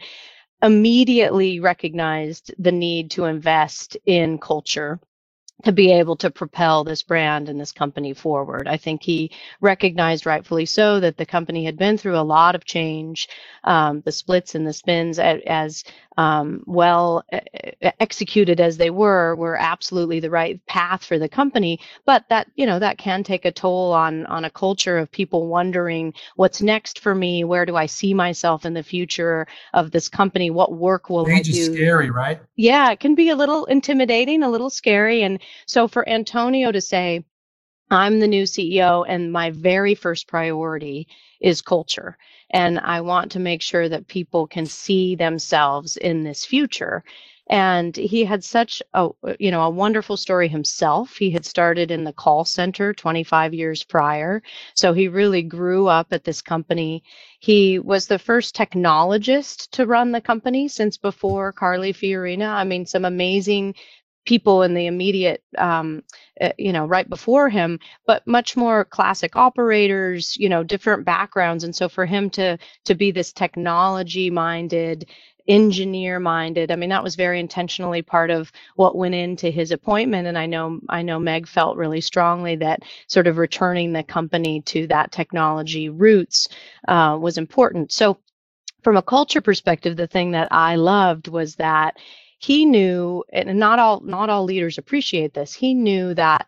immediately 0.61 1.59
recognized 1.59 2.53
the 2.57 2.71
need 2.71 3.11
to 3.11 3.25
invest 3.25 3.97
in 4.05 4.39
culture 4.39 4.99
to 5.63 5.71
be 5.71 5.91
able 5.91 6.17
to 6.17 6.29
propel 6.29 6.83
this 6.83 7.01
brand 7.01 7.47
and 7.47 7.59
this 7.59 7.71
company 7.71 8.13
forward. 8.13 8.67
I 8.67 8.77
think 8.77 9.01
he 9.01 9.31
recognized 9.61 10.25
rightfully 10.25 10.65
so 10.65 10.99
that 10.99 11.17
the 11.17 11.25
company 11.25 11.65
had 11.65 11.77
been 11.77 11.97
through 11.97 12.17
a 12.17 12.21
lot 12.21 12.55
of 12.55 12.65
change, 12.65 13.29
um, 13.63 14.01
the 14.01 14.11
splits 14.11 14.55
and 14.55 14.67
the 14.67 14.73
spins 14.73 15.17
as, 15.17 15.41
as 15.47 15.83
um, 16.17 16.63
well 16.65 17.23
executed 17.99 18.59
as 18.59 18.77
they 18.77 18.89
were 18.89 19.35
were 19.35 19.57
absolutely 19.57 20.19
the 20.19 20.29
right 20.29 20.65
path 20.65 21.03
for 21.03 21.19
the 21.19 21.29
company. 21.29 21.79
But 22.05 22.25
that 22.29 22.47
you 22.55 22.65
know 22.65 22.79
that 22.79 22.97
can 22.97 23.23
take 23.23 23.45
a 23.45 23.51
toll 23.51 23.91
on 23.91 24.25
on 24.27 24.45
a 24.45 24.49
culture 24.49 24.97
of 24.97 25.11
people 25.11 25.47
wondering 25.47 26.13
what's 26.35 26.61
next 26.61 26.99
for 26.99 27.13
me 27.13 27.43
where 27.43 27.65
do 27.65 27.75
i 27.75 27.85
see 27.85 28.13
myself 28.13 28.65
in 28.65 28.73
the 28.73 28.83
future 28.83 29.47
of 29.73 29.91
this 29.91 30.07
company 30.09 30.49
what 30.49 30.73
work 30.73 31.09
will 31.09 31.25
Change 31.25 31.49
i 31.49 31.51
do? 31.51 31.73
scary 31.73 32.09
right? 32.09 32.39
Yeah 32.55 32.91
it 32.91 32.99
can 32.99 33.15
be 33.15 33.29
a 33.29 33.35
little 33.35 33.65
intimidating 33.65 34.43
a 34.43 34.49
little 34.49 34.69
scary. 34.69 35.23
And 35.23 35.41
so 35.65 35.87
for 35.87 36.07
antonio 36.07 36.71
to 36.71 36.81
say 36.81 37.25
I'm 37.91 38.19
the 38.19 38.27
new 38.27 38.43
CEO, 38.43 39.05
and 39.07 39.31
my 39.31 39.51
very 39.51 39.95
first 39.95 40.27
priority 40.27 41.07
is 41.41 41.61
culture. 41.61 42.17
And 42.51 42.79
I 42.79 43.01
want 43.01 43.31
to 43.33 43.39
make 43.39 43.61
sure 43.61 43.89
that 43.89 44.07
people 44.07 44.47
can 44.47 44.65
see 44.65 45.15
themselves 45.15 45.97
in 45.97 46.23
this 46.23 46.45
future. 46.45 47.03
and 47.47 47.95
he 47.95 48.25
had 48.25 48.43
such 48.43 48.81
a 48.93 49.09
you 49.39 49.51
know 49.51 49.61
a 49.63 49.69
wonderful 49.69 50.17
story 50.17 50.47
himself 50.47 51.17
he 51.17 51.29
had 51.29 51.45
started 51.45 51.91
in 51.91 52.03
the 52.03 52.13
call 52.13 52.43
center 52.45 52.93
25 52.93 53.53
years 53.53 53.83
prior 53.83 54.41
so 54.73 54.93
he 54.93 55.07
really 55.07 55.43
grew 55.43 55.87
up 55.87 56.07
at 56.11 56.23
this 56.23 56.41
company 56.41 57.03
he 57.39 57.77
was 57.79 58.07
the 58.07 58.17
first 58.19 58.55
technologist 58.55 59.69
to 59.71 59.85
run 59.85 60.11
the 60.11 60.21
company 60.21 60.67
since 60.67 60.97
before 60.97 61.51
carly 61.53 61.93
fiorina 61.93 62.47
i 62.47 62.63
mean 62.63 62.85
some 62.85 63.05
amazing 63.05 63.75
people 64.25 64.63
in 64.63 64.73
the 64.73 64.87
immediate 64.87 65.43
um, 65.57 66.03
uh, 66.41 66.49
you 66.57 66.73
know 66.73 66.85
right 66.85 67.09
before 67.09 67.49
him 67.49 67.79
but 68.05 68.25
much 68.27 68.57
more 68.57 68.83
classic 68.83 69.35
operators 69.35 70.35
you 70.37 70.49
know 70.49 70.63
different 70.63 71.05
backgrounds. 71.05 71.63
And 71.63 71.75
so 71.75 71.87
for 71.87 72.05
him 72.05 72.29
to 72.31 72.57
to 72.85 72.95
be 72.95 73.11
this 73.11 73.31
technology 73.31 74.29
minded 74.29 75.09
engineer 75.47 76.19
minded 76.19 76.71
i 76.71 76.75
mean 76.75 76.89
that 76.89 77.03
was 77.03 77.15
very 77.15 77.39
intentionally 77.39 78.01
part 78.01 78.31
of 78.31 78.51
what 78.75 78.95
went 78.95 79.13
into 79.13 79.51
his 79.51 79.71
appointment. 79.71 80.27
And 80.27 80.37
i 80.37 80.47
know 80.47 80.79
i 80.89 81.03
know 81.03 81.19
meg 81.19 81.47
felt 81.47 81.77
really 81.77 82.01
strongly 82.01 82.55
that 82.57 82.81
sort 83.07 83.27
of 83.27 83.37
returning 83.37 83.93
the 83.93 84.03
company 84.03 84.61
to 84.61 84.87
that 84.87 85.11
technology 85.11 85.89
roots 85.89 86.47
uh, 86.87 87.17
was 87.21 87.37
important. 87.37 87.91
So 87.91 88.17
from 88.83 88.97
a 88.97 89.01
culture 89.03 89.41
perspective 89.41 89.95
the 89.97 90.07
thing 90.07 90.31
that 90.31 90.47
i 90.51 90.75
loved 90.75 91.27
was 91.27 91.55
that 91.55 91.97
he 92.45 92.65
knew 92.65 93.23
and 93.33 93.57
not 93.57 93.79
all 93.79 93.99
not 94.01 94.29
all 94.29 94.43
leaders 94.43 94.77
appreciate 94.77 95.33
this 95.33 95.53
he 95.53 95.73
knew 95.73 96.13
that 96.13 96.47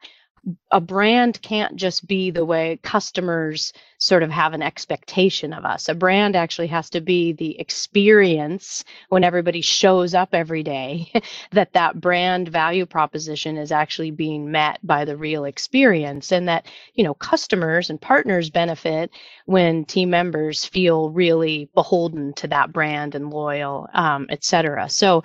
a 0.72 0.80
brand 0.80 1.42
can't 1.42 1.76
just 1.76 2.08
be 2.08 2.32
the 2.32 2.46
way 2.46 2.80
customers 2.84 3.74
sort 3.98 4.24
of 4.24 4.30
have 4.30 4.54
an 4.54 4.62
expectation 4.62 5.52
of 5.52 5.66
us. 5.66 5.90
A 5.90 5.96
brand 5.96 6.36
actually 6.36 6.68
has 6.68 6.90
to 6.92 7.02
be 7.02 7.34
the 7.34 7.60
experience 7.60 8.84
when 9.10 9.24
everybody 9.24 9.62
shows 9.62 10.14
up 10.14 10.30
every 10.34 10.64
day 10.64 11.12
that 11.52 11.74
that 11.74 12.00
brand 12.00 12.48
value 12.50 12.86
proposition 12.86 13.58
is 13.58 13.72
actually 13.72 14.12
being 14.12 14.50
met 14.50 14.80
by 14.84 15.04
the 15.04 15.18
real 15.18 15.46
experience 15.46 16.32
and 16.32 16.48
that, 16.48 16.66
you 16.94 17.04
know, 17.04 17.14
customers 17.14 17.90
and 17.90 18.00
partners 18.00 18.50
benefit 18.50 19.12
when 19.46 19.84
team 19.84 20.10
members 20.10 20.64
feel 20.64 21.10
really 21.10 21.70
beholden 21.74 22.34
to 22.34 22.48
that 22.48 22.72
brand 22.72 23.16
and 23.16 23.32
loyal, 23.32 23.88
um, 23.94 24.28
et 24.30 24.44
cetera. 24.44 24.90
So 24.90 25.24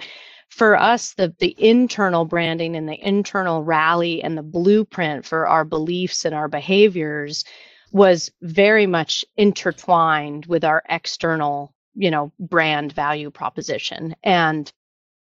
for 0.53 0.77
us 0.77 1.15
the 1.15 1.35
the 1.39 1.55
internal 1.59 2.27
branding 2.27 2.77
and 2.77 2.87
the 2.87 3.09
internal 3.09 3.65
rally 3.65 4.23
and 4.23 4.37
the 4.37 4.43
blueprint 4.43 5.25
for 5.25 5.47
our 5.47 5.65
beliefs 5.65 6.27
and 6.27 6.35
our 6.35 6.47
behaviors 6.47 7.45
was 7.91 8.31
very 8.43 8.87
much 8.87 9.25
intertwined 9.37 10.45
with 10.45 10.63
our 10.63 10.83
external 10.91 11.73
you 11.95 12.11
know 12.11 12.33
brand 12.39 12.93
value 12.93 13.31
proposition. 13.31 14.15
And 14.23 14.71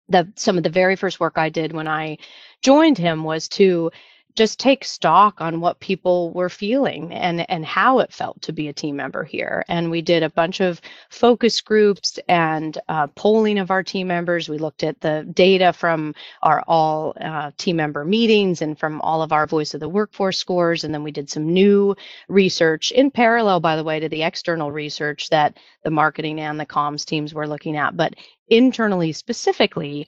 the 0.08 0.32
some 0.36 0.56
of 0.56 0.64
the 0.64 0.70
very 0.70 0.96
first 0.96 1.20
work 1.20 1.38
i 1.38 1.50
did 1.50 1.74
when 1.74 1.88
i 1.88 2.18
joined 2.62 2.98
him 2.98 3.24
was 3.24 3.48
to 3.50 3.92
just 4.38 4.60
take 4.60 4.86
stock 4.86 5.42
on 5.42 5.60
what 5.60 5.80
people 5.80 6.32
were 6.32 6.48
feeling 6.48 7.12
and 7.12 7.50
and 7.50 7.66
how 7.66 7.98
it 8.00 8.14
felt 8.14 8.40
to 8.44 8.54
be 8.54 8.68
a 8.68 8.74
team 8.74 8.96
member 8.96 9.24
here. 9.24 9.66
And 9.68 9.90
we 9.90 10.02
did 10.02 10.22
a 10.22 10.30
bunch 10.30 10.62
of 10.62 10.80
focus 11.10 11.60
groups 11.60 12.20
and 12.30 12.78
uh, 12.88 13.08
polling 13.08 13.58
of 13.58 13.72
our 13.72 13.82
team 13.82 14.08
members. 14.08 14.48
We 14.48 14.60
looked 14.60 14.84
at 14.84 15.02
the 15.02 15.28
data 15.34 15.74
from 15.74 16.14
our 16.44 16.64
all 16.68 17.16
uh, 17.20 17.52
team 17.58 17.78
member 17.78 18.06
meetings 18.06 18.62
and 18.62 18.78
from 18.78 19.02
all 19.02 19.24
of 19.24 19.32
our 19.32 19.48
voice 19.48 19.74
of 19.74 19.80
the 19.80 19.90
workforce 19.90 20.38
scores. 20.38 20.84
And 20.84 20.94
then 20.94 21.04
we 21.04 21.12
did 21.12 21.30
some 21.32 21.52
new 21.52 21.96
research 22.30 22.92
in 22.92 23.10
parallel 23.10 23.60
by 23.60 23.76
the 23.76 23.84
way 23.84 24.00
to 24.00 24.08
the 24.08 24.22
external 24.22 24.72
research 24.72 25.30
that 25.30 25.58
the 25.84 25.90
marketing 25.90 26.40
and 26.40 26.60
the 26.60 26.66
comms 26.66 27.06
teams 27.06 27.34
were 27.34 27.48
looking 27.48 27.76
at. 27.76 27.98
But 27.98 28.14
internally 28.50 29.12
specifically 29.12 30.08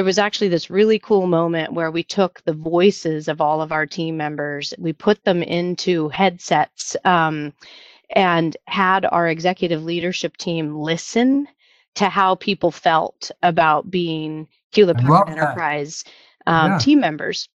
there 0.00 0.04
was 0.06 0.18
actually 0.18 0.48
this 0.48 0.70
really 0.70 0.98
cool 0.98 1.26
moment 1.26 1.74
where 1.74 1.90
we 1.90 2.02
took 2.02 2.42
the 2.44 2.54
voices 2.54 3.28
of 3.28 3.38
all 3.38 3.60
of 3.60 3.70
our 3.70 3.84
team 3.84 4.16
members, 4.16 4.72
we 4.78 4.94
put 4.94 5.22
them 5.24 5.42
into 5.42 6.08
headsets, 6.08 6.96
um, 7.04 7.52
and 8.16 8.56
had 8.66 9.04
our 9.04 9.28
executive 9.28 9.84
leadership 9.84 10.38
team 10.38 10.74
listen 10.74 11.46
to 11.96 12.08
how 12.08 12.34
people 12.34 12.70
felt 12.70 13.30
about 13.42 13.90
being 13.90 14.48
Hewlett 14.72 14.96
Packard 14.96 15.36
Enterprise 15.36 16.02
um, 16.46 16.70
yeah. 16.70 16.78
team 16.78 17.00
members. 17.00 17.50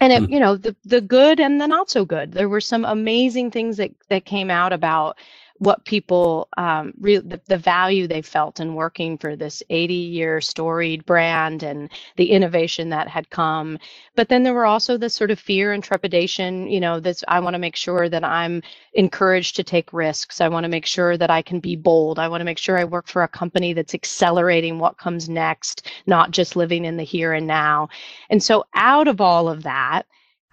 And 0.00 0.12
it, 0.12 0.22
hmm. 0.22 0.32
you 0.32 0.38
know, 0.38 0.56
the 0.56 0.76
the 0.84 1.00
good 1.00 1.40
and 1.40 1.60
the 1.60 1.66
not 1.66 1.90
so 1.90 2.04
good. 2.04 2.30
There 2.30 2.48
were 2.48 2.60
some 2.60 2.84
amazing 2.84 3.50
things 3.50 3.76
that 3.78 3.90
that 4.08 4.24
came 4.24 4.52
out 4.52 4.72
about 4.72 5.18
what 5.58 5.84
people 5.84 6.48
um, 6.56 6.94
re- 7.00 7.18
the, 7.18 7.40
the 7.46 7.58
value 7.58 8.06
they 8.06 8.22
felt 8.22 8.60
in 8.60 8.74
working 8.74 9.18
for 9.18 9.36
this 9.36 9.62
80 9.70 9.94
year 9.94 10.40
storied 10.40 11.06
brand 11.06 11.62
and 11.62 11.90
the 12.16 12.30
innovation 12.30 12.90
that 12.90 13.08
had 13.08 13.30
come. 13.30 13.78
But 14.16 14.28
then 14.28 14.42
there 14.44 14.54
were 14.54 14.66
also 14.66 14.96
the 14.98 15.10
sort 15.10 15.30
of 15.30 15.40
fear 15.40 15.72
and 15.72 15.84
trepidation 15.84 16.68
you 16.70 16.80
know 16.80 17.00
this 17.00 17.24
i 17.28 17.40
want 17.40 17.54
to 17.54 17.58
make 17.58 17.76
sure 17.76 18.08
that 18.08 18.24
i'm 18.24 18.62
encouraged 18.94 19.56
to 19.56 19.64
take 19.64 19.92
risks. 19.92 20.40
I 20.40 20.48
want 20.48 20.64
to 20.64 20.70
make 20.70 20.86
sure 20.86 21.16
that 21.16 21.30
i 21.30 21.42
can 21.42 21.60
be 21.60 21.76
bold. 21.76 22.18
I 22.18 22.28
want 22.28 22.40
to 22.40 22.44
make 22.46 22.58
sure 22.58 22.78
i 22.78 22.84
work 22.84 23.08
for 23.08 23.22
a 23.22 23.28
company 23.28 23.72
that's 23.72 23.94
accelerating 23.94 24.78
what 24.78 24.98
comes 24.98 25.28
next 25.28 25.90
not 26.06 26.30
just 26.32 26.56
living 26.56 26.84
in 26.84 26.96
the 26.96 27.04
here 27.04 27.32
and 27.32 27.46
now. 27.46 27.88
And 28.30 28.42
so 28.42 28.64
out 28.74 29.08
of 29.08 29.20
all 29.20 29.48
of 29.48 29.62
that 29.64 30.04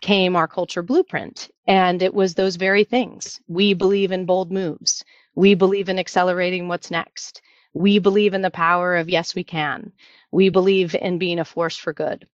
came 0.05 0.35
our 0.35 0.47
culture 0.47 0.83
blueprint. 0.83 1.49
And 1.65 2.03
it 2.03 2.13
was 2.13 2.35
those 2.35 2.57
very 2.57 2.83
things. 2.83 3.41
We 3.47 3.73
believe 3.73 4.11
in 4.11 4.27
bold 4.27 4.51
moves. 4.51 5.03
We 5.33 5.55
believe 5.55 5.89
in 5.89 5.97
accelerating 5.97 6.67
what's 6.67 6.91
next. 6.91 7.41
We 7.73 7.97
believe 7.97 8.35
in 8.35 8.43
the 8.43 8.51
power 8.51 8.95
of 8.97 9.09
yes, 9.09 9.33
we 9.33 9.43
can. 9.43 9.91
We 10.31 10.49
believe 10.49 10.93
in 10.93 11.17
being 11.17 11.39
a 11.39 11.45
force 11.45 11.75
for 11.75 11.91
good. 11.91 12.27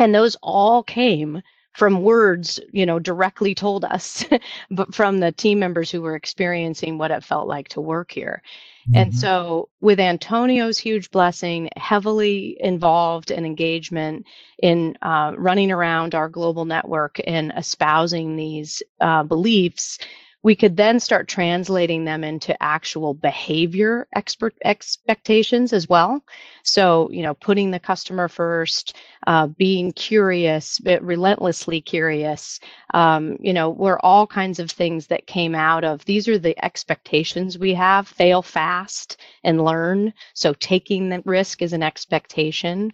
And 0.00 0.12
those 0.12 0.36
all 0.42 0.82
came 0.82 1.40
from 1.74 2.02
words, 2.02 2.60
you 2.72 2.86
know, 2.86 2.98
directly 2.98 3.54
told 3.54 3.84
us, 3.84 4.24
but 4.70 4.94
from 4.94 5.18
the 5.20 5.32
team 5.32 5.58
members 5.58 5.90
who 5.90 6.00
were 6.00 6.14
experiencing 6.14 6.98
what 6.98 7.10
it 7.10 7.24
felt 7.24 7.48
like 7.48 7.68
to 7.68 7.80
work 7.80 8.12
here. 8.12 8.42
Mm-hmm. 8.88 8.96
And 8.96 9.14
so, 9.14 9.70
with 9.80 9.98
Antonio's 9.98 10.78
huge 10.78 11.10
blessing, 11.10 11.70
heavily 11.76 12.56
involved 12.60 13.30
in 13.30 13.44
engagement 13.44 14.26
in 14.62 14.96
uh, 15.02 15.32
running 15.36 15.72
around 15.72 16.14
our 16.14 16.28
global 16.28 16.64
network 16.64 17.20
and 17.26 17.52
espousing 17.56 18.36
these 18.36 18.82
uh, 19.00 19.22
beliefs, 19.22 19.98
we 20.44 20.54
could 20.54 20.76
then 20.76 21.00
start 21.00 21.26
translating 21.26 22.04
them 22.04 22.22
into 22.22 22.62
actual 22.62 23.14
behavior 23.14 24.06
expert 24.14 24.54
expectations 24.62 25.72
as 25.72 25.88
well. 25.88 26.22
So, 26.62 27.10
you 27.10 27.22
know, 27.22 27.32
putting 27.32 27.70
the 27.70 27.80
customer 27.80 28.28
first, 28.28 28.94
uh, 29.26 29.46
being 29.46 29.90
curious, 29.92 30.78
but 30.78 31.02
relentlessly 31.02 31.80
curious, 31.80 32.60
um, 32.92 33.38
you 33.40 33.54
know, 33.54 33.70
were 33.70 34.04
all 34.04 34.26
kinds 34.26 34.60
of 34.60 34.70
things 34.70 35.06
that 35.06 35.26
came 35.26 35.54
out 35.54 35.82
of 35.82 36.04
these 36.04 36.28
are 36.28 36.38
the 36.38 36.62
expectations 36.62 37.58
we 37.58 37.72
have 37.72 38.06
fail 38.06 38.42
fast 38.42 39.16
and 39.44 39.64
learn. 39.64 40.12
So, 40.34 40.52
taking 40.52 41.08
the 41.08 41.22
risk 41.24 41.62
is 41.62 41.72
an 41.72 41.82
expectation. 41.82 42.92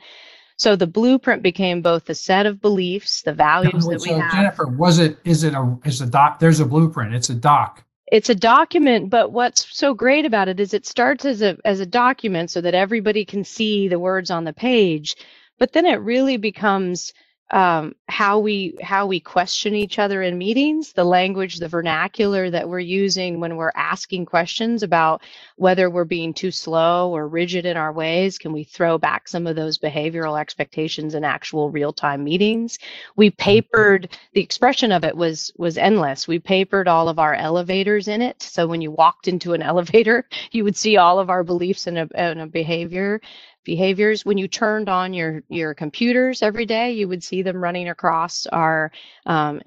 So 0.61 0.77
the 0.77 0.87
blueprint 0.87 1.43
became 1.43 1.81
both 1.81 2.05
the 2.05 2.15
set 2.15 2.45
of 2.45 2.61
beliefs, 2.61 3.23
the 3.23 3.33
values 3.33 3.87
that 3.87 4.03
we 4.03 4.11
so 4.11 4.19
have. 4.19 4.31
Jennifer, 4.31 4.67
was 4.67 4.99
it 4.99 5.17
is 5.25 5.43
it 5.43 5.55
a 5.55 5.79
is 5.87 6.03
a 6.03 6.07
doc 6.07 6.39
there's 6.39 6.61
a 6.61 6.67
blueprint. 6.67 7.15
It's 7.15 7.31
a 7.31 7.35
doc. 7.35 7.83
It's 8.13 8.29
a 8.29 8.35
document, 8.35 9.09
but 9.09 9.33
what's 9.33 9.75
so 9.75 9.95
great 9.95 10.27
about 10.27 10.49
it 10.49 10.61
is 10.61 10.75
it 10.75 10.85
starts 10.85 11.25
as 11.25 11.41
a 11.41 11.57
as 11.65 11.81
a 11.81 11.87
document 11.87 12.51
so 12.51 12.61
that 12.61 12.75
everybody 12.75 13.25
can 13.25 13.43
see 13.43 13.89
the 13.89 13.99
words 13.99 14.31
on 14.31 14.45
the 14.45 14.53
page, 14.53 15.17
but 15.59 15.73
then 15.73 15.87
it 15.87 15.95
really 15.95 16.37
becomes 16.37 17.15
um, 17.53 17.95
how 18.09 18.39
we 18.39 18.77
how 18.81 19.07
we 19.07 19.19
question 19.19 19.75
each 19.75 19.99
other 19.99 20.23
in 20.23 20.39
meetings, 20.39 20.93
the 20.93 21.05
language, 21.05 21.57
the 21.57 21.69
vernacular 21.69 22.49
that 22.51 22.69
we're 22.69 22.79
using 22.79 23.41
when 23.41 23.57
we're 23.57 23.73
asking 23.75 24.27
questions 24.27 24.83
about 24.83 25.23
whether 25.57 25.91
we're 25.91 26.05
being 26.05 26.33
too 26.33 26.53
slow 26.53 27.11
or 27.11 27.29
rigid 27.29 27.67
in 27.67 27.77
our 27.77 27.93
ways. 27.93 28.39
Can 28.39 28.53
we 28.53 28.63
throw 28.63 28.99
back 28.99 29.27
some 29.27 29.47
of 29.47 29.57
those 29.57 29.79
behavioral 29.79 30.41
expectations 30.41 31.15
in 31.15 31.25
actual 31.25 31.71
real 31.71 31.93
time 31.93 32.23
meetings? 32.23 32.79
We 33.17 33.31
papered 33.31 34.17
the 34.33 34.41
expression 34.41 34.93
of 34.93 35.03
it 35.03 35.17
was 35.17 35.53
was 35.57 35.77
endless. 35.77 36.29
We 36.29 36.39
papered 36.39 36.87
all 36.87 37.09
of 37.09 37.19
our 37.19 37.35
elevators 37.35 38.07
in 38.07 38.23
it, 38.23 38.43
so 38.43 38.67
when 38.67 38.81
you 38.81 38.93
walked 38.93 39.27
into 39.27 39.55
an 39.55 39.63
elevator, 39.71 40.29
you 40.53 40.63
would 40.63 40.77
see 40.77 40.97
all 40.97 41.19
of 41.19 41.31
our 41.31 41.43
beliefs 41.43 41.89
and 41.89 41.99
a, 41.99 42.09
and 42.15 42.41
a 42.41 42.47
behavior 42.47 43.21
behaviors. 43.65 44.25
When 44.25 44.39
you 44.39 44.49
turned 44.49 44.89
on 44.89 45.13
your 45.13 45.43
your 45.49 45.75
computers 45.75 46.43
every 46.43 46.67
day, 46.67 46.93
you 46.93 47.09
would 47.09 47.23
see 47.23 47.43
them 47.43 47.63
running 47.63 47.89
across 47.89 48.47
our 48.47 48.91
um, 49.27 49.61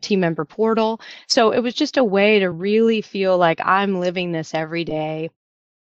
team 0.00 0.20
member 0.20 0.44
portal. 0.44 1.00
So 1.26 1.52
it 1.52 1.60
was 1.60 1.74
just 1.74 1.96
a 1.96 2.04
way 2.04 2.40
to 2.40 2.50
really 2.50 3.00
feel 3.00 3.38
like 3.38 3.60
I'm 3.64 4.00
living 4.00 4.32
this 4.32 4.54
every 4.54 4.84
day. 4.84 5.30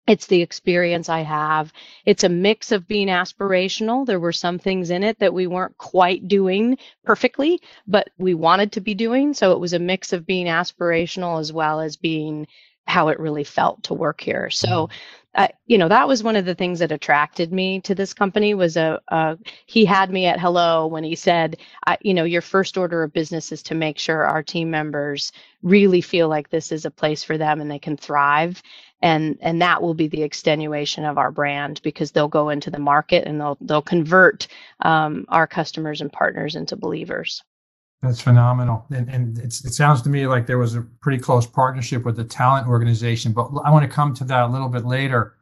It's 0.08 0.28
the 0.28 0.44
experience 0.44 1.10
I 1.10 1.22
have. 1.22 1.74
It's 2.06 2.24
a 2.24 2.30
mix 2.30 2.72
of 2.72 2.88
being 2.88 3.08
aspirational. 3.08 4.06
There 4.06 4.20
were 4.20 4.32
some 4.32 4.60
things 4.60 4.92
in 4.92 5.04
it 5.04 5.18
that 5.18 5.34
we 5.34 5.48
weren't 5.48 5.78
quite 5.80 6.28
doing 6.28 6.78
perfectly, 7.04 7.60
but 7.88 8.10
we 8.20 8.36
wanted 8.36 8.74
to 8.74 8.82
be 8.82 8.94
doing. 8.94 9.34
So 9.34 9.52
it 9.54 9.60
was 9.60 9.74
a 9.74 9.80
mix 9.80 10.14
of 10.14 10.28
being 10.28 10.46
aspirational 10.46 11.40
as 11.40 11.52
well 11.52 11.80
as 11.80 11.98
being 11.98 12.46
how 12.86 13.08
it 13.08 13.20
really 13.20 13.44
felt 13.44 13.82
to 13.84 13.96
work 13.96 14.22
here. 14.22 14.52
So 14.52 14.90
you 15.68 15.78
know 15.78 15.90
that 15.90 16.08
was 16.08 16.24
one 16.24 16.36
of 16.36 16.46
the 16.46 16.56
things 16.56 16.80
that 16.80 16.92
attracted 16.92 17.52
me 17.54 17.82
to 17.82 17.96
this 17.96 18.14
company 18.14 18.54
was 18.54 18.78
a, 18.78 19.02
a 19.10 19.38
he 19.66 19.86
had 19.86 20.12
me 20.12 20.26
at 20.28 20.40
hello 20.40 20.88
when 20.88 21.04
he 21.04 21.16
said 21.16 21.58
you 22.02 22.14
know 22.14 22.24
your 22.24 22.42
first 22.42 22.78
order 22.78 23.04
of 23.04 23.14
business 23.14 23.52
is 23.52 23.64
to 23.64 23.76
make 23.76 24.00
sure 24.00 24.24
our 24.26 24.44
team 24.44 24.72
members 24.72 25.32
really 25.64 26.02
feel 26.02 26.30
like 26.30 26.50
this 26.50 26.72
is 26.72 26.86
a 26.86 26.92
place 26.92 27.24
for 27.24 27.38
them 27.38 27.62
and 27.62 27.70
they 27.72 27.80
can 27.80 27.98
thrive. 27.98 28.62
And 29.02 29.38
and 29.42 29.62
that 29.62 29.82
will 29.82 29.94
be 29.94 30.08
the 30.08 30.24
extenuation 30.24 31.06
of 31.06 31.18
our 31.18 31.32
brand 31.32 31.82
because 31.84 32.12
they'll 32.12 32.28
go 32.30 32.50
into 32.50 32.72
the 32.72 32.80
market 32.80 33.28
and 33.28 33.40
they'll 33.42 33.58
they'll 33.62 33.82
convert 33.82 34.48
um, 34.82 35.26
our 35.30 35.48
customers 35.48 36.02
and 36.02 36.12
partners 36.12 36.56
into 36.56 36.76
believers 36.78 37.44
that's 38.02 38.22
phenomenal. 38.22 38.86
And, 38.92 39.10
and 39.10 39.38
it 39.40 39.52
sounds 39.52 40.02
to 40.04 40.10
me 40.10 40.28
like 40.28 40.46
there 40.46 40.58
was 40.58 40.76
a 40.76 40.82
pretty 41.02 41.18
close 41.18 41.48
partnership 41.48 42.06
with 42.06 42.16
the 42.16 42.24
talent 42.24 42.68
organization, 42.68 43.34
but 43.34 43.50
I 43.64 43.72
want 43.72 43.84
to 43.84 43.94
come 43.94 44.14
to 44.16 44.24
that 44.26 44.44
a 44.44 44.48
little 44.48 44.70
bit 44.70 44.86
later. 44.86 45.36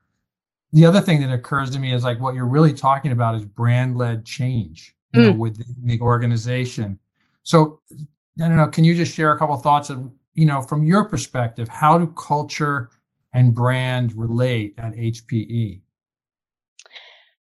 The 0.72 0.86
other 0.86 1.02
thing 1.02 1.22
that 1.22 1.32
occurs 1.32 1.70
to 1.72 1.80
me 1.80 1.94
is 1.94 2.04
like 2.04 2.20
what 2.20 2.36
you're 2.36 2.48
really 2.48 2.74
talking 2.74 3.12
about 3.12 3.36
is 3.36 3.46
brand 3.46 3.98
led 3.98 4.26
change 4.26 4.96
you 5.14 5.22
mm. 5.22 5.26
know, 5.26 5.32
within 5.34 5.76
the 5.84 6.00
organization. 6.00 7.00
So 7.44 7.80
I 7.92 8.48
don't 8.48 8.58
know, 8.58 8.68
can 8.68 8.84
you 8.84 8.96
just 8.96 9.14
share 9.14 9.34
a 9.34 9.38
couple 9.38 9.56
of 9.56 9.62
thoughts 9.62 9.90
of, 9.90 10.10
you 10.34 10.46
know, 10.46 10.62
from 10.62 10.84
your 10.84 11.06
perspective, 11.06 11.68
how 11.68 11.98
do 11.98 12.08
culture 12.18 12.90
and 13.34 13.54
brand 13.54 14.16
relate 14.16 14.74
at 14.78 14.94
HPE? 14.94 15.82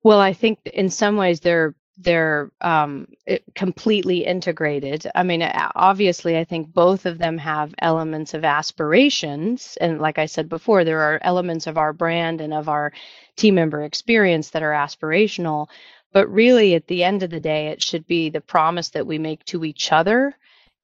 Well, 0.04 0.20
I 0.20 0.34
think 0.34 0.60
in 0.74 0.90
some 0.90 1.16
ways 1.16 1.40
they're 1.40 1.74
they're 1.98 2.52
um, 2.62 3.08
completely 3.56 4.26
integrated. 4.26 5.08
I 5.16 5.24
mean, 5.24 5.42
obviously, 5.76 6.38
I 6.38 6.44
think 6.44 6.74
both 6.74 7.06
of 7.06 7.18
them 7.18 7.38
have 7.38 7.74
elements 7.80 8.34
of 8.34 8.44
aspirations. 8.44 9.78
And 9.80 10.02
like 10.02 10.20
I 10.20 10.26
said 10.26 10.50
before, 10.50 10.84
there 10.84 11.00
are 11.00 11.20
elements 11.22 11.68
of 11.68 11.78
our 11.78 11.94
brand 11.94 12.42
and 12.42 12.54
of 12.54 12.68
our 12.68 12.92
team 13.38 13.56
member 13.56 13.84
experience 13.84 14.50
that 14.50 14.64
are 14.64 14.72
aspirational. 14.72 15.68
But 16.12 16.28
really, 16.30 16.76
at 16.76 16.88
the 16.88 17.04
end 17.04 17.24
of 17.24 17.30
the 17.30 17.40
day, 17.40 17.68
it 17.68 17.82
should 17.82 18.06
be 18.08 18.30
the 18.30 18.42
promise 18.42 18.90
that 18.90 19.08
we 19.08 19.18
make 19.18 19.44
to 19.46 19.64
each 19.64 19.92
other 19.92 20.36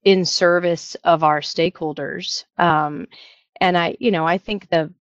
in 0.04 0.24
service 0.24 0.94
of 1.04 1.22
our 1.22 1.40
stakeholders. 1.40 2.44
Um, 2.58 3.06
and 3.60 3.76
I, 3.76 3.96
you 4.00 4.10
know, 4.10 4.26
I 4.26 4.38
think 4.38 4.68
the, 4.68 4.92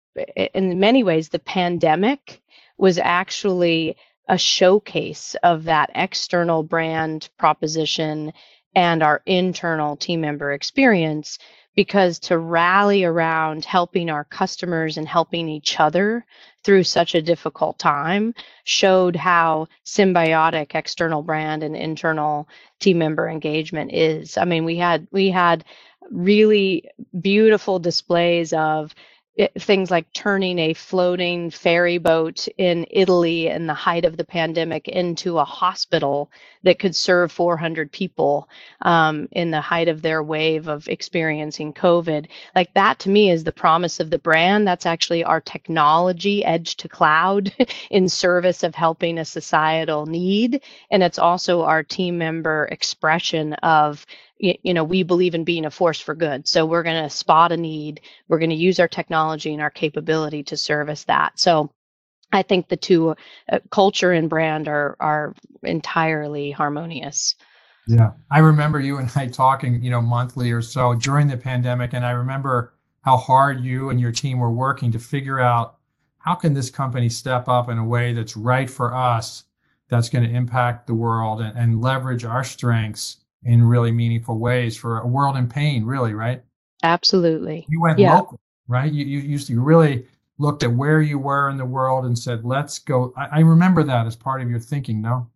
in 0.53 0.79
many 0.79 1.03
ways, 1.03 1.29
the 1.29 1.39
pandemic 1.39 2.41
was 2.77 2.97
actually 2.97 3.95
a 4.27 4.37
showcase 4.37 5.35
of 5.43 5.65
that 5.65 5.91
external 5.95 6.63
brand 6.63 7.29
proposition 7.37 8.33
and 8.75 9.03
our 9.03 9.21
internal 9.25 9.97
team 9.97 10.21
member 10.21 10.53
experience 10.53 11.37
because 11.75 12.19
to 12.19 12.37
rally 12.37 13.03
around 13.03 13.63
helping 13.63 14.09
our 14.09 14.25
customers 14.25 14.97
and 14.97 15.07
helping 15.07 15.47
each 15.47 15.79
other 15.79 16.25
through 16.63 16.83
such 16.83 17.15
a 17.15 17.21
difficult 17.21 17.79
time 17.79 18.33
showed 18.65 19.15
how 19.15 19.67
symbiotic 19.85 20.75
external 20.75 21.21
brand 21.23 21.63
and 21.63 21.75
internal 21.75 22.47
team 22.79 22.97
member 22.97 23.29
engagement 23.29 23.91
is. 23.93 24.37
I 24.37 24.45
mean 24.45 24.65
we 24.65 24.77
had 24.77 25.07
we 25.11 25.29
had 25.29 25.63
really 26.09 26.89
beautiful 27.21 27.79
displays 27.79 28.51
of 28.53 28.93
it, 29.35 29.53
things 29.61 29.89
like 29.89 30.11
turning 30.13 30.59
a 30.59 30.73
floating 30.73 31.49
ferry 31.49 31.97
boat 31.97 32.47
in 32.57 32.85
Italy 32.89 33.47
in 33.47 33.65
the 33.65 33.73
height 33.73 34.03
of 34.03 34.17
the 34.17 34.25
pandemic 34.25 34.89
into 34.89 35.39
a 35.39 35.45
hospital 35.45 36.29
that 36.63 36.79
could 36.79 36.95
serve 36.95 37.31
400 37.31 37.91
people 37.91 38.49
um, 38.81 39.29
in 39.31 39.49
the 39.49 39.61
height 39.61 39.87
of 39.87 40.01
their 40.01 40.21
wave 40.21 40.67
of 40.67 40.87
experiencing 40.89 41.73
COVID. 41.73 42.27
Like 42.55 42.73
that 42.73 42.99
to 42.99 43.09
me 43.09 43.31
is 43.31 43.45
the 43.45 43.53
promise 43.53 44.01
of 44.01 44.09
the 44.09 44.19
brand. 44.19 44.67
That's 44.67 44.85
actually 44.85 45.23
our 45.23 45.39
technology, 45.39 46.43
edge 46.43 46.75
to 46.77 46.89
cloud, 46.89 47.53
in 47.89 48.09
service 48.09 48.63
of 48.63 48.75
helping 48.75 49.17
a 49.17 49.25
societal 49.25 50.05
need. 50.05 50.61
And 50.91 51.01
it's 51.01 51.19
also 51.19 51.61
our 51.61 51.83
team 51.83 52.17
member 52.17 52.65
expression 52.65 53.53
of 53.53 54.05
you, 54.41 54.55
you 54.63 54.73
know 54.73 54.83
we 54.83 55.03
believe 55.03 55.35
in 55.35 55.43
being 55.43 55.65
a 55.65 55.71
force 55.71 55.99
for 55.99 56.15
good. 56.15 56.47
So 56.47 56.65
we're 56.65 56.83
going 56.83 57.01
to 57.01 57.09
spot 57.09 57.51
a 57.51 57.57
need. 57.57 58.01
We're 58.27 58.39
going 58.39 58.49
to 58.49 58.55
use 58.55 58.79
our 58.79 58.87
technology 58.87 59.53
and 59.53 59.61
our 59.61 59.69
capability 59.69 60.43
to 60.43 60.57
service 60.57 61.05
that. 61.05 61.39
So 61.39 61.71
i 62.33 62.41
think 62.41 62.69
the 62.69 62.77
two 62.77 63.15
uh, 63.51 63.59
culture 63.71 64.11
and 64.11 64.29
brand 64.29 64.67
are 64.67 64.95
are 64.99 65.33
entirely 65.63 66.51
harmonious. 66.51 67.35
Yeah. 67.87 68.11
I 68.29 68.39
remember 68.39 68.79
you 68.79 68.97
and 68.97 69.11
i 69.15 69.27
talking 69.27 69.81
you 69.83 69.91
know 69.91 70.01
monthly 70.01 70.51
or 70.51 70.61
so 70.61 70.95
during 70.95 71.27
the 71.27 71.37
pandemic 71.37 71.93
and 71.93 72.05
i 72.05 72.11
remember 72.11 72.73
how 73.01 73.17
hard 73.17 73.61
you 73.61 73.89
and 73.89 73.99
your 73.99 74.11
team 74.11 74.39
were 74.39 74.51
working 74.51 74.91
to 74.91 74.99
figure 74.99 75.39
out 75.39 75.77
how 76.19 76.35
can 76.35 76.53
this 76.53 76.69
company 76.69 77.09
step 77.09 77.47
up 77.47 77.67
in 77.69 77.77
a 77.77 77.85
way 77.85 78.13
that's 78.13 78.37
right 78.37 78.69
for 78.69 78.93
us 78.93 79.43
that's 79.89 80.07
going 80.07 80.23
to 80.23 80.33
impact 80.33 80.87
the 80.87 80.93
world 80.93 81.41
and, 81.41 81.57
and 81.57 81.81
leverage 81.81 82.23
our 82.23 82.43
strengths 82.43 83.17
in 83.43 83.63
really 83.63 83.91
meaningful 83.91 84.37
ways 84.37 84.77
for 84.77 84.99
a 84.99 85.07
world 85.07 85.35
in 85.35 85.47
pain, 85.47 85.83
really, 85.83 86.13
right? 86.13 86.43
Absolutely. 86.83 87.65
You 87.69 87.81
went 87.81 87.99
yeah. 87.99 88.15
local, 88.15 88.39
right? 88.67 88.91
You, 88.91 89.05
you 89.05 89.19
used 89.19 89.49
you 89.49 89.61
really 89.61 90.05
looked 90.37 90.63
at 90.63 90.73
where 90.73 91.01
you 91.01 91.19
were 91.19 91.49
in 91.49 91.57
the 91.57 91.65
world 91.65 92.05
and 92.05 92.17
said, 92.17 92.43
let's 92.43 92.79
go. 92.79 93.13
I, 93.15 93.37
I 93.37 93.39
remember 93.41 93.83
that 93.83 94.07
as 94.07 94.15
part 94.15 94.41
of 94.41 94.49
your 94.49 94.59
thinking, 94.59 95.01
no? 95.01 95.27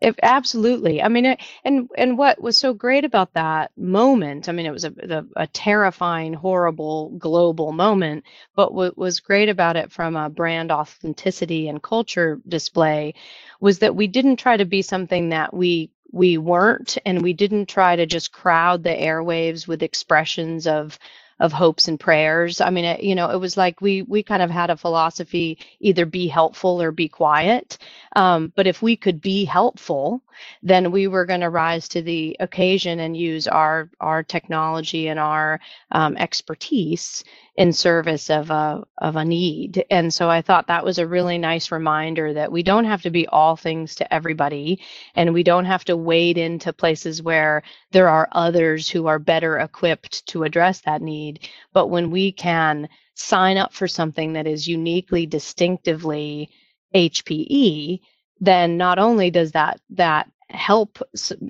If, 0.00 0.14
absolutely. 0.22 1.02
I 1.02 1.08
mean, 1.08 1.36
and 1.64 1.90
and 1.96 2.16
what 2.16 2.40
was 2.40 2.56
so 2.56 2.72
great 2.72 3.04
about 3.04 3.34
that 3.34 3.70
moment? 3.76 4.48
I 4.48 4.52
mean, 4.52 4.64
it 4.64 4.72
was 4.72 4.84
a 4.84 4.94
a, 4.98 5.42
a 5.42 5.46
terrifying, 5.46 6.32
horrible 6.32 7.10
global 7.18 7.72
moment. 7.72 8.24
But 8.56 8.72
what 8.72 8.96
was 8.96 9.20
great 9.20 9.50
about 9.50 9.76
it, 9.76 9.92
from 9.92 10.16
a 10.16 10.30
brand 10.30 10.72
authenticity 10.72 11.68
and 11.68 11.82
culture 11.82 12.40
display, 12.48 13.14
was 13.60 13.80
that 13.80 13.94
we 13.94 14.06
didn't 14.06 14.36
try 14.36 14.56
to 14.56 14.64
be 14.64 14.80
something 14.80 15.28
that 15.30 15.52
we 15.52 15.90
we 16.12 16.38
weren't 16.38 16.98
and 17.06 17.22
we 17.22 17.32
didn't 17.32 17.66
try 17.66 17.96
to 17.96 18.06
just 18.06 18.32
crowd 18.32 18.82
the 18.82 18.90
airwaves 18.90 19.66
with 19.66 19.82
expressions 19.82 20.66
of 20.66 20.98
of 21.40 21.52
hopes 21.52 21.88
and 21.88 21.98
prayers. 21.98 22.60
I 22.60 22.68
mean, 22.68 22.84
it, 22.84 23.02
you 23.02 23.14
know, 23.14 23.30
it 23.30 23.38
was 23.38 23.56
like 23.56 23.80
we 23.80 24.02
we 24.02 24.22
kind 24.22 24.42
of 24.42 24.50
had 24.50 24.70
a 24.70 24.76
philosophy: 24.76 25.58
either 25.80 26.04
be 26.04 26.28
helpful 26.28 26.80
or 26.82 26.92
be 26.92 27.08
quiet. 27.08 27.78
Um, 28.14 28.52
but 28.54 28.66
if 28.66 28.82
we 28.82 28.94
could 28.96 29.20
be 29.22 29.46
helpful, 29.46 30.22
then 30.62 30.90
we 30.92 31.06
were 31.06 31.24
going 31.24 31.40
to 31.40 31.48
rise 31.50 31.88
to 31.88 32.02
the 32.02 32.36
occasion 32.40 33.00
and 33.00 33.16
use 33.16 33.48
our 33.48 33.90
our 34.00 34.22
technology 34.22 35.08
and 35.08 35.18
our 35.18 35.60
um, 35.92 36.16
expertise 36.18 37.24
in 37.60 37.74
service 37.74 38.30
of 38.30 38.50
a 38.50 38.82
of 39.02 39.16
a 39.16 39.24
need. 39.24 39.84
And 39.90 40.14
so 40.14 40.30
I 40.30 40.40
thought 40.40 40.68
that 40.68 40.82
was 40.82 40.98
a 40.98 41.06
really 41.06 41.36
nice 41.36 41.70
reminder 41.70 42.32
that 42.32 42.50
we 42.50 42.62
don't 42.62 42.86
have 42.86 43.02
to 43.02 43.10
be 43.10 43.26
all 43.26 43.54
things 43.54 43.94
to 43.96 44.14
everybody 44.14 44.80
and 45.14 45.34
we 45.34 45.42
don't 45.42 45.66
have 45.66 45.84
to 45.84 45.94
wade 45.94 46.38
into 46.38 46.72
places 46.72 47.22
where 47.22 47.62
there 47.92 48.08
are 48.08 48.30
others 48.32 48.88
who 48.88 49.08
are 49.08 49.18
better 49.18 49.58
equipped 49.58 50.26
to 50.28 50.44
address 50.44 50.80
that 50.80 51.02
need, 51.02 51.50
but 51.74 51.88
when 51.88 52.10
we 52.10 52.32
can 52.32 52.88
sign 53.14 53.58
up 53.58 53.74
for 53.74 53.86
something 53.86 54.32
that 54.32 54.46
is 54.46 54.66
uniquely 54.66 55.26
distinctively 55.26 56.48
HPE, 56.94 58.00
then 58.40 58.78
not 58.78 58.98
only 58.98 59.30
does 59.30 59.52
that 59.52 59.82
that 59.90 60.30
help 60.50 60.98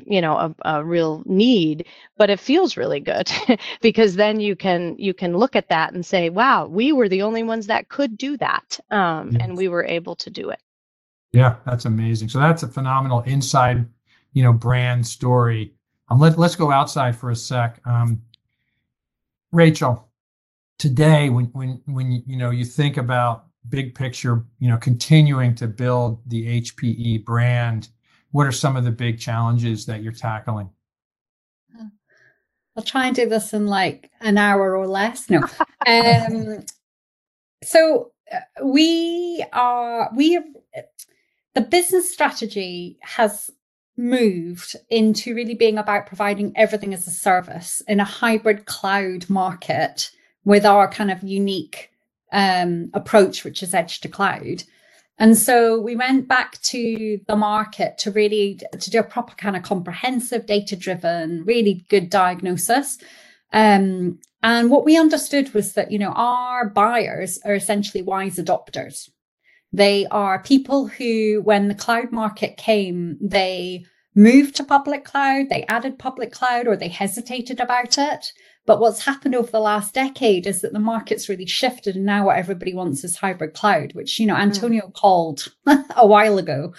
you 0.07 0.21
know 0.21 0.37
a, 0.37 0.55
a 0.77 0.85
real 0.85 1.23
need 1.27 1.87
but 2.17 2.31
it 2.31 2.39
feels 2.39 2.77
really 2.77 3.01
good 3.01 3.31
because 3.81 4.17
then 4.17 4.41
you 4.41 4.55
can 4.55 4.97
you 4.99 5.15
can 5.15 5.37
look 5.37 5.57
at 5.57 5.69
that 5.69 5.93
and 5.93 6.05
say 6.05 6.29
wow 6.29 6.67
we 6.67 6.93
were 6.93 7.09
the 7.09 7.23
only 7.23 7.43
ones 7.43 7.67
that 7.67 7.89
could 7.89 8.17
do 8.17 8.37
that 8.37 8.79
um, 8.91 9.31
yes. 9.33 9.43
and 9.43 9.57
we 9.57 9.69
were 9.69 9.85
able 9.85 10.15
to 10.15 10.31
do 10.31 10.51
it. 10.51 10.61
Yeah 11.33 11.57
that's 11.67 11.85
amazing. 11.85 12.29
So 12.29 12.39
that's 12.39 12.63
a 12.63 12.69
phenomenal 12.69 13.21
inside 13.21 13.87
you 14.33 14.43
know 14.43 14.53
brand 14.53 15.07
story. 15.07 15.75
Um, 16.09 16.19
let, 16.19 16.39
let's 16.39 16.57
go 16.57 16.71
outside 16.71 17.17
for 17.17 17.31
a 17.31 17.37
sec. 17.37 17.81
Um, 17.87 18.23
rachel 19.53 20.09
today 20.79 21.29
when 21.29 21.47
when 21.47 21.81
when 21.87 22.23
you 22.27 22.37
know 22.37 22.51
you 22.51 22.65
think 22.65 22.97
about 22.97 23.47
big 23.69 23.95
picture 23.95 24.45
you 24.59 24.69
know 24.69 24.77
continuing 24.77 25.55
to 25.55 25.67
build 25.67 26.21
the 26.27 26.61
hpe 26.61 27.25
brand 27.25 27.89
what 28.33 28.47
are 28.47 28.53
some 28.53 28.77
of 28.77 28.85
the 28.85 28.90
big 28.90 29.19
challenges 29.19 29.87
that 29.87 30.03
you're 30.03 30.12
tackling? 30.12 30.71
I'll 32.77 32.85
try 32.85 33.07
and 33.07 33.16
do 33.16 33.29
this 33.29 33.53
in 33.53 33.66
like 33.66 34.11
an 34.21 34.38
hour 34.38 34.77
or 34.77 34.87
less. 34.87 35.29
No. 35.29 35.43
um, 35.87 36.64
so 37.62 38.12
uh, 38.33 38.38
we 38.64 39.45
are, 39.53 40.11
we 40.14 40.33
have, 40.33 40.45
the 41.55 41.61
business 41.61 42.11
strategy 42.11 42.99
has 43.03 43.51
moved 43.97 44.77
into 44.88 45.35
really 45.35 45.55
being 45.55 45.79
about 45.79 46.07
providing 46.07 46.53
everything 46.57 46.95
as 46.95 47.07
a 47.07 47.11
service 47.11 47.83
in 47.88 48.01
a 48.01 48.05
hybrid 48.05 48.66
cloud 48.66 49.29
market 49.29 50.11
with 50.45 50.64
our 50.64 50.88
kind 50.88 51.11
of 51.11 51.23
unique 51.23 51.90
um, 52.33 52.90
approach, 52.95 53.45
which 53.45 53.62
is 53.62 53.75
edge 53.75 54.01
to 54.01 54.09
cloud. 54.09 54.62
And 55.21 55.37
so 55.37 55.79
we 55.79 55.97
went 55.97 56.29
back 56.29 56.59
to 56.63 57.21
the 57.29 57.37
market 57.37 57.99
to 57.99 58.11
really 58.11 58.59
to 58.73 58.91
do 58.91 58.99
a 58.99 59.05
proper 59.05 59.35
kind 59.37 59.55
of 59.55 59.63
comprehensive 59.63 60.47
data 60.47 60.77
driven, 60.77 61.45
really 61.45 61.85
good 61.91 62.09
diagnosis. 62.09 62.97
Um, 63.53 64.19
and 64.43 64.71
what 64.71 64.87
we 64.87 64.97
understood 64.97 65.53
was 65.53 65.75
that, 65.75 65.93
you 65.93 65.99
know, 65.99 66.13
our 66.13 66.71
buyers 66.71 67.39
are 67.45 67.55
essentially 67.55 68.03
wise 68.03 68.37
adopters. 68.37 69.11
They 69.75 70.07
are 70.07 70.43
people 70.43 70.87
who, 70.87 71.43
when 71.45 71.69
the 71.69 71.75
cloud 71.75 72.13
market 72.13 72.57
came, 72.57 73.19
they 73.21 73.85
moved 74.15 74.57
to 74.57 74.65
public 74.65 75.05
cloud, 75.05 75.51
they 75.51 75.65
added 75.65 75.99
public 75.99 76.33
cloud, 76.33 76.67
or 76.67 76.77
they 76.77 76.89
hesitated 76.89 77.61
about 77.61 77.99
it. 77.99 78.33
But 78.71 78.79
what's 78.79 79.05
happened 79.05 79.35
over 79.35 79.51
the 79.51 79.59
last 79.59 79.95
decade 79.95 80.47
is 80.47 80.61
that 80.61 80.73
the 80.73 80.79
market's 80.79 81.29
really 81.29 81.45
shifted, 81.45 81.97
and 81.97 82.07
now 82.07 82.27
what 82.27 82.37
everybody 82.37 82.73
wants 82.73 83.03
is 83.03 83.17
hybrid 83.17 83.53
cloud, 83.53 83.95
which 83.95 84.21
you 84.21 84.29
know 84.29 84.37
hmm. 84.37 84.43
Antonio 84.43 84.87
mm. 84.87 84.95
called 84.95 85.49
a 85.97 86.07
while 86.07 86.39
ago. 86.39 86.73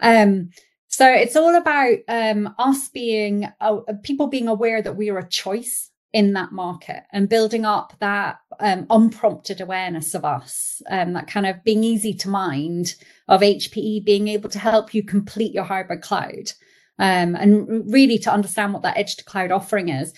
Um, 0.00 0.48
so 0.88 1.06
it's 1.06 1.36
all 1.36 1.54
about 1.54 1.98
um, 2.08 2.54
us 2.58 2.88
being 2.88 3.46
uh, 3.60 3.80
people 4.02 4.28
being 4.28 4.48
aware 4.48 4.80
that 4.80 4.96
we 4.96 5.10
are 5.10 5.18
a 5.18 5.28
choice 5.28 5.90
in 6.14 6.32
that 6.32 6.52
market 6.52 7.02
and 7.12 7.28
building 7.28 7.66
up 7.66 7.92
that 8.00 8.38
um, 8.60 8.86
unprompted 8.88 9.60
awareness 9.60 10.14
of 10.14 10.24
us, 10.24 10.80
um, 10.90 11.12
that 11.12 11.26
kind 11.26 11.44
of 11.44 11.62
being 11.62 11.84
easy 11.84 12.14
to 12.14 12.30
mind 12.30 12.94
of 13.28 13.42
HPE 13.42 14.02
being 14.06 14.28
able 14.28 14.48
to 14.48 14.58
help 14.58 14.94
you 14.94 15.02
complete 15.02 15.52
your 15.52 15.64
hybrid 15.64 16.00
cloud 16.00 16.52
um, 16.98 17.34
and 17.34 17.92
really 17.92 18.16
to 18.20 18.32
understand 18.32 18.72
what 18.72 18.80
that 18.80 18.96
edge 18.96 19.16
to 19.16 19.24
cloud 19.24 19.52
offering 19.52 19.90
is. 19.90 20.14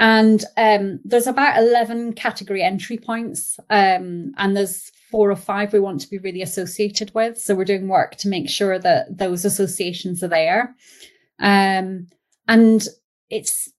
And 0.00 0.42
um, 0.56 0.98
there's 1.04 1.26
about 1.26 1.58
11 1.58 2.14
category 2.14 2.62
entry 2.62 2.96
points, 2.96 3.60
um, 3.68 4.32
and 4.38 4.56
there's 4.56 4.90
four 5.10 5.30
or 5.30 5.36
five 5.36 5.72
we 5.72 5.80
want 5.80 6.00
to 6.00 6.08
be 6.08 6.16
really 6.16 6.40
associated 6.40 7.12
with. 7.14 7.38
So 7.38 7.54
we're 7.54 7.64
doing 7.66 7.86
work 7.86 8.16
to 8.16 8.28
make 8.28 8.48
sure 8.48 8.78
that 8.78 9.18
those 9.18 9.44
associations 9.44 10.22
are 10.22 10.28
there. 10.28 10.74
Um, 11.38 12.06
and 12.48 12.88
it's 13.28 13.70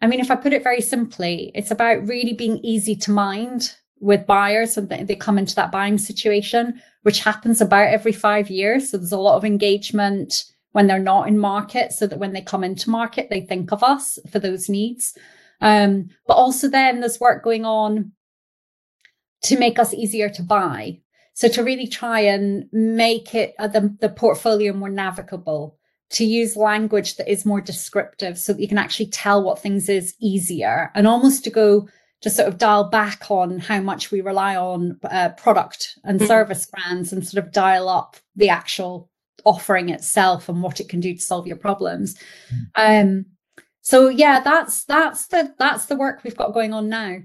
I 0.00 0.06
mean, 0.06 0.20
if 0.20 0.30
I 0.30 0.36
put 0.36 0.52
it 0.52 0.62
very 0.62 0.82
simply, 0.82 1.50
it's 1.54 1.70
about 1.70 2.06
really 2.06 2.32
being 2.32 2.58
easy 2.58 2.94
to 2.96 3.10
mind 3.10 3.74
with 3.98 4.26
buyers 4.26 4.76
and 4.76 4.88
they 4.88 5.16
come 5.16 5.38
into 5.38 5.54
that 5.56 5.72
buying 5.72 5.98
situation, 5.98 6.80
which 7.02 7.20
happens 7.20 7.60
about 7.60 7.88
every 7.88 8.12
five 8.12 8.50
years. 8.50 8.90
So 8.90 8.98
there's 8.98 9.10
a 9.10 9.18
lot 9.18 9.36
of 9.36 9.44
engagement 9.44 10.44
when 10.72 10.86
they're 10.86 10.98
not 10.98 11.26
in 11.26 11.38
market, 11.38 11.92
so 11.92 12.06
that 12.06 12.18
when 12.18 12.34
they 12.34 12.42
come 12.42 12.62
into 12.62 12.90
market, 12.90 13.30
they 13.30 13.40
think 13.40 13.72
of 13.72 13.82
us 13.82 14.18
for 14.30 14.38
those 14.38 14.68
needs. 14.68 15.16
Um, 15.60 16.10
but 16.26 16.34
also 16.34 16.68
then 16.68 17.00
there's 17.00 17.20
work 17.20 17.42
going 17.42 17.64
on 17.64 18.12
to 19.42 19.58
make 19.58 19.78
us 19.78 19.94
easier 19.94 20.28
to 20.30 20.42
buy. 20.42 21.00
So 21.34 21.48
to 21.48 21.62
really 21.62 21.86
try 21.86 22.20
and 22.20 22.66
make 22.72 23.34
it 23.34 23.54
uh, 23.58 23.68
the, 23.68 23.94
the 24.00 24.08
portfolio 24.08 24.72
more 24.72 24.88
navigable 24.88 25.76
to 26.10 26.24
use 26.24 26.56
language 26.56 27.16
that 27.16 27.30
is 27.30 27.44
more 27.44 27.60
descriptive 27.60 28.38
so 28.38 28.52
that 28.52 28.62
you 28.62 28.68
can 28.68 28.78
actually 28.78 29.06
tell 29.06 29.42
what 29.42 29.58
things 29.58 29.88
is 29.88 30.14
easier 30.20 30.90
and 30.94 31.06
almost 31.06 31.44
to 31.44 31.50
go 31.50 31.88
to 32.22 32.30
sort 32.30 32.48
of 32.48 32.58
dial 32.58 32.84
back 32.84 33.30
on 33.30 33.58
how 33.58 33.80
much 33.80 34.10
we 34.10 34.20
rely 34.20 34.56
on 34.56 34.98
uh, 35.10 35.30
product 35.30 35.98
and 36.04 36.18
mm-hmm. 36.18 36.26
service 36.26 36.66
brands 36.66 37.12
and 37.12 37.26
sort 37.26 37.44
of 37.44 37.52
dial 37.52 37.88
up 37.88 38.16
the 38.36 38.48
actual 38.48 39.10
offering 39.44 39.90
itself 39.90 40.48
and 40.48 40.62
what 40.62 40.80
it 40.80 40.88
can 40.88 41.00
do 41.00 41.14
to 41.14 41.20
solve 41.20 41.46
your 41.46 41.56
problems 41.56 42.16
mm-hmm. 42.52 43.08
um 43.08 43.26
so 43.86 44.08
yeah 44.08 44.40
that's 44.40 44.84
that's 44.84 45.28
the 45.28 45.54
that's 45.60 45.86
the 45.86 45.94
work 45.94 46.24
we've 46.24 46.36
got 46.36 46.52
going 46.52 46.72
on 46.72 46.88
now 46.88 47.16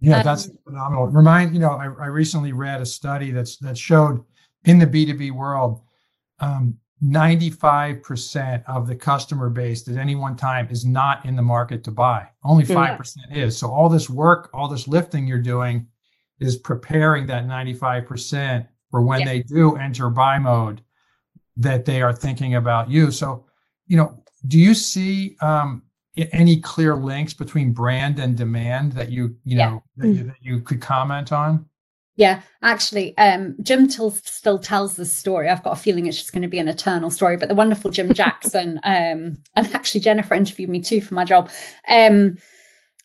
yeah 0.00 0.18
um, 0.18 0.24
that's 0.24 0.50
phenomenal 0.64 1.06
remind 1.06 1.54
you 1.54 1.60
know 1.60 1.70
I, 1.70 1.84
I 1.84 2.06
recently 2.06 2.52
read 2.52 2.82
a 2.82 2.86
study 2.86 3.30
that's 3.30 3.56
that 3.58 3.78
showed 3.78 4.22
in 4.64 4.78
the 4.78 4.86
b2b 4.86 5.32
world 5.32 5.80
um, 6.40 6.76
95% 7.02 8.62
of 8.66 8.86
the 8.86 8.94
customer 8.94 9.50
base 9.50 9.88
at 9.88 9.96
any 9.96 10.14
one 10.14 10.36
time 10.36 10.68
is 10.70 10.84
not 10.84 11.24
in 11.24 11.34
the 11.34 11.42
market 11.42 11.82
to 11.84 11.90
buy. 11.90 12.28
Only 12.44 12.64
5% 12.64 13.16
yeah. 13.30 13.44
is. 13.44 13.56
So 13.56 13.70
all 13.70 13.88
this 13.88 14.08
work, 14.08 14.50
all 14.54 14.68
this 14.68 14.86
lifting 14.86 15.26
you're 15.26 15.38
doing 15.38 15.88
is 16.38 16.56
preparing 16.56 17.26
that 17.26 17.46
95% 17.46 18.68
for 18.90 19.02
when 19.02 19.20
yeah. 19.20 19.26
they 19.26 19.42
do 19.42 19.76
enter 19.76 20.10
buy 20.10 20.38
mode 20.38 20.82
that 21.56 21.84
they 21.84 22.02
are 22.02 22.12
thinking 22.12 22.54
about 22.54 22.88
you. 22.88 23.10
So, 23.10 23.46
you 23.86 23.96
know, 23.96 24.22
do 24.46 24.58
you 24.58 24.74
see 24.74 25.36
um, 25.40 25.82
any 26.16 26.60
clear 26.60 26.94
links 26.94 27.34
between 27.34 27.72
brand 27.72 28.18
and 28.18 28.36
demand 28.36 28.92
that 28.92 29.10
you, 29.10 29.36
you 29.44 29.56
know, 29.56 29.82
yeah. 29.96 30.02
that, 30.02 30.08
you, 30.08 30.24
that 30.24 30.36
you 30.40 30.60
could 30.60 30.80
comment 30.80 31.32
on? 31.32 31.66
Yeah, 32.16 32.42
actually, 32.62 33.16
um, 33.16 33.56
Jim 33.62 33.88
t- 33.88 34.10
still 34.24 34.58
tells 34.58 34.96
this 34.96 35.10
story. 35.10 35.48
I've 35.48 35.62
got 35.62 35.72
a 35.72 35.80
feeling 35.80 36.06
it's 36.06 36.18
just 36.18 36.32
going 36.32 36.42
to 36.42 36.48
be 36.48 36.58
an 36.58 36.68
eternal 36.68 37.10
story. 37.10 37.38
But 37.38 37.48
the 37.48 37.54
wonderful 37.54 37.90
Jim 37.90 38.12
Jackson, 38.14 38.78
um, 38.84 39.38
and 39.56 39.74
actually 39.74 40.00
Jennifer 40.00 40.34
interviewed 40.34 40.68
me 40.68 40.80
too 40.80 41.00
for 41.00 41.14
my 41.14 41.24
job. 41.24 41.50
Um, 41.88 42.36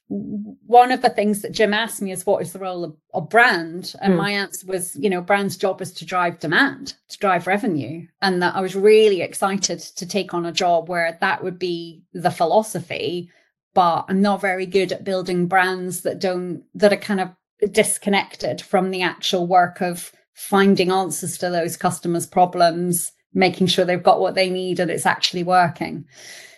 one 0.10 0.92
of 0.92 1.02
the 1.02 1.10
things 1.10 1.42
that 1.42 1.52
Jim 1.52 1.74
asked 1.74 2.02
me 2.02 2.12
is, 2.12 2.26
"What 2.26 2.42
is 2.42 2.54
the 2.54 2.60
role 2.60 2.84
of, 2.84 2.96
of 3.14 3.30
brand?" 3.30 3.94
And 4.02 4.14
mm. 4.14 4.18
my 4.18 4.32
answer 4.32 4.66
was, 4.66 4.96
"You 4.96 5.10
know, 5.10 5.22
brand's 5.22 5.58
job 5.58 5.82
is 5.82 5.92
to 5.94 6.06
drive 6.06 6.40
demand, 6.40 6.94
to 7.10 7.18
drive 7.18 7.48
revenue." 7.48 8.08
And 8.22 8.42
that 8.42 8.56
I 8.56 8.62
was 8.62 8.76
really 8.76 9.22
excited 9.22 9.80
to 9.80 10.06
take 10.06 10.34
on 10.34 10.46
a 10.46 10.52
job 10.52 10.88
where 10.88 11.18
that 11.20 11.44
would 11.44 11.60
be 11.60 12.04
the 12.14 12.32
philosophy. 12.32 13.30
But 13.74 14.06
I'm 14.08 14.22
not 14.22 14.42
very 14.42 14.66
good 14.66 14.92
at 14.92 15.04
building 15.04 15.48
brands 15.48 16.02
that 16.02 16.20
don't 16.20 16.64
that 16.74 16.94
are 16.94 16.98
kind 16.98 17.20
of 17.20 17.30
disconnected 17.72 18.62
from 18.62 18.92
the 18.92 19.02
actual 19.02 19.46
work 19.46 19.82
of 19.82 20.12
finding 20.34 20.92
answers 20.92 21.38
to 21.40 21.50
those 21.50 21.76
customers' 21.76 22.28
problems, 22.28 23.12
making 23.34 23.68
sure 23.68 23.84
they've 23.84 24.02
got 24.02 24.22
what 24.22 24.36
they 24.36 24.50
need 24.50 24.80
and 24.80 24.90
it's 24.90 25.06
actually 25.06 25.44
working. 25.44 26.06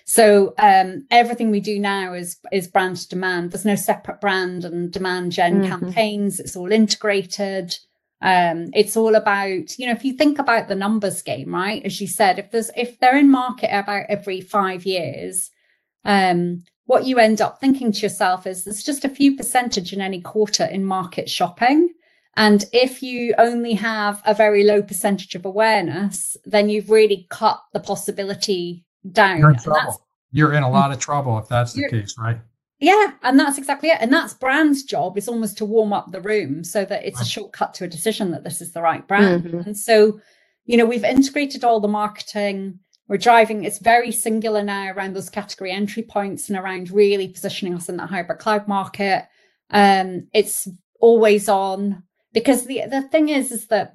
So 0.09 0.55
um, 0.57 1.05
everything 1.11 1.51
we 1.51 1.59
do 1.59 1.77
now 1.77 2.13
is 2.13 2.37
is 2.51 2.67
brand 2.67 2.97
to 2.97 3.09
demand. 3.09 3.51
There's 3.51 3.63
no 3.63 3.75
separate 3.75 4.19
brand 4.19 4.65
and 4.65 4.91
demand 4.91 5.33
gen 5.33 5.61
mm-hmm. 5.61 5.69
campaigns. 5.69 6.39
It's 6.39 6.55
all 6.55 6.71
integrated. 6.71 7.77
Um, 8.19 8.71
it's 8.73 8.97
all 8.97 9.13
about 9.13 9.77
you 9.77 9.85
know 9.85 9.91
if 9.91 10.03
you 10.03 10.13
think 10.13 10.39
about 10.39 10.67
the 10.67 10.73
numbers 10.73 11.21
game, 11.21 11.53
right? 11.53 11.85
As 11.85 12.01
you 12.01 12.07
said, 12.07 12.39
if 12.39 12.49
there's 12.49 12.71
if 12.75 12.99
they're 12.99 13.19
in 13.19 13.29
market 13.29 13.69
about 13.71 14.07
every 14.09 14.41
five 14.41 14.83
years, 14.83 15.51
um, 16.05 16.63
what 16.85 17.05
you 17.05 17.19
end 17.19 17.39
up 17.39 17.61
thinking 17.61 17.91
to 17.91 18.01
yourself 18.01 18.47
is 18.47 18.63
there's 18.63 18.81
just 18.81 19.05
a 19.05 19.09
few 19.09 19.37
percentage 19.37 19.93
in 19.93 20.01
any 20.01 20.21
quarter 20.21 20.65
in 20.65 20.85
market 20.85 21.29
shopping. 21.29 21.93
And 22.35 22.65
if 22.73 23.03
you 23.03 23.35
only 23.37 23.73
have 23.73 24.23
a 24.25 24.33
very 24.33 24.63
low 24.63 24.81
percentage 24.81 25.35
of 25.35 25.45
awareness, 25.45 26.35
then 26.45 26.67
you've 26.67 26.89
really 26.89 27.27
cut 27.29 27.61
the 27.73 27.79
possibility 27.79 28.85
down. 29.11 29.39
You're 29.39 29.51
in 29.51 29.59
trouble. 29.59 30.05
You're 30.31 30.53
in 30.53 30.63
a 30.63 30.69
lot 30.69 30.91
of 30.91 30.99
trouble 30.99 31.37
if 31.39 31.47
that's 31.47 31.73
the 31.73 31.89
case, 31.89 32.15
right? 32.17 32.39
Yeah, 32.79 33.13
and 33.23 33.37
that's 33.37 33.57
exactly 33.57 33.89
it. 33.89 33.97
And 33.99 34.13
that's 34.13 34.33
brand's 34.33 34.83
job 34.83 35.17
is 35.17 35.27
almost 35.27 35.57
to 35.57 35.65
warm 35.65 35.91
up 35.91 36.11
the 36.11 36.21
room 36.21 36.63
so 36.63 36.85
that 36.85 37.03
it's 37.03 37.17
right. 37.17 37.25
a 37.25 37.29
shortcut 37.29 37.73
to 37.75 37.85
a 37.85 37.87
decision 37.89 38.31
that 38.31 38.43
this 38.43 38.61
is 38.61 38.71
the 38.71 38.81
right 38.81 39.05
brand. 39.05 39.43
Mm-hmm. 39.43 39.59
And 39.61 39.77
so, 39.77 40.19
you 40.65 40.77
know, 40.77 40.85
we've 40.85 41.03
integrated 41.03 41.63
all 41.63 41.79
the 41.79 41.87
marketing 41.87 42.79
we're 43.09 43.17
driving, 43.17 43.63
it's 43.63 43.79
very 43.79 44.11
singular 44.11 44.63
now 44.63 44.91
around 44.91 45.15
those 45.15 45.31
category 45.31 45.71
entry 45.71 46.03
points 46.03 46.47
and 46.47 46.57
around 46.57 46.91
really 46.91 47.27
positioning 47.27 47.73
us 47.73 47.89
in 47.89 47.97
that 47.97 48.09
hybrid 48.09 48.37
cloud 48.37 48.67
market. 48.67 49.27
Um, 49.71 50.27
it's 50.31 50.67
always 51.01 51.49
on 51.49 52.03
because 52.33 52.65
the, 52.65 52.83
the 52.87 53.01
thing 53.01 53.29
is, 53.29 53.51
is 53.51 53.67
that 53.67 53.93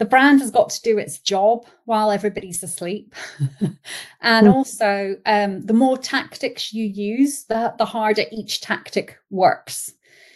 the 0.00 0.06
brand 0.06 0.40
has 0.40 0.50
got 0.50 0.70
to 0.70 0.80
do 0.80 0.96
its 0.96 1.18
job 1.18 1.66
while 1.84 2.10
everybody's 2.10 2.62
asleep. 2.62 3.14
and 4.22 4.46
mm. 4.46 4.52
also, 4.52 5.16
um, 5.26 5.60
the 5.66 5.74
more 5.74 5.98
tactics 5.98 6.72
you 6.72 6.86
use, 6.86 7.44
the, 7.44 7.74
the 7.76 7.84
harder 7.84 8.24
each 8.32 8.62
tactic 8.62 9.18
works. 9.28 9.92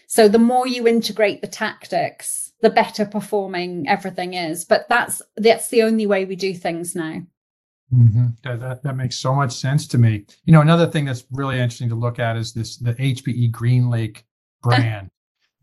So 0.07 0.29
the 0.29 0.38
more 0.38 0.66
you 0.66 0.87
integrate 0.87 1.40
the 1.40 1.48
tactics, 1.48 2.53
the 2.61 2.68
better 2.68 3.07
performing 3.07 3.88
everything 3.88 4.35
is. 4.35 4.66
But 4.66 4.87
that's 4.90 5.22
that's 5.37 5.68
the 5.68 5.83
only 5.83 6.07
way 6.07 6.27
we 6.27 6.37
do 6.37 6.53
things 6.53 6.94
now. 6.94 7.22
Mm-hmm. 7.90 8.27
That, 8.42 8.61
that, 8.61 8.83
that 8.83 8.96
makes 8.96 9.16
so 9.16 9.35
much 9.35 9.53
sense 9.53 9.87
to 9.88 9.98
me. 9.98 10.27
You 10.44 10.53
know, 10.53 10.61
another 10.61 10.87
thing 10.87 11.07
that's 11.07 11.24
really 11.33 11.57
interesting 11.57 11.88
to 11.88 11.94
look 11.94 12.18
at 12.18 12.37
is 12.37 12.53
this 12.53 12.77
the 12.77 12.92
HPE 12.92 13.50
GreenLake 13.50 14.24
brand, 14.62 15.09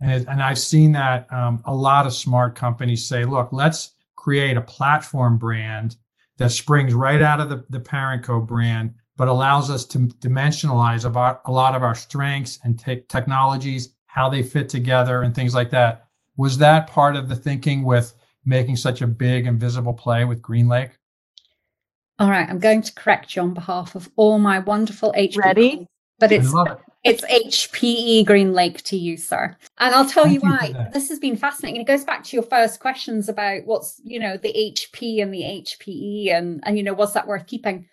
and 0.02 0.12
it, 0.12 0.28
and 0.28 0.42
I've 0.42 0.60
seen 0.60 0.92
that 0.94 1.32
um, 1.32 1.62
a 1.66 1.74
lot 1.74 2.06
of 2.06 2.14
smart 2.14 2.56
companies 2.56 3.08
say, 3.08 3.24
look, 3.24 3.54
let's 3.54 3.92
create 4.16 4.58
a 4.58 4.62
platform 4.62 5.38
brand 5.38 5.96
that 6.38 6.52
springs 6.52 6.94
right 6.94 7.22
out 7.22 7.40
of 7.40 7.50
the 7.50 7.64
the 7.70 7.80
ParentCo 7.80 8.46
brand, 8.46 8.96
but 9.16 9.28
allows 9.28 9.70
us 9.70 9.86
to 9.86 10.00
dimensionalize 10.00 11.06
about 11.06 11.42
a 11.46 11.52
lot 11.52 11.76
of 11.76 11.84
our 11.84 11.96
strengths 11.96 12.60
and 12.64 12.80
take 12.80 13.08
technologies, 13.08 13.94
how 14.08 14.28
they 14.28 14.42
fit 14.42 14.68
together, 14.68 15.22
and 15.22 15.36
things 15.36 15.54
like 15.54 15.70
that. 15.70 16.08
Was 16.36 16.58
that 16.58 16.88
part 16.88 17.16
of 17.16 17.30
the 17.30 17.36
thinking 17.36 17.84
with 17.84 18.16
making 18.44 18.76
such 18.76 19.02
a 19.02 19.08
big 19.08 19.46
and 19.46 19.60
visible 19.60 19.94
play 19.94 20.26
with 20.26 20.42
GreenLake? 20.42 20.92
All 22.18 22.30
right, 22.30 22.50
I'm 22.50 22.60
going 22.60 22.82
to 22.82 22.94
correct 22.94 23.36
you 23.36 23.42
on 23.42 23.54
behalf 23.54 23.96
of 23.96 24.10
all 24.16 24.40
my 24.40 24.60
wonderful 24.60 25.14
HPE. 25.14 25.38
Ready? 25.38 25.88
But 26.20 26.32
it's 26.32 26.54
it. 26.54 26.78
It's 27.04 27.26
HPE 27.26 28.26
GreenLake 28.26 28.82
to 28.84 28.98
you, 28.98 29.18
sir. 29.18 29.56
And 29.80 29.96
I'll 29.96 30.08
tell 30.08 30.26
Thank 30.26 30.44
you 30.44 30.50
why. 30.50 30.90
this 30.94 31.10
has 31.10 31.20
been 31.20 31.36
fascinating. 31.36 31.82
It 31.82 31.88
goes 31.88 32.04
back 32.04 32.24
to 32.26 32.36
your 32.36 32.44
first 32.44 32.80
questions 32.80 33.28
about 33.28 33.66
what's, 33.66 34.00
you 34.04 34.20
know, 34.20 34.38
the 34.38 34.54
HP 34.54 35.22
and 35.22 35.34
the 35.34 35.42
HPE 35.42 36.34
and 36.34 36.62
and 36.66 36.78
you 36.78 36.84
know, 36.84 36.94
was 36.94 37.14
that 37.14 37.28
worth 37.28 37.48
keeping? 37.48 37.88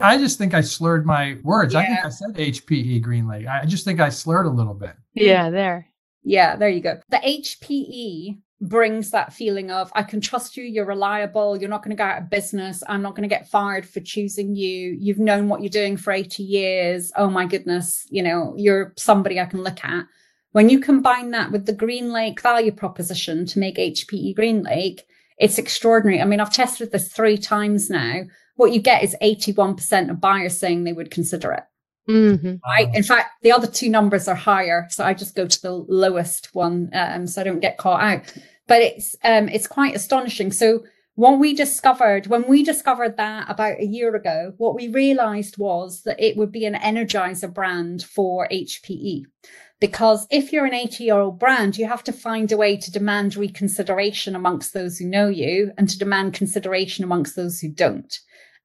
I 0.00 0.16
just 0.16 0.38
think 0.38 0.54
I 0.54 0.60
slurred 0.60 1.06
my 1.06 1.38
words. 1.42 1.74
Yeah. 1.74 1.80
I 1.80 1.86
think 1.86 2.04
I 2.04 2.08
said 2.08 2.34
HPE 2.34 3.02
Green 3.02 3.28
Lake. 3.28 3.46
I 3.46 3.66
just 3.66 3.84
think 3.84 4.00
I 4.00 4.08
slurred 4.08 4.46
a 4.46 4.50
little 4.50 4.74
bit. 4.74 4.94
Yeah, 5.14 5.50
there. 5.50 5.86
Yeah, 6.22 6.56
there 6.56 6.68
you 6.68 6.80
go. 6.80 7.00
The 7.08 7.18
HPE 7.18 8.38
brings 8.60 9.10
that 9.10 9.32
feeling 9.32 9.70
of 9.70 9.90
I 9.94 10.02
can 10.02 10.20
trust 10.20 10.56
you, 10.56 10.64
you're 10.64 10.84
reliable, 10.84 11.56
you're 11.56 11.70
not 11.70 11.82
going 11.82 11.96
to 11.96 12.00
go 12.00 12.04
out 12.04 12.22
of 12.22 12.30
business, 12.30 12.82
I'm 12.86 13.02
not 13.02 13.16
going 13.16 13.28
to 13.28 13.34
get 13.34 13.48
fired 13.48 13.86
for 13.86 14.00
choosing 14.00 14.54
you. 14.54 14.96
You've 14.98 15.18
known 15.18 15.48
what 15.48 15.62
you're 15.62 15.70
doing 15.70 15.96
for 15.96 16.12
80 16.12 16.42
years. 16.42 17.12
Oh 17.16 17.30
my 17.30 17.46
goodness, 17.46 18.06
you 18.10 18.22
know, 18.22 18.54
you're 18.56 18.92
somebody 18.96 19.40
I 19.40 19.46
can 19.46 19.62
look 19.62 19.84
at. 19.84 20.04
When 20.52 20.68
you 20.68 20.80
combine 20.80 21.30
that 21.30 21.52
with 21.52 21.66
the 21.66 21.72
Green 21.72 22.12
Lake 22.12 22.40
value 22.40 22.72
proposition 22.72 23.46
to 23.46 23.58
make 23.58 23.76
HPE 23.76 24.34
Green 24.34 24.62
Lake, 24.62 25.06
it's 25.38 25.58
extraordinary. 25.58 26.20
I 26.20 26.24
mean, 26.26 26.40
I've 26.40 26.52
tested 26.52 26.92
this 26.92 27.08
three 27.08 27.38
times 27.38 27.88
now. 27.88 28.22
What 28.56 28.72
you 28.72 28.80
get 28.80 29.02
is 29.02 29.16
81% 29.22 30.10
of 30.10 30.20
buyers 30.20 30.58
saying 30.58 30.84
they 30.84 30.92
would 30.92 31.10
consider 31.10 31.52
it. 31.52 31.62
Hmm 32.10 32.54
Right. 32.66 32.88
In 32.94 33.02
fact, 33.02 33.30
the 33.42 33.52
other 33.52 33.66
two 33.66 33.88
numbers 33.88 34.28
are 34.28 34.34
higher, 34.34 34.86
so 34.90 35.04
I 35.04 35.14
just 35.14 35.34
go 35.34 35.46
to 35.46 35.62
the 35.62 35.72
lowest 35.72 36.54
one, 36.54 36.90
um, 36.92 37.26
so 37.26 37.40
I 37.40 37.44
don't 37.44 37.60
get 37.60 37.78
caught 37.78 38.02
out. 38.02 38.32
But 38.66 38.82
it's 38.82 39.16
um, 39.24 39.48
it's 39.48 39.66
quite 39.66 39.94
astonishing. 39.94 40.52
So 40.52 40.84
what 41.14 41.38
we 41.38 41.54
discovered 41.54 42.28
when 42.28 42.48
we 42.48 42.62
discovered 42.62 43.16
that 43.16 43.46
about 43.48 43.80
a 43.80 43.86
year 43.86 44.14
ago, 44.14 44.54
what 44.56 44.74
we 44.74 44.88
realized 44.88 45.58
was 45.58 46.02
that 46.02 46.20
it 46.20 46.36
would 46.36 46.52
be 46.52 46.64
an 46.64 46.74
energizer 46.74 47.52
brand 47.52 48.02
for 48.02 48.48
HPE. 48.50 49.24
Because 49.80 50.26
if 50.30 50.52
you're 50.52 50.66
an 50.66 50.74
80 50.74 51.04
year 51.04 51.18
old 51.18 51.38
brand, 51.38 51.78
you 51.78 51.86
have 51.86 52.04
to 52.04 52.12
find 52.12 52.52
a 52.52 52.56
way 52.56 52.76
to 52.76 52.90
demand 52.90 53.36
reconsideration 53.36 54.36
amongst 54.36 54.74
those 54.74 54.98
who 54.98 55.06
know 55.06 55.28
you 55.28 55.72
and 55.78 55.88
to 55.88 55.98
demand 55.98 56.34
consideration 56.34 57.02
amongst 57.04 57.34
those 57.34 57.60
who 57.60 57.68
don't. 57.68 58.18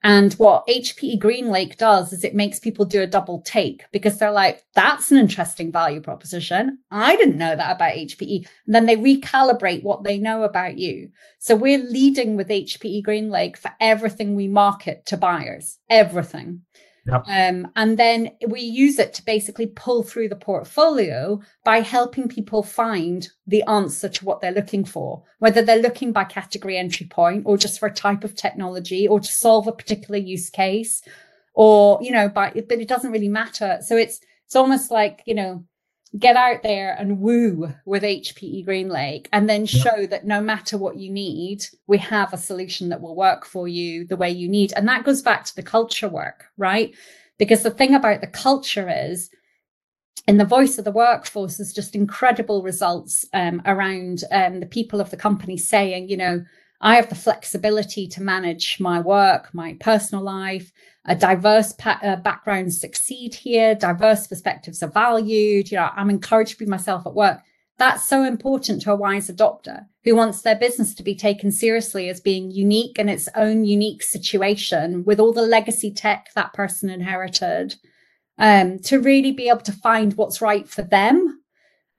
And 0.06 0.34
what 0.34 0.68
HPE 0.68 1.20
GreenLake 1.20 1.78
does 1.78 2.14
is 2.14 2.24
it 2.24 2.36
makes 2.36 2.60
people 2.60 2.86
do 2.86 3.01
a 3.01 3.08
double 3.08 3.41
take 3.41 3.86
because 3.91 4.20
they're 4.20 4.30
like, 4.30 4.62
that's 4.76 5.10
an 5.10 5.18
interesting 5.18 5.72
value 5.72 5.99
proposition. 5.99 6.78
I 6.91 7.16
didn't 7.16 7.39
know 7.39 7.56
that 7.56 7.76
about 7.76 7.93
HPE. 7.93 8.47
And 8.68 8.76
then 8.76 8.86
they 8.86 8.97
recalibrate 8.97 9.82
what 9.82 10.03
they 10.03 10.20
know 10.20 10.43
about 10.43 10.78
you. 10.78 11.10
So 11.39 11.56
we're 11.56 11.80
leading 11.80 12.38
with 12.38 12.49
HPE 12.49 13.03
GreenLake 13.03 13.58
for 13.58 13.72
everything 13.82 14.36
we 14.36 14.47
market 14.47 15.08
to 15.08 15.18
buyers, 15.18 15.80
everything. 15.89 16.62
Um, 17.28 17.72
and 17.76 17.97
then 17.97 18.32
we 18.47 18.62
use 18.62 18.97
it 18.97 19.14
to 19.14 19.26
basically 19.26 19.68
pull 19.68 20.01
through 20.01 20.30
the 20.30 20.36
portfolio 20.36 21.39
by 21.64 21.82
helping 21.82 22.28
people 22.28 22.64
find 22.64 23.28
the 23.45 23.64
answer 23.64 24.10
to 24.10 24.26
what 24.26 24.41
they're 24.41 24.51
looking 24.51 24.86
for, 24.86 25.24
whether 25.39 25.62
they're 25.62 25.82
looking 25.82 26.12
by 26.12 26.24
category 26.24 26.78
entry 26.78 27.06
point 27.06 27.43
or 27.45 27.58
just 27.58 27.80
for 27.80 27.88
a 27.88 27.93
type 27.93 28.24
of 28.24 28.36
technology 28.36 29.08
or 29.08 29.20
to 29.20 29.32
solve 29.32 29.68
a 29.68 29.72
particular 29.72 30.18
use 30.20 30.49
case 30.49 31.03
or, 31.53 31.99
you 32.01 32.12
know, 32.12 32.28
by, 32.28 32.51
but 32.51 32.80
it 32.80 32.88
doesn't 32.88 33.12
really 33.12 33.30
matter. 33.30 33.78
So 33.82 33.95
it's, 33.95 34.20
it's 34.45 34.56
almost 34.56 34.89
like, 34.89 35.22
you 35.26 35.36
know, 35.36 35.64
get 36.18 36.36
out 36.36 36.63
there 36.63 36.95
and 36.97 37.20
woo 37.20 37.74
with 37.86 38.03
HPE 38.03 38.66
GreenLake 38.66 39.28
and 39.34 39.49
then 39.49 39.66
show 39.66 40.05
that 40.05 40.26
no 40.26 40.41
matter 40.41 40.78
what 40.78 40.97
you 40.97 41.11
need, 41.11 41.66
we 41.88 41.97
have 41.97 42.32
a 42.32 42.38
solution 42.38 42.89
that 42.89 43.01
will 43.01 43.16
work 43.16 43.45
for 43.45 43.68
you 43.68 44.05
the 44.05 44.16
way 44.16 44.30
you 44.30 44.47
need. 44.47 44.72
And 44.76 44.88
that 44.88 45.03
goes 45.03 45.22
back 45.22 45.45
to 45.45 45.55
the 45.55 45.63
culture 45.63 46.07
work, 46.07 46.45
right? 46.57 46.93
Because 47.38 47.63
the 47.63 47.72
thing 47.72 47.93
about 47.93 48.22
the 48.22 48.28
culture 48.28 48.89
is, 48.89 49.30
in 50.28 50.38
the 50.38 50.45
voice 50.45 50.78
of 50.78 50.86
the 50.86 50.91
workforce, 50.91 51.59
is 51.59 51.74
just 51.74 51.95
incredible 51.95 52.63
results 52.63 53.26
um, 53.34 53.61
around 53.66 54.24
um, 54.32 54.59
the 54.59 54.66
people 54.66 55.01
of 55.01 55.09
the 55.11 55.18
company 55.18 55.57
saying, 55.57 56.09
you 56.09 56.18
know, 56.18 56.43
I 56.86 56.98
have 56.98 57.10
the 57.10 57.16
flexibility 57.16 58.08
to 58.10 58.22
manage 58.22 58.80
my 58.80 59.00
work, 59.00 59.52
my 59.56 59.74
personal 59.80 60.24
life. 60.24 60.72
A 61.06 61.16
diverse 61.16 61.74
pa- 61.74 62.00
uh, 62.04 62.70
succeed 62.70 63.34
here. 63.34 63.74
Diverse 63.74 64.28
perspectives 64.28 64.84
are 64.84 64.92
valued. 64.92 65.72
You 65.72 65.80
know, 65.80 65.90
I'm 65.96 66.12
encouraged 66.12 66.52
to 66.52 66.58
be 66.60 66.68
myself 66.68 67.08
at 67.08 67.16
work. 67.16 67.40
That's 67.80 68.08
so 68.08 68.24
important 68.24 68.84
to 68.84 68.92
a 68.92 68.96
wise 68.96 69.32
adopter 69.32 69.88
who 70.04 70.16
wants 70.16 70.44
their 70.44 70.56
business 70.56 70.94
to 70.94 71.04
be 71.04 71.16
taken 71.16 71.52
seriously 71.52 72.08
as 72.08 72.22
being 72.22 72.52
unique 72.52 73.00
in 73.00 73.10
its 73.10 73.28
own 73.36 73.66
unique 73.66 74.04
situation 74.04 75.04
with 75.06 75.20
all 75.20 75.34
the 75.34 75.42
legacy 75.42 75.92
tech 75.92 76.28
that 76.36 76.54
person 76.54 76.92
inherited, 76.92 77.78
um, 78.38 78.78
to 78.80 79.00
really 79.00 79.32
be 79.32 79.50
able 79.50 79.62
to 79.62 79.72
find 79.72 80.14
what's 80.14 80.40
right 80.40 80.70
for 80.70 80.84
them. 80.84 81.42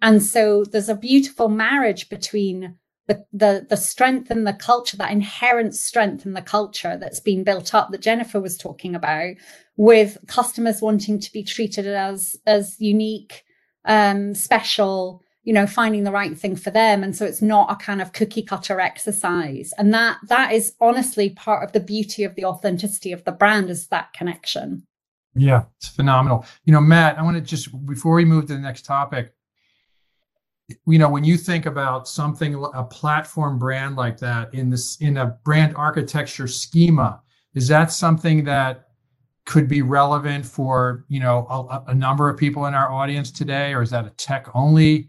And 0.00 0.22
so 0.22 0.62
there's 0.62 0.88
a 0.88 0.94
beautiful 0.94 1.48
marriage 1.48 2.08
between 2.08 2.76
the, 3.08 3.24
the 3.32 3.66
the 3.68 3.76
strength 3.76 4.30
and 4.30 4.46
the 4.46 4.52
culture, 4.52 4.96
that 4.96 5.12
inherent 5.12 5.74
strength 5.74 6.26
in 6.26 6.32
the 6.32 6.42
culture 6.42 6.96
that's 6.96 7.20
been 7.20 7.44
built 7.44 7.74
up 7.74 7.90
that 7.90 8.00
Jennifer 8.00 8.40
was 8.40 8.56
talking 8.56 8.94
about, 8.94 9.34
with 9.76 10.18
customers 10.26 10.82
wanting 10.82 11.20
to 11.20 11.32
be 11.32 11.42
treated 11.42 11.86
as 11.86 12.36
as 12.46 12.76
unique, 12.80 13.44
um, 13.84 14.34
special, 14.34 15.22
you 15.44 15.52
know, 15.52 15.66
finding 15.66 16.04
the 16.04 16.10
right 16.10 16.36
thing 16.36 16.56
for 16.56 16.70
them. 16.70 17.04
And 17.04 17.14
so 17.14 17.24
it's 17.24 17.42
not 17.42 17.70
a 17.70 17.76
kind 17.76 18.02
of 18.02 18.12
cookie 18.12 18.42
cutter 18.42 18.80
exercise. 18.80 19.72
And 19.78 19.94
that 19.94 20.18
that 20.28 20.52
is 20.52 20.74
honestly 20.80 21.30
part 21.30 21.62
of 21.62 21.72
the 21.72 21.80
beauty 21.80 22.24
of 22.24 22.34
the 22.34 22.44
authenticity 22.44 23.12
of 23.12 23.24
the 23.24 23.32
brand 23.32 23.70
is 23.70 23.86
that 23.88 24.12
connection. 24.12 24.84
Yeah, 25.36 25.64
it's 25.78 25.88
phenomenal. 25.88 26.46
You 26.64 26.72
know, 26.72 26.80
Matt, 26.80 27.18
I 27.18 27.22
want 27.22 27.36
to 27.36 27.42
just 27.42 27.68
before 27.86 28.14
we 28.14 28.24
move 28.24 28.46
to 28.46 28.54
the 28.54 28.58
next 28.58 28.86
topic, 28.86 29.34
you 30.68 30.98
know, 30.98 31.08
when 31.08 31.24
you 31.24 31.36
think 31.36 31.66
about 31.66 32.08
something 32.08 32.54
a 32.74 32.82
platform 32.82 33.58
brand 33.58 33.96
like 33.96 34.18
that 34.18 34.52
in 34.52 34.70
this 34.70 34.96
in 35.00 35.16
a 35.16 35.26
brand 35.44 35.76
architecture 35.76 36.48
schema, 36.48 37.20
is 37.54 37.68
that 37.68 37.92
something 37.92 38.44
that 38.44 38.88
could 39.44 39.68
be 39.68 39.80
relevant 39.82 40.44
for 40.44 41.04
you 41.08 41.20
know 41.20 41.46
a, 41.48 41.90
a 41.90 41.94
number 41.94 42.28
of 42.28 42.36
people 42.36 42.66
in 42.66 42.74
our 42.74 42.90
audience 42.90 43.30
today, 43.30 43.74
or 43.74 43.82
is 43.82 43.90
that 43.90 44.06
a 44.06 44.10
tech 44.10 44.48
only 44.54 45.08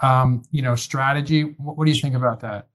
um, 0.00 0.42
you 0.52 0.62
know 0.62 0.76
strategy? 0.76 1.42
What, 1.58 1.76
what 1.76 1.86
do 1.86 1.90
you 1.90 2.00
think 2.00 2.14
about 2.14 2.40
that? 2.40 2.68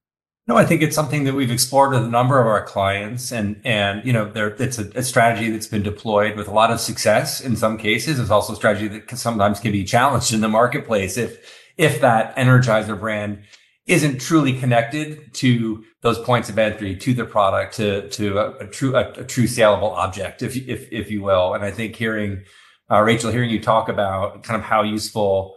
No, 0.47 0.55
I 0.55 0.65
think 0.65 0.81
it's 0.81 0.95
something 0.95 1.25
that 1.25 1.33
we've 1.33 1.51
explored 1.51 1.91
with 1.91 2.03
a 2.03 2.09
number 2.09 2.39
of 2.41 2.47
our 2.47 2.63
clients, 2.63 3.31
and 3.31 3.61
and 3.63 4.05
you 4.05 4.11
know, 4.11 4.29
there 4.29 4.49
it's 4.49 4.79
a, 4.79 4.89
a, 4.95 5.03
strategy 5.03 5.49
that's 5.49 5.67
been 5.67 5.83
deployed 5.83 6.35
with 6.35 6.49
a 6.49 6.53
lot 6.53 6.71
of 6.71 6.81
success 6.81 7.39
in 7.39 7.55
some 7.55 7.77
cases. 7.77 8.19
It's 8.19 8.29
also 8.29 8.51
a 8.51 8.55
strategy 8.57 8.89
that 8.89 9.07
can, 9.07 9.17
sometimes 9.17 9.61
can 9.61 9.71
be 9.71 9.85
challenged 9.85 10.33
in 10.33 10.41
the 10.41 10.49
marketplace 10.49 11.17
if 11.17 11.66
if 11.77 12.01
that 12.01 12.35
energizer 12.35 12.99
brand 12.99 13.43
isn't 13.85 14.19
truly 14.19 14.59
connected 14.59 15.33
to 15.33 15.83
those 16.01 16.19
points 16.19 16.49
of 16.49 16.57
entry, 16.57 16.95
to 16.95 17.13
the 17.13 17.25
product, 17.25 17.75
to 17.75 18.09
to 18.09 18.37
a, 18.37 18.51
a 18.57 18.67
true 18.67 18.95
a, 18.95 19.11
a, 19.11 19.23
true 19.23 19.47
saleable 19.47 19.91
object, 19.91 20.41
if 20.41 20.55
if 20.55 20.91
if 20.91 21.09
you 21.09 21.21
will. 21.21 21.53
And 21.53 21.63
I 21.63 21.71
think 21.71 21.95
hearing 21.95 22.43
uh, 22.91 23.01
Rachel, 23.01 23.31
hearing 23.31 23.49
you 23.49 23.61
talk 23.61 23.89
about 23.89 24.43
kind 24.43 24.59
of 24.59 24.65
how 24.65 24.83
useful 24.83 25.55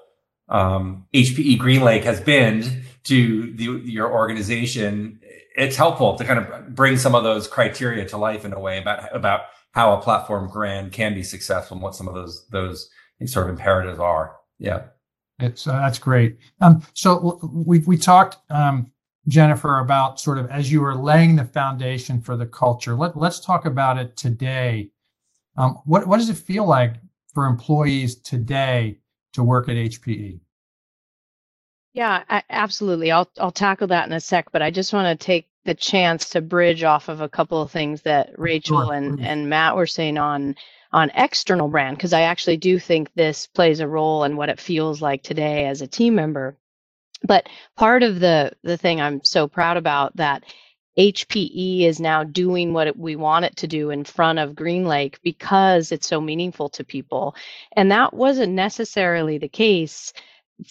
um, 0.48 1.06
HPE 1.14 1.58
GreenLake 1.58 2.02
has 2.02 2.20
been 2.20 2.84
to 3.04 3.52
the, 3.54 3.64
your 3.84 4.12
organization, 4.12 5.20
it's 5.56 5.76
helpful 5.76 6.16
to 6.16 6.24
kind 6.24 6.38
of 6.38 6.74
bring 6.74 6.96
some 6.96 7.14
of 7.14 7.22
those 7.22 7.46
criteria 7.46 8.04
to 8.08 8.16
life 8.16 8.44
in 8.44 8.52
a 8.52 8.60
way 8.60 8.78
about 8.78 9.14
about 9.14 9.42
how 9.72 9.94
a 9.94 10.02
platform 10.02 10.48
brand 10.48 10.92
can 10.92 11.14
be 11.14 11.22
successful 11.22 11.76
and 11.76 11.82
what 11.82 11.94
some 11.94 12.08
of 12.08 12.14
those 12.14 12.46
those 12.50 12.88
sort 13.26 13.46
of 13.46 13.50
imperatives 13.50 13.98
are. 13.98 14.36
Yeah, 14.58 14.84
it's 15.40 15.66
uh, 15.66 15.72
that's 15.72 15.98
great. 15.98 16.38
Um, 16.60 16.82
so 16.94 17.40
we 17.52 17.80
we 17.80 17.96
talked, 17.96 18.38
um, 18.50 18.90
Jennifer, 19.28 19.78
about 19.78 20.20
sort 20.20 20.38
of 20.38 20.50
as 20.50 20.70
you 20.70 20.80
were 20.80 20.94
laying 20.94 21.36
the 21.36 21.44
foundation 21.44 22.20
for 22.20 22.36
the 22.36 22.46
culture. 22.46 22.94
Let 22.94 23.16
let's 23.16 23.40
talk 23.40 23.66
about 23.66 23.98
it 23.98 24.16
today. 24.16 24.90
Um, 25.56 25.78
what 25.84 26.06
what 26.06 26.18
does 26.18 26.30
it 26.30 26.36
feel 26.36 26.66
like 26.66 26.94
for 27.34 27.46
employees 27.46 28.16
today 28.16 28.98
to 29.32 29.42
work 29.42 29.68
at 29.68 29.76
HPE? 29.76 30.40
Yeah, 31.92 32.22
I, 32.28 32.42
absolutely. 32.50 33.10
I'll 33.10 33.30
I'll 33.38 33.50
tackle 33.50 33.88
that 33.88 34.06
in 34.06 34.12
a 34.12 34.20
sec, 34.20 34.52
but 34.52 34.62
I 34.62 34.70
just 34.70 34.92
want 34.92 35.18
to 35.18 35.24
take 35.24 35.48
the 35.64 35.74
chance 35.74 36.30
to 36.30 36.40
bridge 36.40 36.82
off 36.84 37.08
of 37.08 37.20
a 37.20 37.28
couple 37.28 37.60
of 37.60 37.70
things 37.70 38.02
that 38.02 38.32
Rachel 38.38 38.84
Sure, 38.84 38.94
and 38.94 39.20
and 39.20 39.48
Matt 39.50 39.76
were 39.76 39.86
saying 39.86 40.18
on 40.18 40.54
on 40.92 41.10
external 41.14 41.68
brand 41.68 41.96
because 41.96 42.12
I 42.12 42.22
actually 42.22 42.56
do 42.56 42.78
think 42.78 43.12
this 43.14 43.46
plays 43.46 43.80
a 43.80 43.88
role 43.88 44.24
in 44.24 44.36
what 44.36 44.48
it 44.48 44.60
feels 44.60 45.00
like 45.00 45.22
today 45.22 45.66
as 45.66 45.82
a 45.82 45.86
team 45.86 46.14
member. 46.14 46.56
But 47.22 47.48
part 47.76 48.02
of 48.02 48.20
the 48.20 48.52
the 48.62 48.76
thing 48.76 49.00
I'm 49.00 49.22
so 49.24 49.46
proud 49.46 49.76
about 49.76 50.16
that 50.16 50.44
HPE 50.98 51.82
is 51.82 52.00
now 52.00 52.24
doing 52.24 52.72
what 52.72 52.96
we 52.96 53.16
want 53.16 53.44
it 53.44 53.56
to 53.56 53.66
do 53.68 53.90
in 53.90 54.04
front 54.04 54.38
of 54.38 54.56
Green 54.56 54.86
Lake 54.86 55.20
because 55.22 55.92
it's 55.92 56.08
so 56.08 56.20
meaningful 56.20 56.68
to 56.70 56.84
people. 56.84 57.36
And 57.76 57.92
that 57.92 58.12
wasn't 58.12 58.52
necessarily 58.54 59.38
the 59.38 59.48
case 59.48 60.12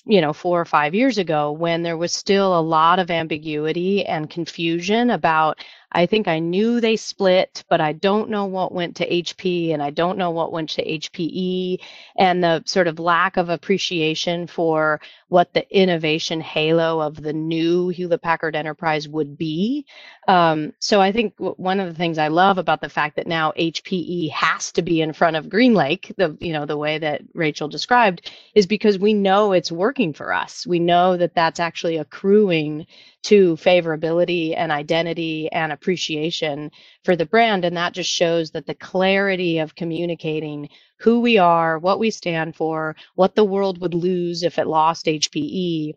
you 0.06 0.22
know, 0.22 0.34
four 0.34 0.60
or 0.60 0.66
five 0.66 0.94
years 0.94 1.18
ago 1.18 1.52
when 1.52 1.82
there 1.84 1.98
was 1.98 2.14
still 2.14 2.58
a 2.58 2.62
lot 2.62 3.00
of 3.00 3.10
ambiguity 3.12 4.06
and 4.06 4.30
confusion 4.30 5.10
about 5.10 5.64
I 5.92 6.06
think 6.06 6.28
I 6.28 6.40
knew 6.40 6.80
they 6.80 6.96
split, 6.96 7.64
but 7.70 7.82
I 7.82 7.94
don't 7.94 8.30
know 8.30 8.46
what 8.46 8.72
went 8.72 8.96
to 8.98 9.10
HP 9.10 9.74
and 9.74 9.82
I 9.82 9.90
don't 9.90 10.18
know 10.18 10.32
what 10.32 10.52
went 10.52 10.70
to 10.72 10.86
HPE 10.86 11.80
and 12.18 12.44
the 12.44 12.64
sort 12.66 12.88
of 12.88 13.00
lack 13.00 13.38
of 13.38 13.50
appreciation 13.50 14.46
for 14.46 15.02
what 15.30 15.54
the 15.54 15.68
innovation 15.76 16.42
halo 16.42 17.00
of 17.00 17.22
the 17.22 17.34
new 17.34 17.90
Hewlett 17.90 18.22
Packard 18.22 18.56
Enterprise 18.56 19.08
would 19.08 19.38
be. 19.38 19.86
Um, 20.28 20.74
so 20.80 21.02
I 21.02 21.12
think 21.12 21.34
one 21.38 21.80
of 21.80 21.88
the 21.88 21.96
things 21.96 22.18
I 22.18 22.28
love 22.28 22.58
about 22.58 22.82
the 22.82 22.90
fact 22.90 23.16
that 23.16 23.28
now 23.28 23.52
HPE 23.58 24.30
has 24.32 24.72
to 24.74 24.82
be 24.82 25.02
in 25.02 25.14
front 25.14 25.38
of 25.38 25.48
GreenLake, 25.48 26.16
the 26.18 26.38
you 26.40 26.54
know 26.54 26.66
the 26.66 26.78
way 26.78 27.00
that 27.00 27.22
Rachel 27.34 27.68
described, 27.68 28.30
is 28.54 28.68
because 28.68 29.00
we 29.00 29.14
know 29.14 29.54
it's 29.54 29.72
working 29.72 30.14
for 30.14 30.34
us. 30.34 30.68
We 30.68 30.80
know 30.80 31.18
that 31.18 31.34
that's 31.34 31.60
actually 31.60 31.98
accruing 31.98 32.86
to 33.24 33.56
favorability 33.58 34.56
and 34.56 34.72
identity 34.72 35.52
and 35.52 35.72
appreciation 35.80 36.72
for 37.06 37.16
the 37.16 37.26
brand. 37.26 37.64
And 37.64 37.78
that 37.78 37.94
just 37.94 38.12
shows 38.12 38.52
that 38.52 38.66
the 38.66 38.76
clarity 38.76 39.60
of 39.60 39.76
communicating 39.76 40.70
who 40.98 41.22
we 41.22 41.38
are, 41.38 41.80
what 41.80 42.00
we 42.00 42.12
stand 42.12 42.56
for, 42.56 42.96
what 43.16 43.36
the 43.36 43.46
world 43.46 43.80
would 43.80 43.94
lose 43.94 44.44
if 44.44 44.60
it 44.60 44.68
lost 44.68 45.06
HPE 45.06 45.94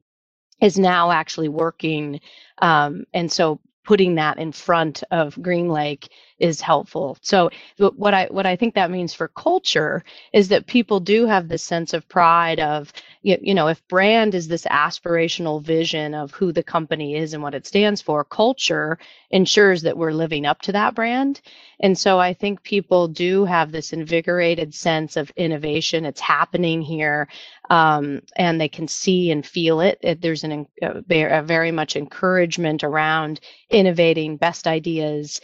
is 0.60 0.78
now 0.78 1.10
actually 1.10 1.48
working. 1.48 2.20
Um, 2.58 3.04
and 3.12 3.30
so 3.30 3.60
putting 3.84 4.14
that 4.14 4.38
in 4.38 4.52
front 4.52 5.02
of 5.10 5.34
GreenLake 5.34 6.08
is 6.42 6.60
helpful. 6.60 7.16
So 7.22 7.50
what 7.78 8.12
I 8.12 8.26
what 8.26 8.46
I 8.46 8.56
think 8.56 8.74
that 8.74 8.90
means 8.90 9.14
for 9.14 9.28
culture 9.28 10.02
is 10.32 10.48
that 10.48 10.66
people 10.66 10.98
do 10.98 11.24
have 11.26 11.48
this 11.48 11.62
sense 11.62 11.94
of 11.94 12.08
pride 12.08 12.58
of 12.58 12.92
you, 13.22 13.38
you 13.40 13.54
know 13.54 13.68
if 13.68 13.86
brand 13.86 14.34
is 14.34 14.48
this 14.48 14.64
aspirational 14.64 15.62
vision 15.62 16.14
of 16.14 16.32
who 16.32 16.52
the 16.52 16.64
company 16.64 17.14
is 17.14 17.32
and 17.32 17.42
what 17.44 17.54
it 17.54 17.66
stands 17.66 18.02
for, 18.02 18.24
culture 18.24 18.98
ensures 19.30 19.82
that 19.82 19.96
we're 19.96 20.12
living 20.12 20.44
up 20.44 20.60
to 20.62 20.72
that 20.72 20.96
brand. 20.96 21.40
And 21.80 21.96
so 21.96 22.18
I 22.18 22.34
think 22.34 22.62
people 22.64 23.06
do 23.06 23.44
have 23.44 23.70
this 23.70 23.92
invigorated 23.92 24.74
sense 24.74 25.16
of 25.16 25.30
innovation. 25.36 26.04
It's 26.04 26.20
happening 26.20 26.82
here, 26.82 27.28
um, 27.70 28.20
and 28.36 28.60
they 28.60 28.68
can 28.68 28.88
see 28.88 29.30
and 29.30 29.46
feel 29.46 29.80
it. 29.80 29.98
it 30.02 30.20
there's 30.20 30.44
an, 30.44 30.66
a, 30.82 31.02
a 31.10 31.42
very 31.42 31.70
much 31.70 31.94
encouragement 31.96 32.82
around 32.82 33.40
innovating 33.70 34.36
best 34.36 34.66
ideas 34.66 35.40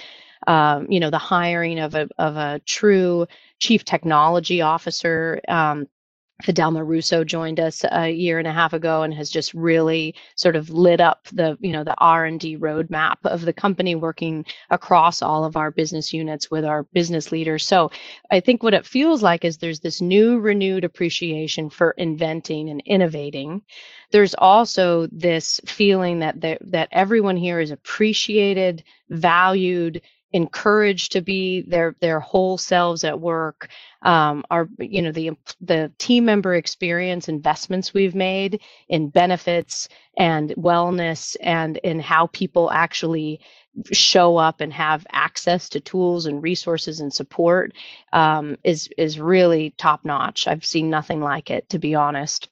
um, 0.47 0.91
you 0.91 1.01
know, 1.01 1.11
the 1.11 1.19
hiring 1.19 1.79
of 1.79 1.95
a 1.95 2.09
of 2.19 2.37
a 2.37 2.61
true 2.65 3.27
chief 3.59 3.85
technology 3.85 4.61
officer. 4.61 5.41
Um, 5.49 5.87
Fidelma 6.45 6.87
Russo 6.87 7.25
joined 7.25 7.59
us 7.59 7.85
a 7.91 8.11
year 8.11 8.39
and 8.39 8.47
a 8.47 8.53
half 8.53 8.73
ago 8.73 9.03
and 9.03 9.13
has 9.13 9.29
just 9.29 9.53
really 9.55 10.15
sort 10.37 10.55
of 10.55 10.71
lit 10.71 11.01
up 11.01 11.27
the 11.33 11.59
you 11.61 11.73
know 11.73 11.83
the 11.83 11.97
R 11.99 12.25
and 12.27 12.39
D 12.39 12.57
roadmap 12.57 13.17
of 13.25 13.45
the 13.45 13.53
company, 13.53 13.97
working 13.97 14.45
across 14.71 15.21
all 15.21 15.45
of 15.45 15.57
our 15.57 15.73
business 15.73 16.13
units 16.13 16.49
with 16.49 16.65
our 16.65 16.85
business 16.93 17.33
leaders. 17.33 17.67
So 17.67 17.91
I 18.31 18.39
think 18.39 18.63
what 18.63 18.75
it 18.75 18.87
feels 18.87 19.21
like 19.21 19.45
is 19.45 19.59
there's 19.59 19.81
this 19.81 20.01
new 20.01 20.39
renewed 20.39 20.85
appreciation 20.85 21.71
for 21.71 21.91
inventing 21.93 22.71
and 22.71 22.83
innovating. 22.87 23.63
There's 24.13 24.35
also 24.39 25.09
this 25.11 25.61
feeling 25.67 26.21
that 26.21 26.41
that 26.41 26.89
everyone 26.93 27.37
here 27.37 27.59
is 27.59 27.73
appreciated, 27.73 28.85
valued, 29.11 30.03
encouraged 30.33 31.13
to 31.13 31.21
be 31.21 31.63
their 31.63 31.97
their 32.01 32.21
whole 32.21 32.59
selves 32.59 33.05
at 33.05 33.19
work 33.19 33.69
um, 34.03 34.45
our 34.51 34.69
you 34.79 35.01
know 35.03 35.13
the 35.13 35.31
the 35.61 35.91
team 35.99 36.25
member 36.25 36.55
experience 36.55 37.29
investments 37.29 37.95
we've 37.95 38.15
made 38.15 38.61
in 38.89 39.09
benefits 39.09 39.89
and 40.19 40.51
wellness 40.51 41.37
and 41.41 41.79
in 41.79 41.99
how 42.01 42.27
people 42.29 42.71
actually 42.71 43.41
show 43.93 44.37
up 44.37 44.61
and 44.61 44.73
have 44.73 45.07
access 45.13 45.69
to 45.69 45.81
tools 45.81 46.27
and 46.27 46.43
resources 46.43 47.01
and 47.01 47.13
support 47.13 47.73
um, 48.13 48.57
is 48.65 48.89
is 48.99 49.21
really 49.21 49.71
top 49.79 50.05
notch. 50.05 50.47
I've 50.47 50.65
seen 50.65 50.91
nothing 50.91 51.21
like 51.21 51.51
it 51.51 51.69
to 51.71 51.79
be 51.79 51.95
honest 51.95 52.49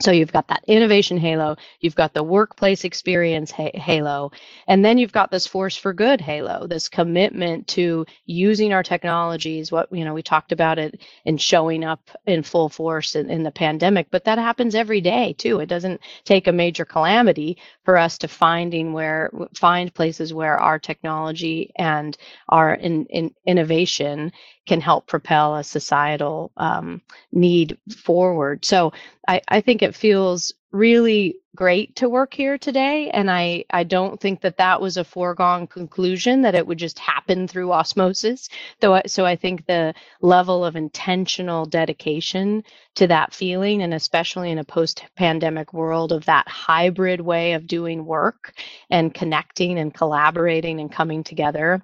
so 0.00 0.10
you've 0.10 0.32
got 0.32 0.48
that 0.48 0.64
innovation 0.66 1.18
halo, 1.18 1.56
you've 1.80 1.94
got 1.94 2.14
the 2.14 2.22
workplace 2.22 2.84
experience 2.84 3.50
halo, 3.50 4.32
and 4.66 4.84
then 4.84 4.96
you've 4.96 5.12
got 5.12 5.30
this 5.30 5.46
force 5.46 5.76
for 5.76 5.92
good 5.92 6.20
halo, 6.20 6.66
this 6.66 6.88
commitment 6.88 7.66
to 7.68 8.06
using 8.24 8.72
our 8.72 8.82
technologies. 8.82 9.70
What 9.70 9.92
you 9.92 10.04
know, 10.04 10.14
we 10.14 10.22
talked 10.22 10.52
about 10.52 10.78
it 10.78 11.00
in 11.24 11.36
showing 11.36 11.84
up 11.84 12.10
in 12.26 12.42
full 12.42 12.68
force 12.70 13.14
in, 13.14 13.30
in 13.30 13.42
the 13.42 13.50
pandemic, 13.50 14.08
but 14.10 14.24
that 14.24 14.38
happens 14.38 14.74
every 14.74 15.00
day 15.00 15.34
too. 15.34 15.60
It 15.60 15.66
doesn't 15.66 16.00
take 16.24 16.46
a 16.46 16.52
major 16.52 16.84
calamity 16.84 17.58
for 17.84 17.98
us 17.98 18.16
to 18.18 18.28
finding 18.28 18.92
where 18.92 19.30
find 19.54 19.92
places 19.92 20.32
where 20.32 20.58
our 20.58 20.78
technology 20.78 21.72
and 21.76 22.16
our 22.48 22.74
in, 22.74 23.04
in 23.06 23.34
innovation 23.46 24.32
can 24.66 24.80
help 24.80 25.06
propel 25.06 25.56
a 25.56 25.64
societal 25.64 26.52
um, 26.56 27.02
need 27.32 27.78
forward. 27.96 28.64
So 28.64 28.92
I, 29.26 29.40
I 29.48 29.60
think 29.60 29.82
it 29.82 29.94
feels 29.94 30.52
really 30.72 31.36
great 31.56 31.96
to 31.96 32.08
work 32.08 32.32
here 32.32 32.56
today 32.56 33.10
and 33.10 33.28
i 33.28 33.64
i 33.70 33.82
don't 33.82 34.20
think 34.20 34.40
that 34.40 34.56
that 34.58 34.80
was 34.80 34.96
a 34.96 35.02
foregone 35.02 35.66
conclusion 35.66 36.42
that 36.42 36.54
it 36.54 36.64
would 36.64 36.78
just 36.78 36.96
happen 37.00 37.48
through 37.48 37.72
osmosis 37.72 38.48
though 38.78 39.00
so 39.06 39.26
i 39.26 39.34
think 39.34 39.66
the 39.66 39.92
level 40.20 40.64
of 40.64 40.76
intentional 40.76 41.66
dedication 41.66 42.62
to 42.94 43.08
that 43.08 43.34
feeling 43.34 43.82
and 43.82 43.92
especially 43.92 44.52
in 44.52 44.58
a 44.58 44.64
post 44.64 45.04
pandemic 45.16 45.72
world 45.72 46.12
of 46.12 46.24
that 46.26 46.46
hybrid 46.46 47.20
way 47.20 47.54
of 47.54 47.66
doing 47.66 48.06
work 48.06 48.54
and 48.88 49.12
connecting 49.12 49.76
and 49.76 49.92
collaborating 49.92 50.78
and 50.78 50.92
coming 50.92 51.24
together 51.24 51.82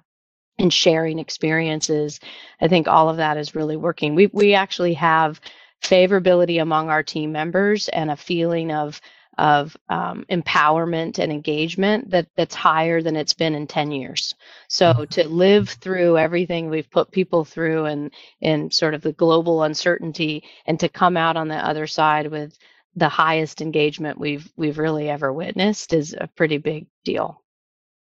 and 0.59 0.73
sharing 0.73 1.19
experiences. 1.19 2.19
I 2.61 2.67
think 2.67 2.87
all 2.87 3.09
of 3.09 3.17
that 3.17 3.37
is 3.37 3.55
really 3.55 3.77
working. 3.77 4.15
We 4.15 4.27
we 4.27 4.53
actually 4.53 4.93
have 4.95 5.39
favorability 5.81 6.61
among 6.61 6.89
our 6.89 7.03
team 7.03 7.31
members 7.31 7.87
and 7.89 8.09
a 8.09 8.15
feeling 8.15 8.71
of 8.71 8.99
of 9.37 9.77
um, 9.89 10.25
empowerment 10.31 11.19
and 11.19 11.31
engagement 11.31 12.09
that 12.09 12.27
that's 12.35 12.55
higher 12.55 13.01
than 13.01 13.15
it's 13.15 13.35
been 13.35 13.53
in 13.53 13.67
10 13.67 13.91
years 13.91 14.33
so 14.67 14.93
mm-hmm. 14.93 15.03
to 15.05 15.27
live 15.27 15.69
through 15.69 16.17
everything 16.17 16.69
we've 16.69 16.89
put 16.89 17.11
people 17.11 17.45
through 17.45 17.85
and 17.85 18.11
in 18.41 18.71
sort 18.71 18.95
of 18.95 19.01
the 19.01 19.13
global 19.13 19.63
uncertainty 19.63 20.43
and 20.65 20.79
to 20.79 20.89
come 20.89 21.15
out 21.15 21.37
on 21.37 21.47
the 21.47 21.55
other 21.55 21.85
side 21.85 22.31
with 22.31 22.57
the 22.95 23.09
highest 23.09 23.61
engagement 23.61 24.19
we've 24.19 24.51
we've 24.57 24.79
really 24.79 25.07
ever 25.07 25.31
witnessed 25.31 25.93
is 25.93 26.15
a 26.19 26.27
pretty 26.35 26.57
big 26.57 26.87
deal 27.05 27.43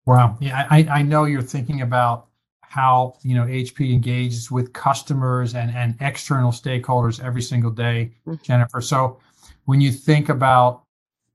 wow 0.06 0.36
yeah 0.40 0.66
i 0.70 0.86
i 0.90 1.02
know 1.02 1.24
you're 1.24 1.42
thinking 1.42 1.82
about 1.82 2.28
how 2.68 3.16
you 3.22 3.34
know 3.34 3.44
HP 3.44 3.92
engages 3.92 4.50
with 4.50 4.72
customers 4.72 5.54
and 5.54 5.74
and 5.74 5.96
external 6.00 6.52
stakeholders 6.52 7.22
every 7.22 7.42
single 7.42 7.70
day, 7.70 8.12
mm-hmm. 8.26 8.42
Jennifer. 8.42 8.80
So 8.80 9.18
when 9.64 9.80
you 9.80 9.90
think 9.90 10.28
about 10.28 10.84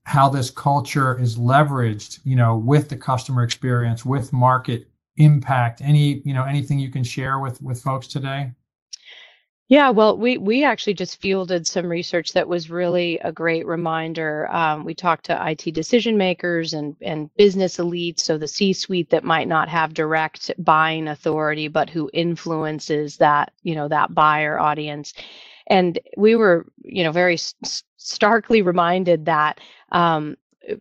how 0.05 0.29
this 0.29 0.49
culture 0.49 1.19
is 1.19 1.37
leveraged, 1.37 2.19
you 2.23 2.35
know, 2.35 2.57
with 2.57 2.89
the 2.89 2.97
customer 2.97 3.43
experience, 3.43 4.05
with 4.05 4.33
market 4.33 4.87
impact, 5.17 5.81
any 5.81 6.21
you 6.25 6.33
know 6.33 6.43
anything 6.43 6.79
you 6.79 6.89
can 6.89 7.03
share 7.03 7.39
with 7.39 7.61
with 7.61 7.81
folks 7.81 8.07
today? 8.07 8.51
Yeah, 9.73 9.89
well, 9.89 10.15
we 10.15 10.37
we 10.37 10.63
actually 10.63 10.93
just 10.93 11.19
fielded 11.19 11.65
some 11.65 11.87
research 11.87 12.33
that 12.33 12.47
was 12.47 12.69
really 12.69 13.17
a 13.23 13.31
great 13.31 13.65
reminder. 13.65 14.47
Um, 14.53 14.85
we 14.85 14.93
talked 14.93 15.25
to 15.25 15.49
IT 15.49 15.73
decision 15.73 16.15
makers 16.15 16.73
and 16.75 16.95
and 17.01 17.33
business 17.37 17.77
elites, 17.77 18.19
so 18.19 18.37
the 18.37 18.47
C-suite 18.47 19.09
that 19.09 19.23
might 19.23 19.47
not 19.47 19.69
have 19.69 19.95
direct 19.95 20.51
buying 20.59 21.07
authority, 21.07 21.69
but 21.69 21.89
who 21.89 22.07
influences 22.13 23.17
that 23.17 23.51
you 23.63 23.73
know 23.73 23.87
that 23.87 24.13
buyer 24.13 24.59
audience. 24.59 25.15
And 25.65 25.97
we 26.17 26.35
were, 26.35 26.67
you 26.83 27.03
know, 27.03 27.11
very 27.11 27.39
starkly 27.97 28.61
reminded 28.61 29.25
that 29.25 29.59
um, 29.91 30.37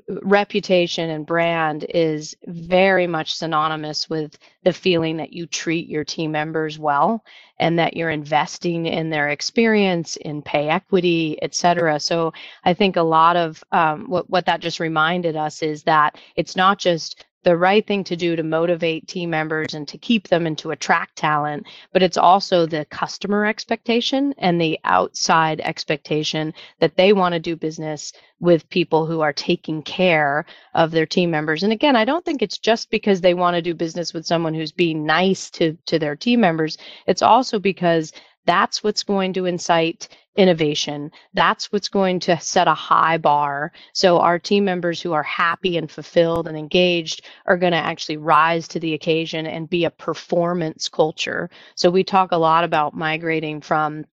reputation 0.08 1.10
and 1.10 1.26
brand 1.26 1.84
is 1.88 2.36
very 2.46 3.06
much 3.06 3.34
synonymous 3.34 4.08
with 4.08 4.38
the 4.64 4.72
feeling 4.72 5.16
that 5.16 5.32
you 5.32 5.46
treat 5.46 5.88
your 5.88 6.04
team 6.04 6.32
members 6.32 6.78
well 6.78 7.24
and 7.58 7.78
that 7.78 7.96
you're 7.96 8.10
investing 8.10 8.86
in 8.86 9.10
their 9.10 9.28
experience 9.30 10.16
in 10.16 10.42
pay 10.42 10.68
equity 10.68 11.36
et 11.42 11.54
cetera. 11.54 11.98
So 11.98 12.32
i 12.64 12.74
think 12.74 12.96
a 12.96 13.02
lot 13.02 13.36
of 13.36 13.62
um, 13.72 14.08
what, 14.08 14.30
what 14.30 14.46
that 14.46 14.60
just 14.60 14.80
reminded 14.80 15.36
us 15.36 15.62
is 15.62 15.82
that 15.84 16.16
it's 16.36 16.56
not 16.56 16.78
just 16.78 17.24
the 17.44 17.56
right 17.56 17.86
thing 17.86 18.04
to 18.04 18.16
do 18.16 18.36
to 18.36 18.42
motivate 18.42 19.08
team 19.08 19.30
members 19.30 19.74
and 19.74 19.86
to 19.88 19.98
keep 19.98 20.28
them 20.28 20.46
and 20.46 20.56
to 20.58 20.70
attract 20.70 21.16
talent, 21.16 21.66
but 21.92 22.02
it's 22.02 22.16
also 22.16 22.66
the 22.66 22.84
customer 22.86 23.46
expectation 23.46 24.34
and 24.38 24.60
the 24.60 24.78
outside 24.84 25.60
expectation 25.60 26.54
that 26.80 26.96
they 26.96 27.12
want 27.12 27.32
to 27.32 27.40
do 27.40 27.56
business 27.56 28.12
with 28.40 28.68
people 28.70 29.06
who 29.06 29.20
are 29.20 29.32
taking 29.32 29.82
care 29.82 30.44
of 30.74 30.90
their 30.90 31.06
team 31.06 31.30
members. 31.30 31.62
And 31.62 31.72
again, 31.72 31.96
I 31.96 32.04
don't 32.04 32.24
think 32.24 32.42
it's 32.42 32.58
just 32.58 32.90
because 32.90 33.20
they 33.20 33.34
want 33.34 33.54
to 33.54 33.62
do 33.62 33.74
business 33.74 34.12
with 34.12 34.26
someone 34.26 34.54
who's 34.54 34.72
being 34.72 35.06
nice 35.06 35.50
to 35.50 35.76
to 35.86 35.98
their 35.98 36.16
team 36.16 36.40
members. 36.40 36.78
It's 37.06 37.22
also 37.22 37.58
because 37.58 38.12
that's 38.44 38.82
what's 38.82 39.02
going 39.02 39.32
to 39.34 39.46
incite 39.46 40.08
innovation. 40.36 41.10
That's 41.34 41.70
what's 41.70 41.88
going 41.88 42.20
to 42.20 42.40
set 42.40 42.68
a 42.68 42.74
high 42.74 43.18
bar. 43.18 43.72
So 43.92 44.18
our 44.18 44.38
team 44.38 44.64
members 44.64 45.00
who 45.00 45.12
are 45.12 45.22
happy 45.22 45.76
and 45.76 45.90
fulfilled 45.90 46.48
and 46.48 46.56
engaged 46.56 47.26
are 47.46 47.58
going 47.58 47.72
to 47.72 47.78
actually 47.78 48.16
rise 48.16 48.66
to 48.68 48.80
the 48.80 48.94
occasion 48.94 49.46
and 49.46 49.68
be 49.68 49.84
a 49.84 49.90
performance 49.90 50.88
culture. 50.88 51.50
So 51.74 51.90
we 51.90 52.04
talk 52.04 52.32
a 52.32 52.36
lot 52.36 52.64
about 52.64 52.94
migrating 52.94 53.60
from 53.60 54.06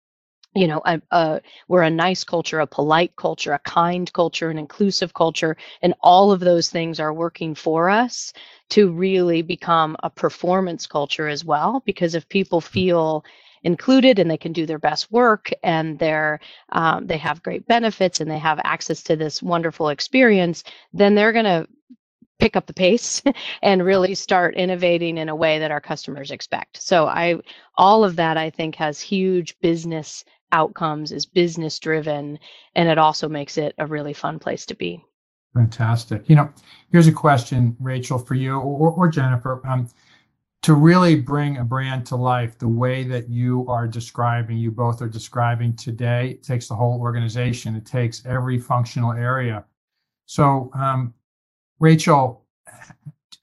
you 0.56 0.68
know 0.68 0.82
a, 0.86 1.00
a, 1.12 1.42
we're 1.68 1.84
a 1.84 1.90
nice 1.92 2.24
culture 2.24 2.60
a 2.60 2.66
polite 2.66 3.16
culture 3.16 3.54
a 3.54 3.60
kind 3.60 4.12
culture 4.14 4.50
an 4.50 4.58
inclusive 4.58 5.14
culture 5.14 5.56
and 5.84 5.94
all 6.02 6.32
of 6.32 6.40
those 6.40 6.70
things 6.70 7.00
are 7.00 7.14
working 7.14 7.54
for 7.54 7.88
us 7.88 8.34
to 8.70 8.92
really 8.92 9.44
become 9.44 9.96
a 10.02 10.10
performance 10.10 10.88
culture 10.88 11.28
as 11.28 11.46
well 11.46 11.84
because 11.86 12.16
if 12.16 12.28
people 12.30 12.62
mm-hmm. 12.62 12.74
feel 12.74 13.26
included 13.64 14.20
and 14.20 14.30
they 14.30 14.38
can 14.38 14.54
do 14.54 14.66
their 14.66 14.80
best 14.80 15.12
work 15.12 15.50
and 15.64 16.00
they're 16.00 16.40
um, 16.72 17.08
they 17.08 17.18
have 17.18 17.44
great 17.44 17.68
benefits 17.68 18.20
and 18.20 18.30
they 18.30 18.40
have 18.40 18.60
access 18.64 19.04
to 19.04 19.16
this 19.16 19.42
wonderful 19.42 19.90
experience 19.90 20.64
then 20.94 21.16
they're 21.16 21.34
going 21.34 21.46
to 21.46 21.68
pick 22.40 22.56
up 22.56 22.66
the 22.66 22.74
pace 22.74 23.22
and 23.62 23.86
really 23.86 24.16
start 24.16 24.56
innovating 24.56 25.18
in 25.18 25.30
a 25.30 25.36
way 25.36 25.60
that 25.60 25.72
our 25.72 25.82
customers 25.82 26.32
expect. 26.32 26.82
So 26.82 27.06
i 27.06 27.36
all 27.76 28.04
of 28.04 28.16
that 28.16 28.38
i 28.38 28.50
think 28.50 28.76
has 28.76 29.00
huge 29.00 29.58
business 29.60 30.26
outcomes 30.52 31.12
is 31.12 31.26
business 31.26 31.78
driven 31.80 32.40
and 32.76 32.90
it 32.90 32.98
also 32.98 33.30
makes 33.30 33.58
it 33.58 33.76
a 33.78 33.86
really 33.86 34.14
fun 34.14 34.40
place 34.40 34.66
to 34.66 34.76
be. 34.76 35.04
Fantastic. 35.54 36.28
You 36.30 36.36
know 36.38 36.50
here's 36.92 37.08
a 37.08 37.12
question 37.12 37.76
rachel 37.80 38.18
for 38.18 38.36
you 38.36 38.56
or, 38.56 38.92
or 38.92 39.10
jennifer. 39.10 39.62
Um, 39.68 39.90
to 40.62 40.74
really 40.74 41.16
bring 41.16 41.58
a 41.58 41.64
brand 41.64 42.06
to 42.08 42.16
life 42.16 42.58
the 42.58 42.68
way 42.68 43.04
that 43.04 43.30
you 43.30 43.66
are 43.70 43.88
describing, 43.88 44.58
you 44.58 44.72
both 44.72 45.02
are 45.02 45.08
describing 45.08 45.76
today, 45.76 46.32
it 46.32 46.44
takes 46.44 46.68
the 46.68 46.76
whole 46.76 47.00
organization, 47.00 47.76
it 47.76 47.86
takes 47.86 48.26
every 48.26 48.60
functional 48.60 49.14
area. 49.14 49.64
So, 50.26 50.70
um, 50.74 51.14
Rachel, 51.80 52.46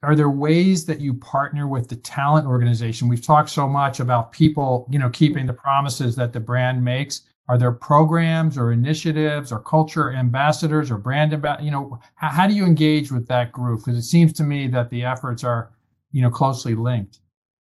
are 0.02 0.14
there 0.14 0.30
ways 0.30 0.84
that 0.86 1.00
you 1.00 1.14
partner 1.14 1.66
with 1.66 1.88
the 1.88 1.96
talent 1.96 2.46
organization? 2.46 3.08
We've 3.08 3.24
talked 3.24 3.50
so 3.50 3.66
much 3.66 3.98
about 3.98 4.30
people, 4.30 4.86
you 4.90 4.98
know, 4.98 5.08
keeping 5.08 5.46
the 5.46 5.52
promises 5.52 6.14
that 6.16 6.32
the 6.32 6.40
brand 6.40 6.84
makes. 6.84 7.22
Are 7.48 7.56
there 7.56 7.72
programs 7.72 8.58
or 8.58 8.72
initiatives 8.72 9.52
or 9.52 9.60
culture 9.60 10.12
ambassadors 10.12 10.90
or 10.90 10.98
brand 10.98 11.32
ambassadors? 11.32 11.64
You 11.64 11.70
know, 11.70 11.98
how, 12.16 12.28
how 12.28 12.46
do 12.46 12.54
you 12.54 12.64
engage 12.64 13.10
with 13.10 13.26
that 13.28 13.52
group? 13.52 13.80
Because 13.80 13.98
it 13.98 14.02
seems 14.02 14.32
to 14.34 14.42
me 14.42 14.68
that 14.68 14.90
the 14.90 15.02
efforts 15.02 15.42
are 15.44 15.70
you 16.16 16.22
know 16.22 16.30
closely 16.30 16.74
linked. 16.74 17.20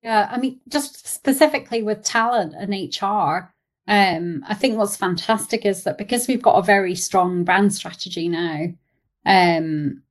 Yeah 0.05 0.29
i 0.31 0.39
mean 0.39 0.61
just 0.69 1.09
specifically 1.09 1.83
with 1.83 2.05
talent 2.05 2.55
and 2.57 2.73
hr 3.03 3.51
um, 3.89 4.45
i 4.47 4.55
think 4.55 4.79
what's 4.79 4.97
fantastic 4.97 5.67
is 5.67 5.83
that 5.83 5.99
because 5.99 6.29
we've 6.29 6.49
got 6.49 6.59
a 6.59 6.63
very 6.63 6.95
strong 6.95 7.43
brand 7.43 7.75
strategy 7.75 8.29
now 8.29 8.67
um, 9.27 10.03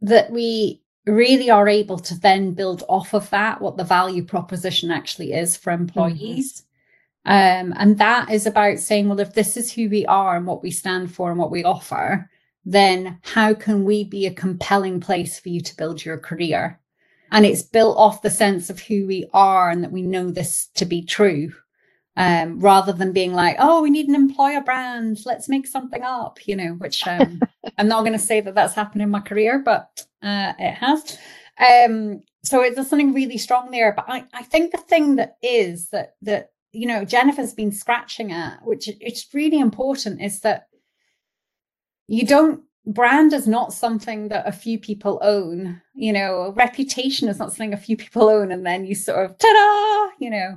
that 0.00 0.30
we 0.30 0.80
really 1.06 1.50
are 1.50 1.68
able 1.68 1.98
to 1.98 2.18
then 2.20 2.52
build 2.52 2.84
off 2.88 3.14
of 3.14 3.28
that 3.30 3.60
what 3.60 3.76
the 3.76 3.84
value 3.84 4.24
proposition 4.24 4.92
actually 4.92 5.32
is 5.32 5.56
for 5.56 5.72
employees. 5.72 6.62
Mm-hmm. 7.26 7.70
um, 7.70 7.74
and 7.78 7.98
that 7.98 8.30
is 8.30 8.46
about 8.46 8.78
saying 8.78 9.08
well 9.08 9.18
if 9.18 9.34
this 9.34 9.56
is 9.56 9.72
who 9.72 9.88
we 9.88 10.06
are 10.06 10.36
and 10.36 10.46
what 10.46 10.62
we 10.62 10.70
stand 10.70 11.12
for 11.12 11.30
and 11.30 11.38
what 11.40 11.50
we 11.50 11.64
offer 11.64 12.30
then 12.64 13.18
how 13.22 13.54
can 13.54 13.84
we 13.84 14.04
be 14.04 14.26
a 14.26 14.40
compelling 14.44 15.00
place 15.00 15.40
for 15.40 15.48
you 15.48 15.60
to 15.60 15.76
build 15.76 16.04
your 16.04 16.16
career 16.16 16.78
and 17.36 17.44
it's 17.44 17.62
built 17.62 17.98
off 17.98 18.22
the 18.22 18.30
sense 18.30 18.70
of 18.70 18.80
who 18.80 19.06
we 19.06 19.28
are 19.34 19.68
and 19.68 19.84
that 19.84 19.92
we 19.92 20.00
know 20.00 20.30
this 20.30 20.68
to 20.74 20.86
be 20.86 21.04
true 21.04 21.52
um, 22.16 22.58
rather 22.58 22.94
than 22.94 23.12
being 23.12 23.34
like 23.34 23.56
oh 23.58 23.82
we 23.82 23.90
need 23.90 24.08
an 24.08 24.14
employer 24.14 24.62
brand. 24.62 25.18
Let's 25.26 25.48
make 25.48 25.66
something 25.66 26.02
up 26.02 26.38
you 26.46 26.56
know 26.56 26.70
which 26.78 27.06
um, 27.06 27.40
i'm 27.78 27.88
not 27.88 28.00
going 28.00 28.14
to 28.14 28.18
say 28.18 28.40
that 28.40 28.54
that's 28.54 28.74
happened 28.74 29.02
in 29.02 29.10
my 29.10 29.20
career 29.20 29.58
but 29.58 30.06
uh, 30.22 30.54
it 30.58 30.72
has. 30.72 31.18
Um, 31.58 32.22
so 32.42 32.62
it, 32.62 32.74
there's 32.74 32.88
something 32.88 33.12
really 33.12 33.38
strong 33.38 33.70
there. 33.70 33.92
But 33.94 34.06
I, 34.08 34.24
I 34.32 34.42
think 34.42 34.72
the 34.72 34.78
thing 34.78 35.16
that 35.16 35.36
is 35.42 35.90
that 35.90 36.14
that 36.22 36.52
you 36.72 36.86
know 36.86 37.04
jennifer's 37.04 37.54
been 37.54 37.72
scratching 37.72 38.32
at 38.32 38.58
which 38.62 38.88
it's 39.00 39.32
really 39.32 39.58
important 39.58 40.20
is 40.20 40.40
that 40.40 40.66
you 42.08 42.26
don't 42.26 42.62
brand 42.86 43.32
is 43.32 43.46
not 43.48 43.72
something 43.72 44.28
that 44.28 44.46
a 44.46 44.52
few 44.52 44.78
people 44.78 45.18
own 45.22 45.80
you 45.94 46.12
know 46.12 46.52
reputation 46.56 47.28
is 47.28 47.38
not 47.38 47.50
something 47.50 47.72
a 47.72 47.78
few 47.78 47.96
people 47.96 48.28
own 48.28 48.52
and 48.52 48.64
then 48.64 48.84
you 48.84 48.94
sort 48.94 49.24
of 49.24 49.36
ta-da 49.38 50.12
you 50.18 50.30
know 50.30 50.56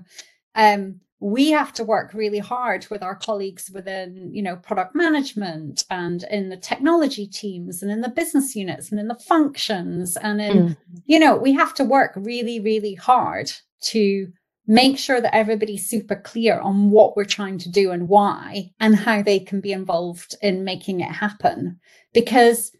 um 0.55 0.99
we 1.21 1.51
have 1.51 1.73
to 1.73 1.84
work 1.84 2.13
really 2.13 2.39
hard 2.39 2.88
with 2.89 3.03
our 3.03 3.15
colleagues 3.15 3.69
within 3.73 4.30
you 4.34 4.41
know 4.41 4.55
product 4.55 4.95
management 4.95 5.84
and 5.89 6.23
in 6.30 6.49
the 6.49 6.57
technology 6.57 7.27
teams 7.27 7.82
and 7.82 7.91
in 7.91 8.01
the 8.01 8.09
business 8.09 8.55
units 8.55 8.91
and 8.91 8.99
in 8.99 9.07
the 9.07 9.15
functions 9.15 10.15
and 10.17 10.39
in 10.39 10.57
mm. 10.57 10.77
you 11.05 11.19
know 11.19 11.36
we 11.36 11.51
have 11.51 11.73
to 11.73 11.84
work 11.84 12.13
really 12.15 12.59
really 12.59 12.93
hard 12.93 13.51
to 13.82 14.32
make 14.70 14.99
sure 14.99 15.20
that 15.20 15.36
everybody's 15.36 15.89
super 15.89 16.15
clear 16.15 16.59
on 16.59 16.91
what 16.91 17.17
we're 17.17 17.26
trying 17.26 17.57
to 17.57 17.70
do 17.72 17.89
and 17.89 18.07
why 18.07 18.72
and 18.80 18.95
how 18.95 19.24
they 19.24 19.39
can 19.39 19.59
be 19.59 19.72
involved 19.72 20.36
in 20.43 20.63
making 20.63 20.99
it 21.01 21.11
happen. 21.11 21.80
Because 22.13 22.72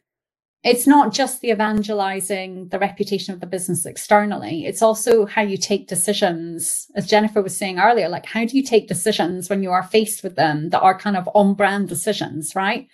it's 0.64 0.86
not 0.86 1.12
just 1.12 1.42
the 1.42 1.50
evangelizing 1.50 2.68
the 2.68 2.78
reputation 2.78 3.34
of 3.34 3.40
the 3.40 3.48
business 3.48 3.86
externally 3.86 4.66
it's 4.66 4.82
also 4.82 5.26
how 5.26 5.42
you 5.42 5.58
take 5.58 5.88
decisions. 5.88 6.88
As 6.96 7.08
jennifer 7.08 7.42
was 7.42 7.58
saying 7.58 7.80
earlier 7.80 8.08
like 8.08 8.28
how 8.28 8.46
do 8.46 8.56
you 8.56 8.64
take 8.64 8.88
decisions 8.88 9.50
when 9.50 9.64
you 9.64 9.72
are 9.72 9.84
faced 9.84 10.22
with 10.22 10.36
them 10.36 10.70
that 10.70 10.82
are 10.82 10.98
kind 10.98 11.18
of 11.18 11.28
on 11.34 11.56
brand 11.56 11.90
decisions 11.90 12.56
right? 12.56 12.88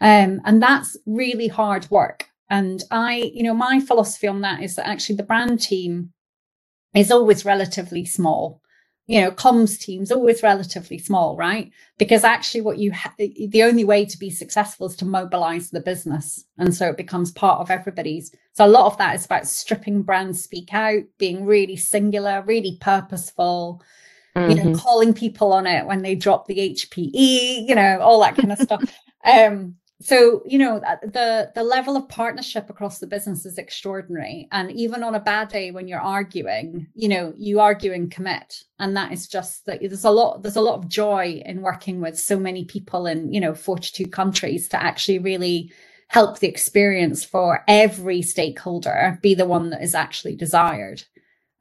Um, 0.00 0.40
and 0.44 0.62
that's 0.62 0.96
really 1.04 1.48
hard 1.48 1.90
work. 1.90 2.26
And 2.48 2.80
i 2.92 3.32
you 3.34 3.42
know 3.42 3.54
my 3.54 3.80
philosophy 3.80 4.28
on 4.28 4.42
that 4.42 4.62
is 4.62 4.76
that 4.76 4.86
actually 4.86 5.16
the 5.16 5.24
brand 5.24 5.60
team 5.60 6.12
is 6.94 7.10
always 7.10 7.44
relatively 7.44 8.04
small. 8.04 8.60
You 9.06 9.22
know, 9.22 9.30
comms 9.32 9.78
teams 9.78 10.12
always 10.12 10.42
relatively 10.42 10.98
small, 10.98 11.36
right? 11.36 11.72
Because 11.98 12.22
actually, 12.22 12.60
what 12.60 12.78
you 12.78 12.92
ha- 12.92 13.14
the 13.18 13.62
only 13.64 13.82
way 13.82 14.04
to 14.04 14.18
be 14.18 14.30
successful 14.30 14.86
is 14.86 14.94
to 14.96 15.04
mobilize 15.04 15.70
the 15.70 15.80
business, 15.80 16.44
and 16.58 16.72
so 16.74 16.88
it 16.90 16.96
becomes 16.96 17.32
part 17.32 17.60
of 17.60 17.70
everybody's. 17.70 18.32
So 18.52 18.64
a 18.64 18.68
lot 18.68 18.86
of 18.86 18.98
that 18.98 19.16
is 19.16 19.24
about 19.24 19.48
stripping 19.48 20.02
brands 20.02 20.42
speak 20.42 20.72
out, 20.72 21.02
being 21.18 21.44
really 21.44 21.76
singular, 21.76 22.44
really 22.46 22.78
purposeful. 22.80 23.82
Mm-hmm. 24.36 24.50
You 24.50 24.56
know, 24.56 24.62
mm-hmm. 24.62 24.74
calling 24.74 25.12
people 25.12 25.52
on 25.52 25.66
it 25.66 25.86
when 25.86 26.02
they 26.02 26.14
drop 26.14 26.46
the 26.46 26.56
HPE, 26.56 27.68
you 27.68 27.74
know, 27.74 27.98
all 28.00 28.20
that 28.20 28.36
kind 28.36 28.52
of 28.52 28.58
stuff. 28.58 28.82
Um, 29.22 29.76
so 30.02 30.42
you 30.46 30.58
know 30.58 30.80
the 31.02 31.52
the 31.54 31.62
level 31.62 31.94
of 31.94 32.08
partnership 32.08 32.70
across 32.70 32.98
the 32.98 33.06
business 33.06 33.44
is 33.44 33.58
extraordinary. 33.58 34.48
And 34.50 34.72
even 34.72 35.02
on 35.02 35.14
a 35.14 35.20
bad 35.20 35.48
day 35.48 35.70
when 35.70 35.86
you're 35.86 36.00
arguing 36.00 36.86
you 36.94 37.08
know 37.08 37.34
you 37.36 37.60
argue 37.60 37.92
and 37.92 38.10
commit. 38.10 38.62
And 38.78 38.96
that 38.96 39.12
is 39.12 39.28
just 39.28 39.66
that 39.66 39.80
there's 39.80 40.04
a 40.04 40.10
lot 40.10 40.42
there's 40.42 40.56
a 40.56 40.62
lot 40.62 40.78
of 40.78 40.88
joy 40.88 41.42
in 41.44 41.60
working 41.60 42.00
with 42.00 42.18
so 42.18 42.38
many 42.38 42.64
people 42.64 43.06
in 43.06 43.30
you 43.32 43.40
know 43.40 43.54
42 43.54 44.06
countries 44.06 44.68
to 44.68 44.82
actually 44.82 45.18
really 45.18 45.70
help 46.08 46.38
the 46.38 46.48
experience 46.48 47.22
for 47.22 47.62
every 47.68 48.22
stakeholder 48.22 49.18
be 49.22 49.34
the 49.34 49.46
one 49.46 49.70
that 49.70 49.82
is 49.82 49.94
actually 49.94 50.34
desired. 50.34 51.04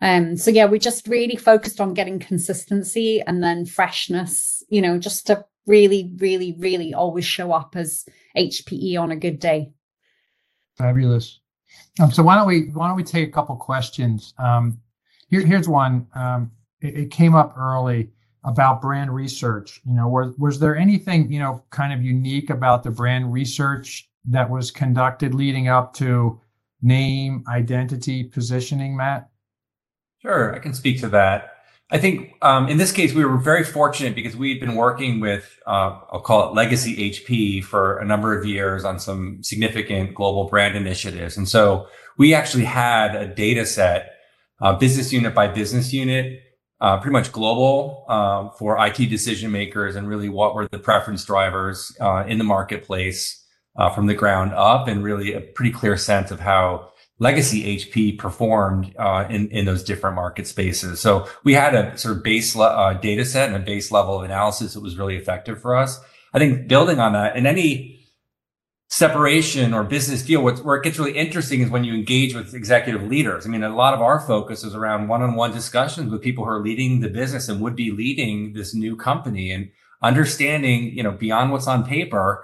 Um 0.01 0.37
so 0.37 0.49
yeah 0.49 0.65
we 0.65 0.79
just 0.79 1.09
really 1.09 1.35
focused 1.35 1.81
on 1.81 1.93
getting 1.93 2.19
consistency 2.19 3.21
and 3.21 3.43
then 3.43 3.65
freshness 3.65 4.63
you 4.69 4.81
know 4.81 4.97
just 4.97 5.27
to 5.27 5.43
really 5.69 6.11
really 6.17 6.55
really 6.57 6.93
always 6.93 7.23
show 7.23 7.53
up 7.53 7.75
as 7.75 8.05
HPE 8.35 8.99
on 8.99 9.11
a 9.11 9.15
good 9.15 9.39
day. 9.39 9.71
Fabulous. 10.77 11.39
Um, 12.01 12.11
so 12.11 12.23
why 12.23 12.35
don't 12.35 12.47
we 12.47 12.71
why 12.73 12.87
don't 12.87 12.97
we 12.97 13.03
take 13.03 13.29
a 13.29 13.31
couple 13.31 13.55
questions? 13.55 14.33
Um, 14.37 14.79
here, 15.29 15.41
here's 15.41 15.69
one. 15.69 16.07
Um, 16.15 16.51
it, 16.81 16.97
it, 16.97 17.11
came 17.11 17.35
up 17.35 17.55
early 17.57 18.09
about 18.43 18.81
brand 18.81 19.13
research. 19.13 19.79
You 19.85 19.93
know, 19.93 20.07
was 20.07 20.35
was 20.37 20.59
there 20.59 20.75
anything 20.75 21.31
you 21.31 21.39
know 21.39 21.63
kind 21.69 21.93
of 21.93 22.01
unique 22.01 22.49
about 22.49 22.83
the 22.83 22.91
brand 22.91 23.31
research 23.31 24.09
that 24.25 24.49
was 24.49 24.71
conducted 24.71 25.35
leading 25.35 25.67
up 25.67 25.93
to 25.95 26.41
name, 26.81 27.43
identity, 27.47 28.23
positioning, 28.23 28.97
Matt? 28.97 29.29
Sure, 30.21 30.55
I 30.55 30.59
can 30.59 30.73
speak 30.73 30.99
to 31.01 31.09
that. 31.09 31.58
I 31.91 31.97
think 31.97 32.35
um, 32.43 32.67
in 32.67 32.77
this 32.77 32.91
case, 32.91 33.13
we 33.13 33.25
were 33.25 33.37
very 33.37 33.63
fortunate 33.63 34.13
because 34.13 34.35
we'd 34.35 34.59
been 34.59 34.75
working 34.75 35.19
with, 35.19 35.57
uh, 35.65 35.99
I'll 36.11 36.21
call 36.21 36.49
it 36.49 36.55
legacy 36.55 37.11
HP 37.11 37.63
for 37.63 37.97
a 37.97 38.05
number 38.05 38.37
of 38.37 38.45
years 38.45 38.85
on 38.85 38.99
some 38.99 39.41
significant 39.41 40.13
global 40.13 40.47
brand 40.47 40.75
initiatives. 40.75 41.35
And 41.35 41.49
so 41.49 41.87
we 42.17 42.35
actually 42.35 42.65
had 42.65 43.15
a 43.15 43.25
data 43.25 43.65
set, 43.65 44.11
uh, 44.61 44.77
business 44.77 45.11
unit 45.11 45.33
by 45.33 45.47
business 45.47 45.91
unit, 45.91 46.43
uh, 46.79 46.99
pretty 46.99 47.13
much 47.13 47.31
global 47.31 48.05
uh, 48.07 48.49
for 48.49 48.77
IT 48.85 48.97
decision 49.09 49.51
makers 49.51 49.95
and 49.95 50.07
really 50.07 50.29
what 50.29 50.53
were 50.53 50.67
the 50.67 50.79
preference 50.79 51.25
drivers 51.25 51.95
uh, 51.99 52.23
in 52.27 52.37
the 52.37 52.43
marketplace 52.43 53.43
uh, 53.77 53.89
from 53.89 54.05
the 54.05 54.13
ground 54.13 54.53
up 54.53 54.87
and 54.87 55.03
really 55.03 55.33
a 55.33 55.41
pretty 55.41 55.71
clear 55.71 55.97
sense 55.97 56.29
of 56.31 56.39
how 56.39 56.91
legacy 57.19 57.77
HP 57.77 58.17
performed 58.17 58.95
uh, 58.97 59.25
in 59.29 59.49
in 59.49 59.65
those 59.65 59.83
different 59.83 60.15
market 60.15 60.47
spaces. 60.47 60.99
So 60.99 61.27
we 61.43 61.53
had 61.53 61.75
a 61.75 61.97
sort 61.97 62.17
of 62.17 62.23
base 62.23 62.55
le- 62.55 62.65
uh, 62.65 62.93
data 62.93 63.25
set 63.25 63.47
and 63.47 63.55
a 63.55 63.65
base 63.65 63.91
level 63.91 64.17
of 64.17 64.23
analysis 64.23 64.73
that 64.73 64.81
was 64.81 64.97
really 64.97 65.15
effective 65.15 65.61
for 65.61 65.75
us. 65.75 65.99
I 66.33 66.39
think 66.39 66.67
building 66.67 66.99
on 66.99 67.13
that, 67.13 67.35
in 67.35 67.45
any 67.45 67.99
separation 68.89 69.73
or 69.73 69.83
business 69.83 70.23
deal, 70.23 70.43
what's, 70.43 70.61
where 70.61 70.75
it 70.75 70.83
gets 70.83 70.97
really 70.97 71.15
interesting 71.15 71.61
is 71.61 71.69
when 71.69 71.83
you 71.83 71.93
engage 71.93 72.33
with 72.33 72.55
executive 72.55 73.03
leaders. 73.03 73.45
I 73.45 73.49
mean, 73.49 73.63
a 73.63 73.69
lot 73.69 73.93
of 73.93 74.01
our 74.01 74.19
focus 74.19 74.63
is 74.63 74.73
around 74.73 75.07
one-on-one 75.07 75.51
discussions 75.51 76.11
with 76.11 76.23
people 76.23 76.43
who 76.43 76.49
are 76.49 76.61
leading 76.61 76.99
the 76.99 77.09
business 77.09 77.47
and 77.49 77.61
would 77.61 77.75
be 77.75 77.91
leading 77.91 78.53
this 78.53 78.73
new 78.73 78.95
company 78.95 79.51
and 79.51 79.69
understanding, 80.01 80.85
you 80.97 81.03
know, 81.03 81.11
beyond 81.11 81.51
what's 81.51 81.67
on 81.67 81.85
paper, 81.85 82.43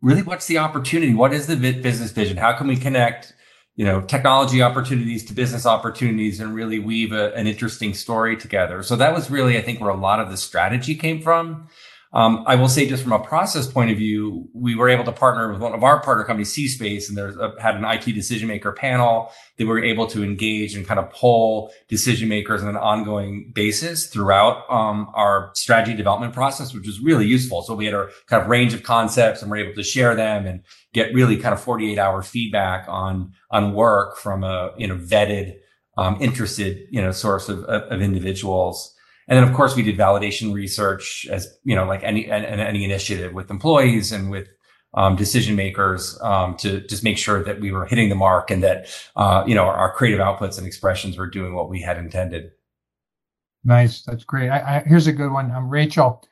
really 0.00 0.22
what's 0.22 0.46
the 0.46 0.58
opportunity? 0.58 1.12
What 1.12 1.32
is 1.32 1.46
the 1.48 1.56
business 1.56 2.12
vision? 2.12 2.36
How 2.36 2.52
can 2.52 2.68
we 2.68 2.76
connect, 2.76 3.34
you 3.80 3.86
know, 3.86 4.02
technology 4.02 4.60
opportunities 4.60 5.24
to 5.24 5.32
business 5.32 5.64
opportunities 5.64 6.38
and 6.38 6.54
really 6.54 6.78
weave 6.78 7.12
a, 7.12 7.34
an 7.34 7.46
interesting 7.46 7.94
story 7.94 8.36
together? 8.36 8.82
So 8.82 8.94
that 8.96 9.14
was 9.14 9.30
really, 9.30 9.56
I 9.56 9.62
think, 9.62 9.80
where 9.80 9.88
a 9.88 9.96
lot 9.96 10.20
of 10.20 10.28
the 10.28 10.36
strategy 10.36 10.94
came 10.94 11.22
from. 11.22 11.66
Um, 12.12 12.42
I 12.44 12.56
will 12.56 12.68
say, 12.68 12.88
just 12.88 13.04
from 13.04 13.12
a 13.12 13.20
process 13.20 13.68
point 13.68 13.92
of 13.92 13.96
view, 13.96 14.48
we 14.52 14.74
were 14.74 14.88
able 14.88 15.04
to 15.04 15.12
partner 15.12 15.50
with 15.52 15.60
one 15.60 15.74
of 15.74 15.84
our 15.84 16.00
partner 16.02 16.24
companies, 16.24 16.52
C-Space, 16.52 17.08
and 17.08 17.16
there's 17.16 17.36
a, 17.36 17.54
had 17.60 17.76
an 17.76 17.84
IT 17.84 18.04
decision 18.14 18.48
maker 18.48 18.72
panel 18.72 19.30
that 19.56 19.64
we 19.64 19.70
were 19.70 19.84
able 19.84 20.08
to 20.08 20.24
engage 20.24 20.74
and 20.74 20.84
kind 20.84 20.98
of 20.98 21.08
pull 21.12 21.70
decision 21.88 22.28
makers 22.28 22.62
on 22.62 22.68
an 22.68 22.76
ongoing 22.76 23.52
basis 23.54 24.08
throughout 24.08 24.68
um, 24.68 25.08
our 25.14 25.52
strategy 25.54 25.96
development 25.96 26.34
process, 26.34 26.74
which 26.74 26.84
was 26.84 26.98
really 26.98 27.26
useful. 27.26 27.62
So 27.62 27.74
we 27.74 27.84
had 27.84 27.94
a 27.94 28.08
kind 28.26 28.42
of 28.42 28.48
range 28.48 28.74
of 28.74 28.82
concepts, 28.82 29.40
and 29.40 29.48
we're 29.48 29.58
able 29.58 29.74
to 29.74 29.84
share 29.84 30.16
them 30.16 30.46
and 30.46 30.62
get 30.92 31.14
really 31.14 31.36
kind 31.36 31.54
of 31.54 31.60
48 31.60 31.96
hour 31.96 32.22
feedback 32.22 32.86
on 32.88 33.32
on 33.52 33.72
work 33.72 34.16
from 34.16 34.42
a 34.42 34.72
you 34.76 34.88
know 34.88 34.96
vetted, 34.96 35.54
um, 35.96 36.16
interested 36.20 36.88
you 36.90 37.00
know 37.00 37.12
source 37.12 37.48
of, 37.48 37.62
of 37.64 38.02
individuals. 38.02 38.96
And 39.30 39.36
then, 39.36 39.48
of 39.48 39.54
course, 39.54 39.76
we 39.76 39.82
did 39.82 39.96
validation 39.96 40.52
research 40.52 41.24
as, 41.30 41.56
you 41.62 41.76
know, 41.76 41.84
like 41.84 42.02
any, 42.02 42.28
and 42.28 42.60
any 42.60 42.84
initiative 42.84 43.32
with 43.32 43.48
employees 43.48 44.10
and 44.10 44.28
with 44.28 44.48
um, 44.94 45.14
decision 45.14 45.54
makers 45.54 46.18
um, 46.20 46.56
to 46.56 46.80
just 46.80 47.04
make 47.04 47.16
sure 47.16 47.44
that 47.44 47.60
we 47.60 47.70
were 47.70 47.86
hitting 47.86 48.08
the 48.08 48.16
mark 48.16 48.50
and 48.50 48.64
that, 48.64 48.88
uh, 49.14 49.44
you 49.46 49.54
know, 49.54 49.62
our, 49.62 49.74
our, 49.74 49.92
creative 49.94 50.18
outputs 50.18 50.58
and 50.58 50.66
expressions 50.66 51.16
were 51.16 51.28
doing 51.28 51.54
what 51.54 51.70
we 51.70 51.80
had 51.80 51.96
intended. 51.96 52.50
Nice. 53.62 54.02
That's 54.02 54.24
great. 54.24 54.50
I, 54.50 54.78
I, 54.78 54.84
here's 54.84 55.06
a 55.06 55.12
good 55.12 55.30
one. 55.30 55.52
Um, 55.52 55.70
Rachel, 55.70 56.24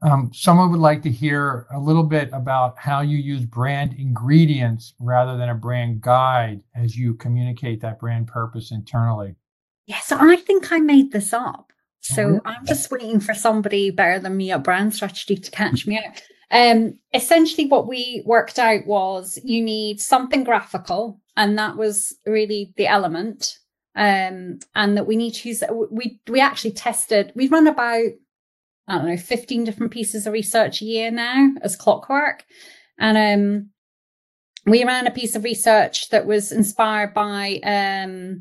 um, 0.00 0.30
someone 0.32 0.70
would 0.70 0.80
like 0.80 1.02
to 1.02 1.10
hear 1.10 1.66
a 1.70 1.78
little 1.78 2.02
bit 2.02 2.30
about 2.32 2.78
how 2.78 3.02
you 3.02 3.18
use 3.18 3.44
brand 3.44 3.94
ingredients 3.98 4.94
rather 5.00 5.36
than 5.36 5.50
a 5.50 5.54
brand 5.54 6.00
guide 6.00 6.62
as 6.74 6.96
you 6.96 7.12
communicate 7.12 7.82
that 7.82 7.98
brand 7.98 8.26
purpose 8.26 8.70
internally. 8.70 9.34
Yeah, 9.86 10.00
so 10.00 10.16
I 10.18 10.36
think 10.36 10.72
I 10.72 10.78
made 10.78 11.12
this 11.12 11.34
up. 11.34 11.72
So 12.00 12.24
mm-hmm. 12.24 12.46
I'm 12.46 12.66
just 12.66 12.90
waiting 12.90 13.20
for 13.20 13.34
somebody 13.34 13.90
better 13.90 14.18
than 14.18 14.36
me 14.36 14.50
at 14.50 14.64
brand 14.64 14.94
strategy 14.94 15.36
to 15.36 15.50
catch 15.50 15.86
me 15.86 15.98
out. 15.98 16.22
Um, 16.50 16.98
essentially, 17.12 17.66
what 17.66 17.88
we 17.88 18.22
worked 18.24 18.58
out 18.58 18.86
was 18.86 19.38
you 19.44 19.62
need 19.62 20.00
something 20.00 20.44
graphical, 20.44 21.20
and 21.36 21.58
that 21.58 21.76
was 21.76 22.16
really 22.26 22.72
the 22.76 22.86
element. 22.86 23.58
Um, 23.94 24.60
and 24.76 24.96
that 24.96 25.08
we 25.08 25.16
need 25.16 25.32
to 25.34 25.48
use. 25.48 25.62
We 25.90 26.20
we 26.28 26.40
actually 26.40 26.72
tested. 26.72 27.32
We 27.34 27.48
run 27.48 27.66
about 27.66 28.10
I 28.86 28.96
don't 28.96 29.08
know 29.08 29.16
15 29.16 29.64
different 29.64 29.92
pieces 29.92 30.26
of 30.26 30.32
research 30.32 30.80
a 30.80 30.84
year 30.84 31.10
now 31.10 31.52
as 31.62 31.76
clockwork, 31.76 32.44
and 32.98 33.18
um, 33.18 33.70
we 34.70 34.84
ran 34.84 35.06
a 35.06 35.10
piece 35.10 35.34
of 35.34 35.44
research 35.44 36.08
that 36.10 36.26
was 36.26 36.52
inspired 36.52 37.12
by 37.12 37.60
um, 37.64 38.40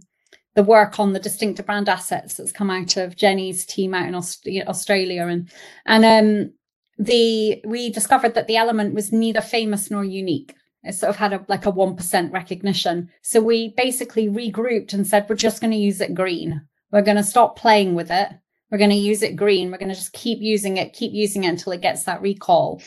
the 0.57 0.63
work 0.63 0.99
on 0.99 1.13
the 1.13 1.19
distinctive 1.19 1.67
brand 1.67 1.87
assets 1.87 2.33
that's 2.33 2.51
come 2.51 2.71
out 2.71 2.97
of 2.97 3.15
Jenny's 3.15 3.63
team 3.63 3.93
out 3.93 4.07
in 4.07 4.15
Aust- 4.15 4.47
Australia, 4.67 5.27
and 5.27 5.51
and 5.85 6.03
um, 6.03 6.53
the 6.97 7.61
we 7.63 7.91
discovered 7.91 8.33
that 8.33 8.47
the 8.47 8.57
element 8.57 8.95
was 8.95 9.13
neither 9.13 9.39
famous 9.39 9.91
nor 9.91 10.03
unique. 10.03 10.55
It 10.83 10.95
sort 10.95 11.11
of 11.11 11.15
had 11.15 11.31
a 11.31 11.45
like 11.47 11.67
a 11.67 11.69
one 11.69 11.95
percent 11.95 12.33
recognition. 12.33 13.07
So 13.21 13.39
we 13.39 13.75
basically 13.77 14.29
regrouped 14.29 14.93
and 14.93 15.05
said 15.05 15.27
we're 15.29 15.35
just 15.35 15.61
going 15.61 15.71
to 15.71 15.77
use 15.77 16.01
it 16.01 16.15
green. 16.15 16.59
We're 16.91 17.03
going 17.03 17.17
to 17.17 17.23
stop 17.23 17.55
playing 17.55 17.93
with 17.93 18.09
it. 18.09 18.29
We're 18.71 18.79
going 18.79 18.89
to 18.89 18.95
use 18.95 19.21
it 19.21 19.35
green. 19.35 19.69
We're 19.69 19.77
going 19.77 19.89
to 19.89 19.95
just 19.95 20.13
keep 20.13 20.39
using 20.41 20.77
it, 20.77 20.93
keep 20.93 21.13
using 21.13 21.43
it 21.43 21.49
until 21.49 21.73
it 21.73 21.81
gets 21.81 22.03
that 22.05 22.23
recall. 22.23 22.81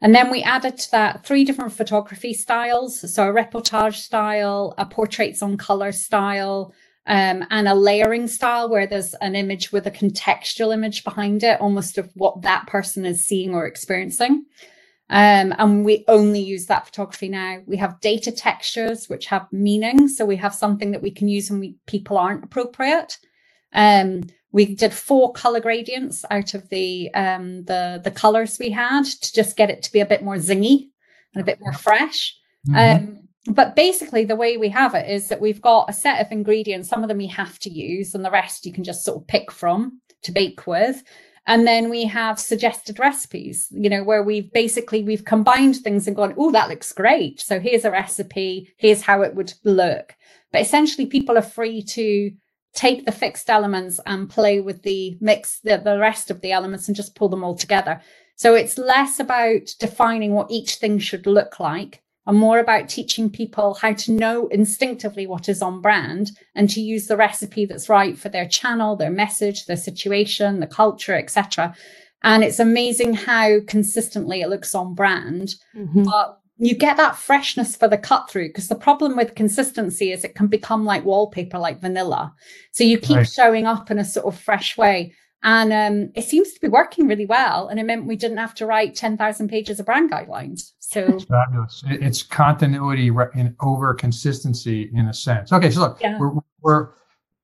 And 0.00 0.12
then 0.12 0.28
we 0.32 0.42
added 0.42 0.76
to 0.76 0.90
that 0.90 1.24
three 1.24 1.44
different 1.44 1.72
photography 1.72 2.34
styles. 2.34 3.14
So 3.14 3.28
a 3.28 3.32
reportage 3.32 3.94
style, 3.94 4.74
a 4.76 4.84
portraits 4.84 5.40
on 5.40 5.56
color 5.56 5.92
style, 5.92 6.74
um, 7.06 7.44
and 7.50 7.66
a 7.66 7.74
layering 7.74 8.28
style 8.28 8.68
where 8.68 8.86
there's 8.86 9.14
an 9.14 9.34
image 9.34 9.72
with 9.72 9.86
a 9.86 9.90
contextual 9.90 10.72
image 10.72 11.04
behind 11.04 11.42
it, 11.42 11.60
almost 11.60 11.98
of 11.98 12.10
what 12.14 12.42
that 12.42 12.66
person 12.66 13.04
is 13.04 13.26
seeing 13.26 13.54
or 13.54 13.66
experiencing. 13.66 14.44
Um, 15.10 15.52
and 15.58 15.84
we 15.84 16.04
only 16.08 16.40
use 16.40 16.66
that 16.66 16.86
photography 16.86 17.28
now. 17.28 17.58
We 17.66 17.76
have 17.76 18.00
data 18.00 18.32
textures 18.32 19.08
which 19.08 19.26
have 19.26 19.46
meaning, 19.52 20.08
so 20.08 20.24
we 20.24 20.36
have 20.36 20.54
something 20.54 20.92
that 20.92 21.02
we 21.02 21.10
can 21.10 21.28
use 21.28 21.50
when 21.50 21.60
we, 21.60 21.76
people 21.86 22.16
aren't 22.16 22.44
appropriate. 22.44 23.18
Um, 23.74 24.22
we 24.52 24.74
did 24.74 24.92
four 24.92 25.32
color 25.32 25.60
gradients 25.60 26.24
out 26.30 26.54
of 26.54 26.68
the 26.68 27.12
um, 27.14 27.64
the 27.64 28.00
the 28.04 28.10
colors 28.10 28.58
we 28.58 28.70
had 28.70 29.04
to 29.04 29.32
just 29.32 29.56
get 29.56 29.70
it 29.70 29.82
to 29.82 29.92
be 29.92 30.00
a 30.00 30.06
bit 30.06 30.22
more 30.22 30.36
zingy 30.36 30.90
and 31.34 31.42
a 31.42 31.46
bit 31.46 31.58
more 31.60 31.72
fresh. 31.72 32.36
Mm-hmm. 32.68 33.14
But 33.46 33.74
basically 33.74 34.24
the 34.24 34.36
way 34.36 34.56
we 34.56 34.68
have 34.68 34.94
it 34.94 35.10
is 35.10 35.28
that 35.28 35.40
we've 35.40 35.60
got 35.60 35.90
a 35.90 35.92
set 35.92 36.24
of 36.24 36.30
ingredients. 36.30 36.88
Some 36.88 37.02
of 37.02 37.08
them 37.08 37.20
you 37.20 37.28
have 37.28 37.58
to 37.60 37.70
use 37.70 38.14
and 38.14 38.24
the 38.24 38.30
rest 38.30 38.64
you 38.64 38.72
can 38.72 38.84
just 38.84 39.04
sort 39.04 39.20
of 39.20 39.26
pick 39.26 39.50
from 39.50 40.00
to 40.22 40.32
bake 40.32 40.66
with. 40.66 41.02
And 41.46 41.66
then 41.66 41.90
we 41.90 42.04
have 42.04 42.38
suggested 42.38 43.00
recipes 43.00 43.66
you 43.72 43.90
know 43.90 44.04
where 44.04 44.22
we've 44.22 44.52
basically 44.52 45.02
we've 45.02 45.24
combined 45.24 45.76
things 45.76 46.06
and 46.06 46.14
gone 46.14 46.34
oh 46.36 46.52
that 46.52 46.68
looks 46.68 46.92
great. 46.92 47.40
So 47.40 47.58
here's 47.58 47.84
a 47.84 47.90
recipe. 47.90 48.72
Here's 48.76 49.02
how 49.02 49.22
it 49.22 49.34
would 49.34 49.52
look. 49.64 50.14
But 50.52 50.62
essentially 50.62 51.06
people 51.06 51.36
are 51.36 51.42
free 51.42 51.82
to 51.82 52.30
take 52.74 53.04
the 53.04 53.12
fixed 53.12 53.50
elements 53.50 53.98
and 54.06 54.30
play 54.30 54.60
with 54.60 54.82
the 54.82 55.16
mix 55.20 55.58
the, 55.60 55.78
the 55.78 55.98
rest 55.98 56.30
of 56.30 56.40
the 56.42 56.52
elements 56.52 56.86
and 56.86 56.96
just 56.96 57.16
pull 57.16 57.28
them 57.28 57.42
all 57.42 57.56
together. 57.56 58.00
So 58.36 58.54
it's 58.54 58.78
less 58.78 59.18
about 59.18 59.74
defining 59.80 60.32
what 60.32 60.50
each 60.50 60.76
thing 60.76 61.00
should 61.00 61.26
look 61.26 61.58
like 61.58 62.01
and 62.26 62.38
more 62.38 62.58
about 62.58 62.88
teaching 62.88 63.28
people 63.28 63.74
how 63.74 63.92
to 63.92 64.12
know 64.12 64.46
instinctively 64.48 65.26
what 65.26 65.48
is 65.48 65.60
on 65.60 65.80
brand 65.80 66.30
and 66.54 66.70
to 66.70 66.80
use 66.80 67.06
the 67.06 67.16
recipe 67.16 67.64
that's 67.66 67.88
right 67.88 68.16
for 68.18 68.28
their 68.28 68.46
channel, 68.46 68.96
their 68.96 69.10
message, 69.10 69.66
their 69.66 69.76
situation, 69.76 70.60
the 70.60 70.66
culture, 70.66 71.16
etc. 71.16 71.74
And 72.22 72.44
it's 72.44 72.60
amazing 72.60 73.14
how 73.14 73.60
consistently 73.66 74.40
it 74.40 74.48
looks 74.48 74.74
on 74.74 74.94
brand. 74.94 75.56
Mm-hmm. 75.76 76.04
But 76.04 76.38
you 76.58 76.76
get 76.76 76.96
that 76.96 77.16
freshness 77.16 77.74
for 77.74 77.88
the 77.88 77.98
cut 77.98 78.30
through 78.30 78.48
because 78.48 78.68
the 78.68 78.76
problem 78.76 79.16
with 79.16 79.34
consistency 79.34 80.12
is 80.12 80.22
it 80.22 80.36
can 80.36 80.46
become 80.46 80.84
like 80.84 81.04
wallpaper, 81.04 81.58
like 81.58 81.80
vanilla. 81.80 82.32
So 82.70 82.84
you 82.84 82.98
keep 82.98 83.16
right. 83.16 83.28
showing 83.28 83.66
up 83.66 83.90
in 83.90 83.98
a 83.98 84.04
sort 84.04 84.26
of 84.26 84.38
fresh 84.38 84.78
way. 84.78 85.12
And 85.44 85.72
um, 85.72 86.12
it 86.14 86.22
seems 86.22 86.52
to 86.52 86.60
be 86.60 86.68
working 86.68 87.08
really 87.08 87.26
well. 87.26 87.68
And 87.68 87.80
it 87.80 87.84
meant 87.84 88.06
we 88.06 88.16
didn't 88.16 88.36
have 88.36 88.54
to 88.56 88.66
write 88.66 88.94
10,000 88.94 89.48
pages 89.48 89.80
of 89.80 89.86
brand 89.86 90.10
guidelines. 90.10 90.72
So 90.78 91.00
it's 91.00 91.24
fabulous. 91.24 91.82
It's 91.88 92.22
continuity 92.22 93.10
in 93.34 93.56
over 93.60 93.94
consistency 93.94 94.90
in 94.94 95.08
a 95.08 95.14
sense. 95.14 95.52
Okay, 95.52 95.70
so 95.70 95.80
look, 95.80 96.00
yeah. 96.00 96.18
we're, 96.18 96.32
we're 96.60 96.90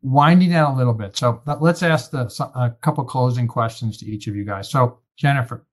winding 0.03 0.51
down 0.51 0.75
a 0.75 0.77
little 0.77 0.95
bit. 0.95 1.17
So 1.17 1.43
let's 1.61 1.83
ask 1.83 2.11
the, 2.13 2.27
a 2.55 2.71
couple 2.83 3.05
closing 3.05 3.49
questions 3.49 3.99
to 3.99 4.07
each 4.07 4.29
of 4.29 4.37
you 4.37 4.45
guys. 4.45 4.71
So 4.71 4.99
Jennifer, 5.17 5.67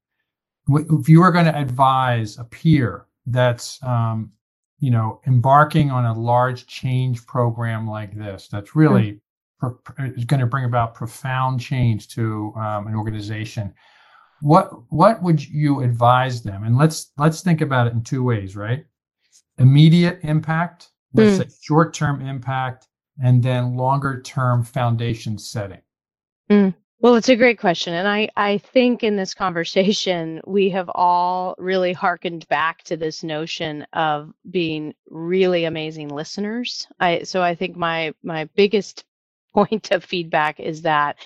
if 0.68 1.08
you 1.08 1.20
were 1.20 1.32
going 1.32 1.46
to 1.46 1.56
advise 1.56 2.40
a 2.40 2.44
peer 2.44 3.06
that's 3.28 3.82
um, 3.84 4.32
you 4.80 4.90
know 4.90 5.22
embarking 5.28 5.92
on 5.92 6.06
a 6.06 6.20
large 6.20 6.66
change 6.66 7.26
program 7.28 7.88
like 7.88 8.18
this, 8.18 8.48
that's 8.48 8.76
really 8.76 9.04
mm-hmm 9.04 9.18
is 10.00 10.26
going 10.26 10.40
to 10.40 10.46
bring 10.46 10.66
about 10.66 10.94
profound 10.94 11.60
change 11.60 12.08
to 12.10 12.54
um, 12.56 12.88
an 12.88 12.96
organization. 12.96 13.74
What 14.42 14.70
what 14.92 15.24
would 15.24 15.48
you 15.48 15.82
advise 15.82 16.44
them? 16.44 16.64
And 16.64 16.78
let's 16.78 17.12
let's 17.18 17.42
think 17.42 17.62
about 17.62 17.88
it 17.88 17.94
in 17.94 18.04
two 18.04 18.24
ways 18.24 18.56
right? 18.56 18.86
Immediate 19.58 20.20
impact 20.24 20.90
let's 21.16 21.38
mm. 21.38 21.50
say 21.50 21.58
short 21.62 21.94
term 21.94 22.22
impact 22.26 22.88
and 23.22 23.42
then 23.42 23.76
longer 23.76 24.22
term 24.22 24.64
foundation 24.64 25.38
setting. 25.38 25.82
Mm. 26.50 26.76
well 27.00 27.16
it's 27.16 27.30
a 27.30 27.36
great 27.36 27.58
question 27.58 27.96
and 27.96 28.08
i 28.08 28.30
i 28.36 28.60
think 28.60 29.04
in 29.04 29.16
this 29.16 29.34
conversation 29.34 30.40
we 30.46 30.70
have 30.70 30.92
all 30.94 31.56
really 31.58 31.92
harkened 31.92 32.48
back 32.50 32.84
to 32.84 32.96
this 32.96 33.24
notion 33.24 33.88
of 33.94 34.32
being 34.52 34.94
really 35.10 35.66
amazing 35.66 36.10
listeners. 36.10 36.88
I 37.00 37.24
so 37.24 37.42
i 37.42 37.56
think 37.56 37.76
my 37.76 38.14
my 38.22 38.46
biggest 38.56 39.06
point 39.56 39.92
of 39.92 40.04
feedback 40.04 40.60
is 40.60 40.84
that 40.84 41.18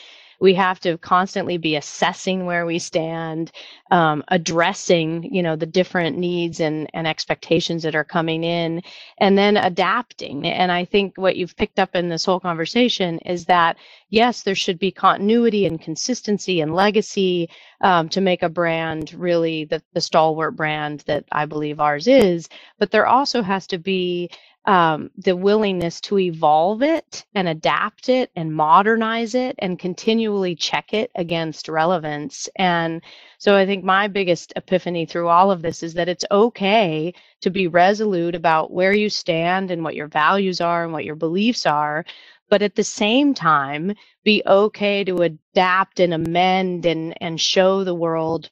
we 0.42 0.54
have 0.56 0.80
to 0.82 0.98
constantly 1.00 1.58
be 1.58 1.78
assessing 1.78 2.46
where 2.46 2.66
we 2.66 2.80
stand, 2.80 3.52
um, 3.92 4.24
addressing, 4.30 5.24
you 5.36 5.44
know, 5.44 5.58
the 5.58 5.66
different 5.66 6.18
needs 6.18 6.62
and, 6.62 6.90
and 6.94 7.08
expectations 7.08 7.84
that 7.84 7.96
are 7.96 8.06
coming 8.06 8.46
in, 8.46 8.82
and 9.20 9.38
then 9.38 9.58
adapting. 9.58 10.48
And 10.48 10.72
I 10.72 10.86
think 10.86 11.18
what 11.18 11.38
you've 11.38 11.58
picked 11.58 11.80
up 11.80 11.96
in 11.96 12.10
this 12.10 12.26
whole 12.26 12.40
conversation 12.40 13.20
is 13.20 13.46
that, 13.48 13.78
yes, 14.12 14.44
there 14.44 14.56
should 14.56 14.80
be 14.80 14.92
continuity 14.92 15.66
and 15.66 15.82
consistency 15.82 16.62
and 16.62 16.76
legacy 16.76 17.50
um, 17.82 18.10
to 18.10 18.22
make 18.22 18.44
a 18.44 18.50
brand 18.50 19.14
really 19.16 19.66
the, 19.66 19.84
the 19.94 20.02
stalwart 20.02 20.56
brand 20.56 21.04
that 21.08 21.26
I 21.34 21.46
believe 21.48 21.82
ours 21.82 22.08
is. 22.08 22.50
But 22.80 22.92
there 22.92 23.08
also 23.08 23.42
has 23.42 23.68
to 23.68 23.78
be 23.80 24.32
um, 24.70 25.12
the 25.18 25.36
willingness 25.36 26.00
to 26.00 26.20
evolve 26.20 26.84
it 26.84 27.26
and 27.36 27.50
adapt 27.50 28.08
it 28.08 28.32
and 28.38 28.56
modernize 28.56 29.36
it 29.36 29.56
and 29.60 29.80
continually 29.80 30.56
check 30.56 30.94
it 30.94 31.12
against 31.16 31.70
relevance. 31.70 32.48
And 32.56 33.02
so 33.40 33.58
I 33.58 33.66
think 33.66 33.84
my 33.84 34.08
biggest 34.08 34.54
epiphany 34.56 35.08
through 35.08 35.30
all 35.30 35.52
of 35.52 35.64
this 35.64 35.84
is 35.84 35.96
that 35.96 36.08
it's 36.08 36.26
okay 36.32 37.16
to 37.42 37.50
be 37.50 37.68
resolute 37.68 38.36
about 38.36 38.72
where 38.72 38.94
you 38.94 39.10
stand 39.10 39.72
and 39.72 39.84
what 39.84 39.96
your 39.96 40.08
values 40.08 40.62
are 40.62 40.84
and 40.86 40.94
what 40.94 41.06
your 41.06 41.16
beliefs 41.18 41.66
are. 41.66 42.06
But 42.52 42.62
at 42.62 42.76
the 42.76 42.86
same 42.86 43.34
time, 43.34 43.96
be 44.24 44.44
okay 44.46 45.04
to 45.06 45.24
adapt 45.24 46.00
and 46.00 46.14
amend 46.14 46.86
and, 46.86 47.16
and 47.24 47.42
show 47.42 47.84
the 47.84 47.96
world 47.96 48.52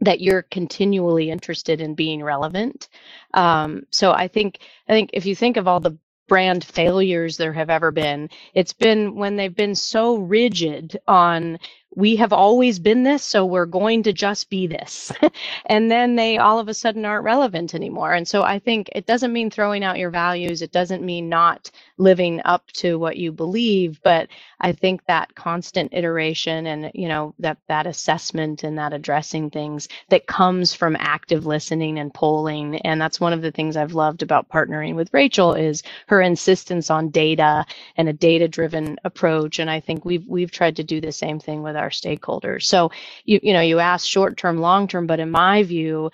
that 0.00 0.20
you're 0.20 0.42
continually 0.42 1.30
interested 1.30 1.80
in 1.80 1.94
being 1.94 2.22
relevant. 2.22 2.88
Um, 3.34 3.84
so 3.90 4.12
I 4.12 4.28
think 4.28 4.60
I 4.88 4.92
think 4.92 5.10
if 5.12 5.26
you 5.26 5.36
think 5.36 5.56
of 5.56 5.68
all 5.68 5.80
the 5.80 5.98
brand 6.28 6.64
failures 6.64 7.36
there 7.36 7.52
have 7.52 7.70
ever 7.70 7.90
been, 7.90 8.30
it's 8.54 8.72
been 8.72 9.16
when 9.16 9.36
they've 9.36 9.54
been 9.54 9.74
so 9.74 10.16
rigid 10.16 10.98
on 11.08 11.58
we 11.96 12.16
have 12.16 12.32
always 12.32 12.78
been 12.78 13.04
this, 13.04 13.24
so 13.24 13.46
we're 13.46 13.66
going 13.66 14.02
to 14.04 14.12
just 14.12 14.50
be 14.50 14.66
this. 14.66 15.12
and 15.66 15.90
then 15.90 16.16
they 16.16 16.38
all 16.38 16.58
of 16.60 16.68
a 16.68 16.74
sudden 16.74 17.04
aren't 17.04 17.24
relevant 17.24 17.74
anymore. 17.74 18.14
And 18.14 18.28
so 18.28 18.42
I 18.42 18.58
think 18.60 18.90
it 18.94 19.06
doesn't 19.06 19.32
mean 19.32 19.50
throwing 19.50 19.84
out 19.84 19.98
your 19.98 20.10
values, 20.10 20.62
it 20.62 20.72
doesn't 20.72 21.04
mean 21.04 21.28
not 21.28 21.70
living 21.98 22.42
up 22.44 22.66
to 22.74 22.98
what 22.98 23.16
you 23.18 23.32
believe, 23.32 24.00
but 24.02 24.28
I 24.60 24.72
think 24.72 25.04
that 25.06 25.34
constant 25.34 25.92
iteration 25.94 26.66
and 26.66 26.90
you 26.94 27.08
know 27.08 27.34
that 27.40 27.58
that 27.68 27.86
assessment 27.86 28.64
and 28.64 28.78
that 28.78 28.92
addressing 28.92 29.50
things 29.50 29.88
that 30.10 30.26
comes 30.26 30.74
from 30.74 30.96
active 30.98 31.46
listening 31.46 31.98
and 31.98 32.12
polling 32.14 32.78
and 32.82 33.00
that's 33.00 33.20
one 33.20 33.32
of 33.34 33.42
the 33.42 33.52
things 33.52 33.76
I've 33.76 33.94
loved 33.94 34.22
about 34.22 34.48
partnering 34.48 34.94
with 34.96 35.12
Rachel 35.12 35.54
is 35.54 35.82
her 36.08 36.20
insistence 36.22 36.90
on 36.90 37.10
data 37.10 37.66
and 37.96 38.08
a 38.08 38.12
data 38.12 38.48
driven 38.48 38.98
approach 39.04 39.58
and 39.58 39.70
I 39.70 39.80
think 39.80 40.04
we've 40.04 40.26
we've 40.26 40.50
tried 40.50 40.76
to 40.76 40.84
do 40.84 41.00
the 41.00 41.12
same 41.12 41.38
thing 41.40 41.62
with 41.62 41.76
our 41.80 41.90
stakeholders. 41.90 42.64
So 42.64 42.90
you 43.24 43.40
you 43.42 43.52
know 43.52 43.60
you 43.60 43.78
ask 43.78 44.06
short 44.06 44.36
term, 44.36 44.58
long 44.58 44.86
term, 44.86 45.06
but 45.06 45.20
in 45.20 45.30
my 45.30 45.62
view, 45.64 46.10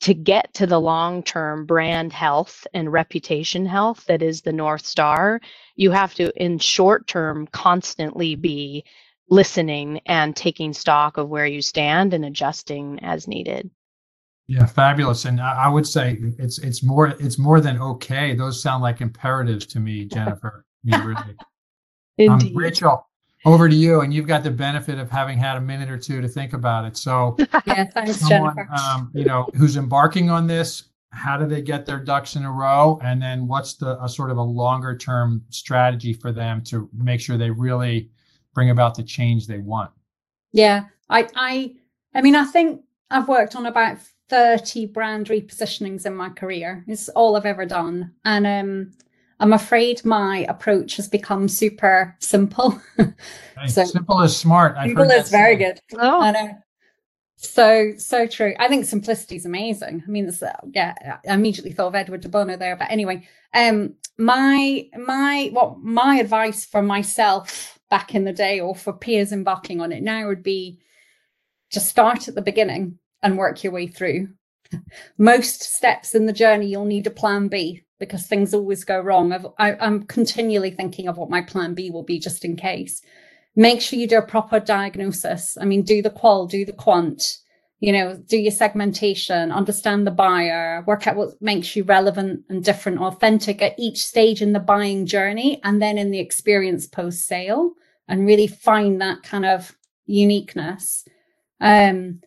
to 0.00 0.14
get 0.14 0.52
to 0.54 0.66
the 0.66 0.80
long 0.80 1.22
term 1.22 1.66
brand 1.66 2.12
health 2.12 2.66
and 2.74 2.92
reputation 2.92 3.66
health 3.66 4.04
that 4.06 4.22
is 4.22 4.42
the 4.42 4.52
North 4.52 4.84
Star, 4.84 5.40
you 5.74 5.90
have 5.90 6.14
to, 6.14 6.32
in 6.42 6.58
short 6.58 7.06
term, 7.06 7.46
constantly 7.48 8.34
be 8.34 8.84
listening 9.28 10.00
and 10.06 10.36
taking 10.36 10.72
stock 10.72 11.16
of 11.16 11.28
where 11.28 11.46
you 11.46 11.62
stand 11.62 12.14
and 12.14 12.24
adjusting 12.24 13.00
as 13.02 13.26
needed. 13.26 13.70
Yeah, 14.48 14.66
fabulous. 14.66 15.24
And 15.24 15.40
I 15.40 15.68
would 15.68 15.86
say 15.86 16.18
it's 16.38 16.58
it's 16.58 16.84
more 16.84 17.08
it's 17.08 17.36
more 17.36 17.60
than 17.60 17.80
okay. 17.80 18.34
Those 18.34 18.62
sound 18.62 18.82
like 18.82 19.00
imperatives 19.00 19.66
to 19.66 19.80
me, 19.80 20.04
Jennifer. 20.12 20.64
you 20.84 20.96
really. 20.98 21.16
Um, 21.16 21.36
Indeed. 22.18 22.52
Um, 22.52 22.56
Rachel, 22.56 23.08
over 23.46 23.68
to 23.68 23.74
you, 23.74 24.00
and 24.00 24.12
you've 24.12 24.26
got 24.26 24.42
the 24.42 24.50
benefit 24.50 24.98
of 24.98 25.08
having 25.08 25.38
had 25.38 25.56
a 25.56 25.60
minute 25.60 25.88
or 25.88 25.96
two 25.96 26.20
to 26.20 26.28
think 26.28 26.52
about 26.52 26.84
it. 26.84 26.96
So, 26.96 27.36
yeah, 27.66 27.84
thanks, 27.84 28.16
someone, 28.16 28.56
Jennifer. 28.56 28.74
um, 28.74 29.10
you 29.14 29.24
know, 29.24 29.48
who's 29.54 29.76
embarking 29.76 30.28
on 30.28 30.48
this, 30.48 30.88
how 31.10 31.38
do 31.38 31.46
they 31.46 31.62
get 31.62 31.86
their 31.86 32.00
ducks 32.00 32.34
in 32.34 32.44
a 32.44 32.50
row, 32.50 32.98
and 33.02 33.22
then 33.22 33.46
what's 33.46 33.74
the 33.74 34.02
a 34.02 34.08
sort 34.08 34.32
of 34.32 34.36
a 34.36 34.42
longer 34.42 34.98
term 34.98 35.44
strategy 35.48 36.12
for 36.12 36.32
them 36.32 36.62
to 36.64 36.90
make 36.92 37.20
sure 37.20 37.38
they 37.38 37.50
really 37.50 38.10
bring 38.52 38.70
about 38.70 38.96
the 38.96 39.04
change 39.04 39.46
they 39.46 39.58
want? 39.58 39.92
Yeah, 40.52 40.86
I, 41.08 41.28
I, 41.36 41.74
I 42.14 42.22
mean, 42.22 42.34
I 42.34 42.44
think 42.44 42.82
I've 43.12 43.28
worked 43.28 43.54
on 43.54 43.66
about 43.66 43.98
thirty 44.28 44.86
brand 44.86 45.28
repositionings 45.28 46.04
in 46.04 46.16
my 46.16 46.30
career. 46.30 46.84
It's 46.88 47.08
all 47.10 47.36
I've 47.36 47.46
ever 47.46 47.64
done, 47.64 48.12
and 48.24 48.44
um, 48.44 48.92
I'm 49.38 49.52
afraid 49.52 50.04
my 50.04 50.46
approach 50.48 50.96
has 50.96 51.08
become 51.08 51.48
super 51.48 52.16
simple. 52.20 52.80
Hey, 53.58 53.68
so 53.68 53.84
simple 53.84 54.20
is 54.20 54.36
smart. 54.36 54.76
I've 54.76 54.88
simple 54.88 55.10
is 55.10 55.30
very 55.30 55.56
good. 55.56 55.80
Oh. 55.98 56.20
I 56.20 56.30
know. 56.30 56.50
So 57.36 57.92
so 57.96 58.26
true. 58.26 58.54
I 58.58 58.68
think 58.68 58.84
simplicity 58.84 59.36
is 59.36 59.46
amazing. 59.46 60.02
I 60.06 60.10
mean, 60.10 60.28
uh, 60.28 60.52
yeah, 60.72 60.94
I 61.26 61.32
immediately 61.32 61.72
thought 61.72 61.86
of 61.86 61.94
Edward 61.94 62.20
de 62.20 62.28
Bono 62.28 62.58
there. 62.58 62.76
But 62.76 62.90
anyway, 62.90 63.26
um, 63.54 63.94
my 64.18 64.86
my 64.98 65.50
what 65.52 65.78
my 65.78 66.16
advice 66.16 66.66
for 66.66 66.82
myself 66.82 67.78
back 67.88 68.14
in 68.14 68.24
the 68.24 68.32
day, 68.32 68.60
or 68.60 68.74
for 68.74 68.92
peers 68.92 69.32
embarking 69.32 69.80
on 69.80 69.90
it 69.90 70.02
now, 70.02 70.26
would 70.26 70.42
be 70.42 70.80
just 71.70 71.88
start 71.88 72.28
at 72.28 72.34
the 72.34 72.42
beginning 72.42 72.98
and 73.22 73.38
work 73.38 73.64
your 73.64 73.72
way 73.72 73.86
through. 73.86 74.28
Most 75.18 75.62
steps 75.62 76.14
in 76.14 76.26
the 76.26 76.32
journey, 76.32 76.66
you'll 76.66 76.84
need 76.84 77.06
a 77.06 77.10
plan 77.10 77.48
B 77.48 77.82
because 77.98 78.26
things 78.26 78.54
always 78.54 78.84
go 78.84 79.00
wrong. 79.00 79.32
I've, 79.32 79.46
I, 79.58 79.74
I'm 79.74 80.04
continually 80.04 80.70
thinking 80.70 81.08
of 81.08 81.16
what 81.16 81.30
my 81.30 81.42
plan 81.42 81.74
B 81.74 81.90
will 81.90 82.02
be 82.02 82.18
just 82.18 82.44
in 82.44 82.56
case. 82.56 83.02
Make 83.54 83.80
sure 83.80 83.98
you 83.98 84.06
do 84.06 84.18
a 84.18 84.22
proper 84.22 84.60
diagnosis. 84.60 85.56
I 85.60 85.64
mean, 85.64 85.82
do 85.82 86.02
the 86.02 86.10
qual, 86.10 86.46
do 86.46 86.66
the 86.66 86.74
quant, 86.74 87.38
you 87.80 87.92
know, 87.92 88.16
do 88.26 88.36
your 88.36 88.52
segmentation, 88.52 89.52
understand 89.52 90.06
the 90.06 90.10
buyer, 90.10 90.82
work 90.86 91.06
out 91.06 91.16
what 91.16 91.40
makes 91.40 91.76
you 91.76 91.84
relevant 91.84 92.42
and 92.48 92.64
different, 92.64 93.00
authentic 93.00 93.62
at 93.62 93.78
each 93.78 94.04
stage 94.04 94.42
in 94.42 94.52
the 94.52 94.60
buying 94.60 95.06
journey 95.06 95.60
and 95.64 95.80
then 95.80 95.98
in 95.98 96.10
the 96.10 96.20
experience 96.20 96.86
post 96.86 97.26
sale 97.26 97.72
and 98.08 98.26
really 98.26 98.46
find 98.46 99.00
that 99.00 99.22
kind 99.22 99.44
of 99.44 99.76
uniqueness. 100.06 101.04
Um, 101.60 102.20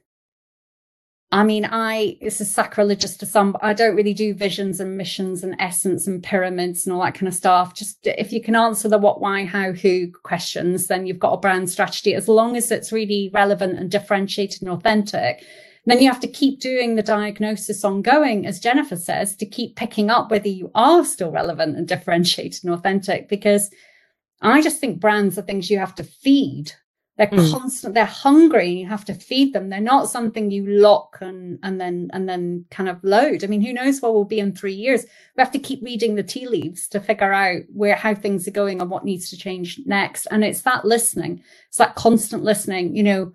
I 1.31 1.43
mean, 1.43 1.67
I 1.69 2.17
this 2.21 2.41
is 2.41 2.51
sacrilegious 2.51 3.15
to 3.17 3.25
some, 3.25 3.55
I 3.61 3.73
don't 3.73 3.95
really 3.95 4.15
do 4.15 4.33
visions 4.33 4.79
and 4.79 4.97
missions 4.97 5.43
and 5.43 5.55
essence 5.59 6.07
and 6.07 6.23
pyramids 6.23 6.85
and 6.85 6.93
all 6.93 7.03
that 7.03 7.13
kind 7.13 7.27
of 7.27 7.35
stuff. 7.35 7.75
Just 7.75 7.99
if 8.03 8.33
you 8.33 8.41
can 8.41 8.55
answer 8.55 8.89
the 8.89 8.97
what, 8.97 9.21
why, 9.21 9.45
how, 9.45 9.71
who 9.71 10.11
questions, 10.23 10.87
then 10.87 11.05
you've 11.05 11.19
got 11.19 11.33
a 11.33 11.39
brand 11.39 11.69
strategy. 11.69 12.15
As 12.15 12.27
long 12.27 12.57
as 12.57 12.71
it's 12.71 12.91
really 12.91 13.29
relevant 13.31 13.77
and 13.77 13.91
differentiated 13.91 14.63
and 14.63 14.71
authentic, 14.71 15.43
then 15.85 16.01
you 16.01 16.09
have 16.09 16.19
to 16.21 16.27
keep 16.27 16.59
doing 16.59 16.95
the 16.95 17.03
diagnosis 17.03 17.83
ongoing, 17.83 18.47
as 18.47 18.59
Jennifer 18.59 18.95
says, 18.95 19.35
to 19.35 19.45
keep 19.45 19.75
picking 19.75 20.09
up 20.09 20.31
whether 20.31 20.49
you 20.49 20.71
are 20.73 21.05
still 21.05 21.31
relevant 21.31 21.77
and 21.77 21.87
differentiated 21.87 22.63
and 22.63 22.73
authentic. 22.73 23.29
Because 23.29 23.69
I 24.41 24.63
just 24.63 24.79
think 24.79 24.99
brands 24.99 25.37
are 25.37 25.43
things 25.43 25.69
you 25.69 25.77
have 25.77 25.95
to 25.95 26.03
feed 26.03 26.71
they're 27.19 27.27
mm. 27.27 27.51
constant. 27.51 27.95
They're 27.95 28.05
hungry. 28.05 28.69
You 28.69 28.87
have 28.87 29.03
to 29.03 29.13
feed 29.13 29.51
them. 29.51 29.67
They're 29.67 29.81
not 29.81 30.09
something 30.09 30.51
you 30.51 30.65
lock 30.65 31.17
and 31.19 31.59
and 31.63 31.79
then 31.79 32.09
and 32.13 32.29
then 32.29 32.63
kind 32.71 32.87
of 32.87 33.03
load. 33.03 33.43
I 33.43 33.47
mean, 33.47 33.61
who 33.61 33.73
knows 33.73 34.01
where 34.01 34.09
we'll 34.09 34.23
be 34.23 34.39
in 34.39 34.55
three 34.55 34.73
years? 34.73 35.03
We 35.35 35.41
have 35.41 35.51
to 35.51 35.59
keep 35.59 35.83
reading 35.83 36.15
the 36.15 36.23
tea 36.23 36.47
leaves 36.47 36.87
to 36.87 37.01
figure 37.01 37.33
out 37.33 37.63
where 37.73 37.97
how 37.97 38.15
things 38.15 38.47
are 38.47 38.51
going 38.51 38.79
and 38.79 38.89
what 38.89 39.03
needs 39.03 39.29
to 39.31 39.37
change 39.37 39.81
next. 39.85 40.27
And 40.31 40.45
it's 40.45 40.61
that 40.61 40.85
listening. 40.85 41.43
It's 41.67 41.77
that 41.77 41.95
constant 41.95 42.45
listening. 42.45 42.95
You 42.95 43.03
know, 43.03 43.33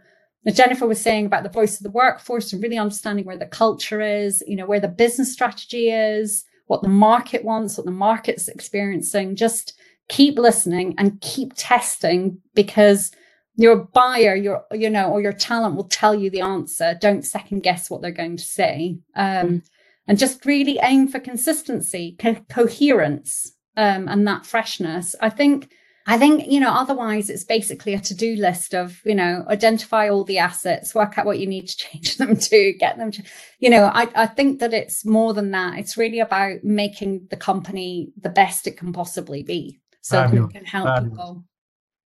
Jennifer 0.51 0.87
was 0.87 0.99
saying 0.99 1.26
about 1.26 1.43
the 1.43 1.51
voice 1.51 1.76
of 1.76 1.82
the 1.82 1.91
workforce 1.91 2.55
and 2.55 2.62
really 2.62 2.78
understanding 2.78 3.26
where 3.26 3.37
the 3.37 3.45
culture 3.45 4.01
is. 4.01 4.43
You 4.47 4.57
know, 4.57 4.64
where 4.64 4.80
the 4.80 4.89
business 4.89 5.30
strategy 5.30 5.91
is, 5.91 6.47
what 6.68 6.80
the 6.80 6.89
market 6.89 7.45
wants, 7.45 7.76
what 7.76 7.85
the 7.85 7.93
market's 7.93 8.49
experiencing. 8.49 9.37
Just 9.37 9.78
keep 10.09 10.39
listening 10.39 10.95
and 10.97 11.20
keep 11.20 11.53
testing 11.55 12.41
because 12.55 13.11
your 13.57 13.77
buyer 13.77 14.35
your 14.35 14.65
you 14.73 14.91
know 14.91 15.11
or 15.11 15.21
your 15.21 15.33
talent 15.33 15.77
will 15.77 15.89
tell 15.89 16.15
you 16.15 16.31
the 16.31 16.41
answer. 16.41 16.97
Don't 17.01 17.25
second 17.25 17.63
guess 17.63 17.89
what 17.89 18.03
they're 18.03 18.11
going 18.11 18.37
to 18.37 18.45
say. 18.45 18.99
Um, 19.15 19.63
and 20.07 20.19
just 20.19 20.45
really 20.45 20.79
aim 20.83 21.09
for 21.09 21.19
consistency 21.19 22.17
co- 22.19 22.45
coherence 22.51 23.53
um, 23.77 24.09
and 24.09 24.27
that 24.27 24.47
freshness. 24.47 25.15
I 25.21 25.31
think 25.31 25.71
i 26.07 26.19
think 26.19 26.47
you 26.47 26.61
know 26.61 26.71
otherwise 26.71 27.31
it's 27.31 27.45
basically 27.45 27.95
a 27.95 27.99
to-do 27.99 28.37
list 28.37 28.75
of 28.75 29.01
you 29.07 29.15
know 29.15 29.43
identify 29.49 30.07
all 30.07 30.23
the 30.23 30.37
assets 30.37 30.95
work 30.95 31.17
out 31.17 31.25
what 31.25 31.39
you 31.39 31.47
need 31.47 31.67
to 31.67 31.77
change 31.79 32.19
them 32.19 32.37
to 32.37 32.75
get 32.75 32.99
them 32.99 33.11
to 33.11 33.23
you 33.59 33.71
know 33.71 33.85
i, 33.95 34.07
I 34.15 34.27
think 34.27 34.61
that 34.61 34.75
it's 34.75 35.07
more 35.07 35.33
than 35.33 35.53
that. 35.53 35.79
It's 35.79 35.97
really 35.97 36.21
about 36.21 36.63
making 36.63 37.29
the 37.31 37.39
company 37.39 38.13
the 38.21 38.29
best 38.29 38.67
it 38.67 38.77
can 38.77 38.93
possibly 38.93 39.43
be 39.43 39.81
so 40.03 40.23
it 40.25 40.53
can 40.53 40.67
help 40.67 41.03
people. 41.03 41.45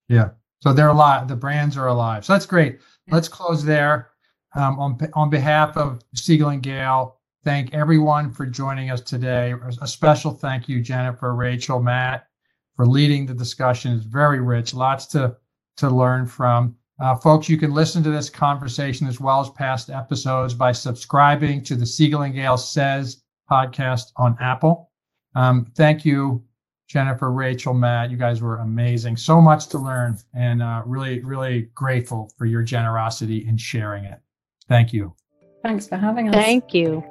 Yeah 0.08 0.32
so 0.60 0.72
they're 0.72 0.88
alive. 0.88 1.28
The 1.28 1.36
brands 1.36 1.76
are 1.76 1.88
alive. 1.88 2.24
So 2.24 2.32
that's 2.32 2.46
great. 2.46 2.80
Let's 3.08 3.28
close 3.28 3.64
there. 3.64 4.10
Um, 4.54 4.78
on 4.78 4.98
on 5.14 5.28
behalf 5.28 5.76
of 5.76 6.00
Siegel 6.14 6.48
and 6.48 6.62
Gale, 6.62 7.18
thank 7.44 7.74
everyone 7.74 8.32
for 8.32 8.46
joining 8.46 8.90
us 8.90 9.00
today. 9.00 9.54
A 9.82 9.86
special 9.86 10.32
thank 10.32 10.68
you, 10.68 10.80
Jennifer, 10.80 11.34
Rachel, 11.34 11.80
Matt, 11.80 12.26
for 12.74 12.86
leading 12.86 13.26
the 13.26 13.34
discussion. 13.34 13.92
It's 13.92 14.06
very 14.06 14.40
rich, 14.40 14.72
lots 14.72 15.06
to 15.06 15.36
to 15.76 15.90
learn 15.90 16.26
from. 16.26 16.76
Uh, 16.98 17.14
folks, 17.14 17.48
you 17.48 17.58
can 17.58 17.72
listen 17.72 18.02
to 18.02 18.10
this 18.10 18.30
conversation 18.30 19.06
as 19.06 19.20
well 19.20 19.40
as 19.40 19.50
past 19.50 19.90
episodes 19.90 20.54
by 20.54 20.72
subscribing 20.72 21.62
to 21.62 21.76
the 21.76 21.84
Siegel 21.84 22.22
and 22.22 22.34
Gale 22.34 22.56
Says 22.56 23.22
podcast 23.50 24.12
on 24.16 24.36
Apple. 24.40 24.90
Um, 25.34 25.66
thank 25.76 26.04
you, 26.06 26.42
Jennifer, 26.88 27.32
Rachel, 27.32 27.74
Matt. 27.74 28.10
You 28.10 28.16
guys 28.16 28.40
were 28.40 28.58
amazing. 28.58 29.16
So 29.16 29.40
much 29.40 29.68
to 29.68 29.78
learn, 29.78 30.18
and 30.34 30.62
uh, 30.62 30.82
really, 30.86 31.20
really 31.20 31.62
grateful 31.74 32.32
for 32.38 32.46
your 32.46 32.62
generosity 32.62 33.46
in 33.48 33.56
sharing 33.56 34.04
it. 34.04 34.20
Thank 34.68 34.92
you. 34.92 35.14
Thanks 35.62 35.88
for 35.88 35.96
having 35.96 36.28
us. 36.28 36.34
Thank 36.34 36.72
you. 36.72 37.04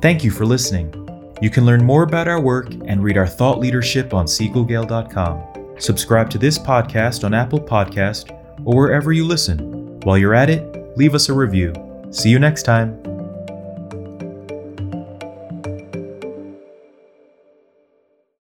Thank 0.00 0.24
you 0.24 0.30
for 0.30 0.44
listening. 0.44 0.92
You 1.40 1.50
can 1.50 1.64
learn 1.64 1.84
more 1.84 2.02
about 2.02 2.28
our 2.28 2.40
work 2.40 2.70
and 2.86 3.02
read 3.02 3.16
our 3.16 3.26
thought 3.26 3.58
leadership 3.58 4.14
on 4.14 4.26
siegelgale.com. 4.26 5.76
Subscribe 5.78 6.30
to 6.30 6.38
this 6.38 6.58
podcast 6.58 7.24
on 7.24 7.34
Apple 7.34 7.60
Podcast 7.60 8.30
or 8.64 8.76
wherever 8.76 9.12
you 9.12 9.24
listen. 9.24 10.00
While 10.00 10.18
you're 10.18 10.34
at 10.34 10.50
it, 10.50 10.96
leave 10.96 11.14
us 11.14 11.28
a 11.28 11.32
review. 11.32 11.72
See 12.10 12.30
you 12.30 12.38
next 12.38 12.62
time. 12.62 13.13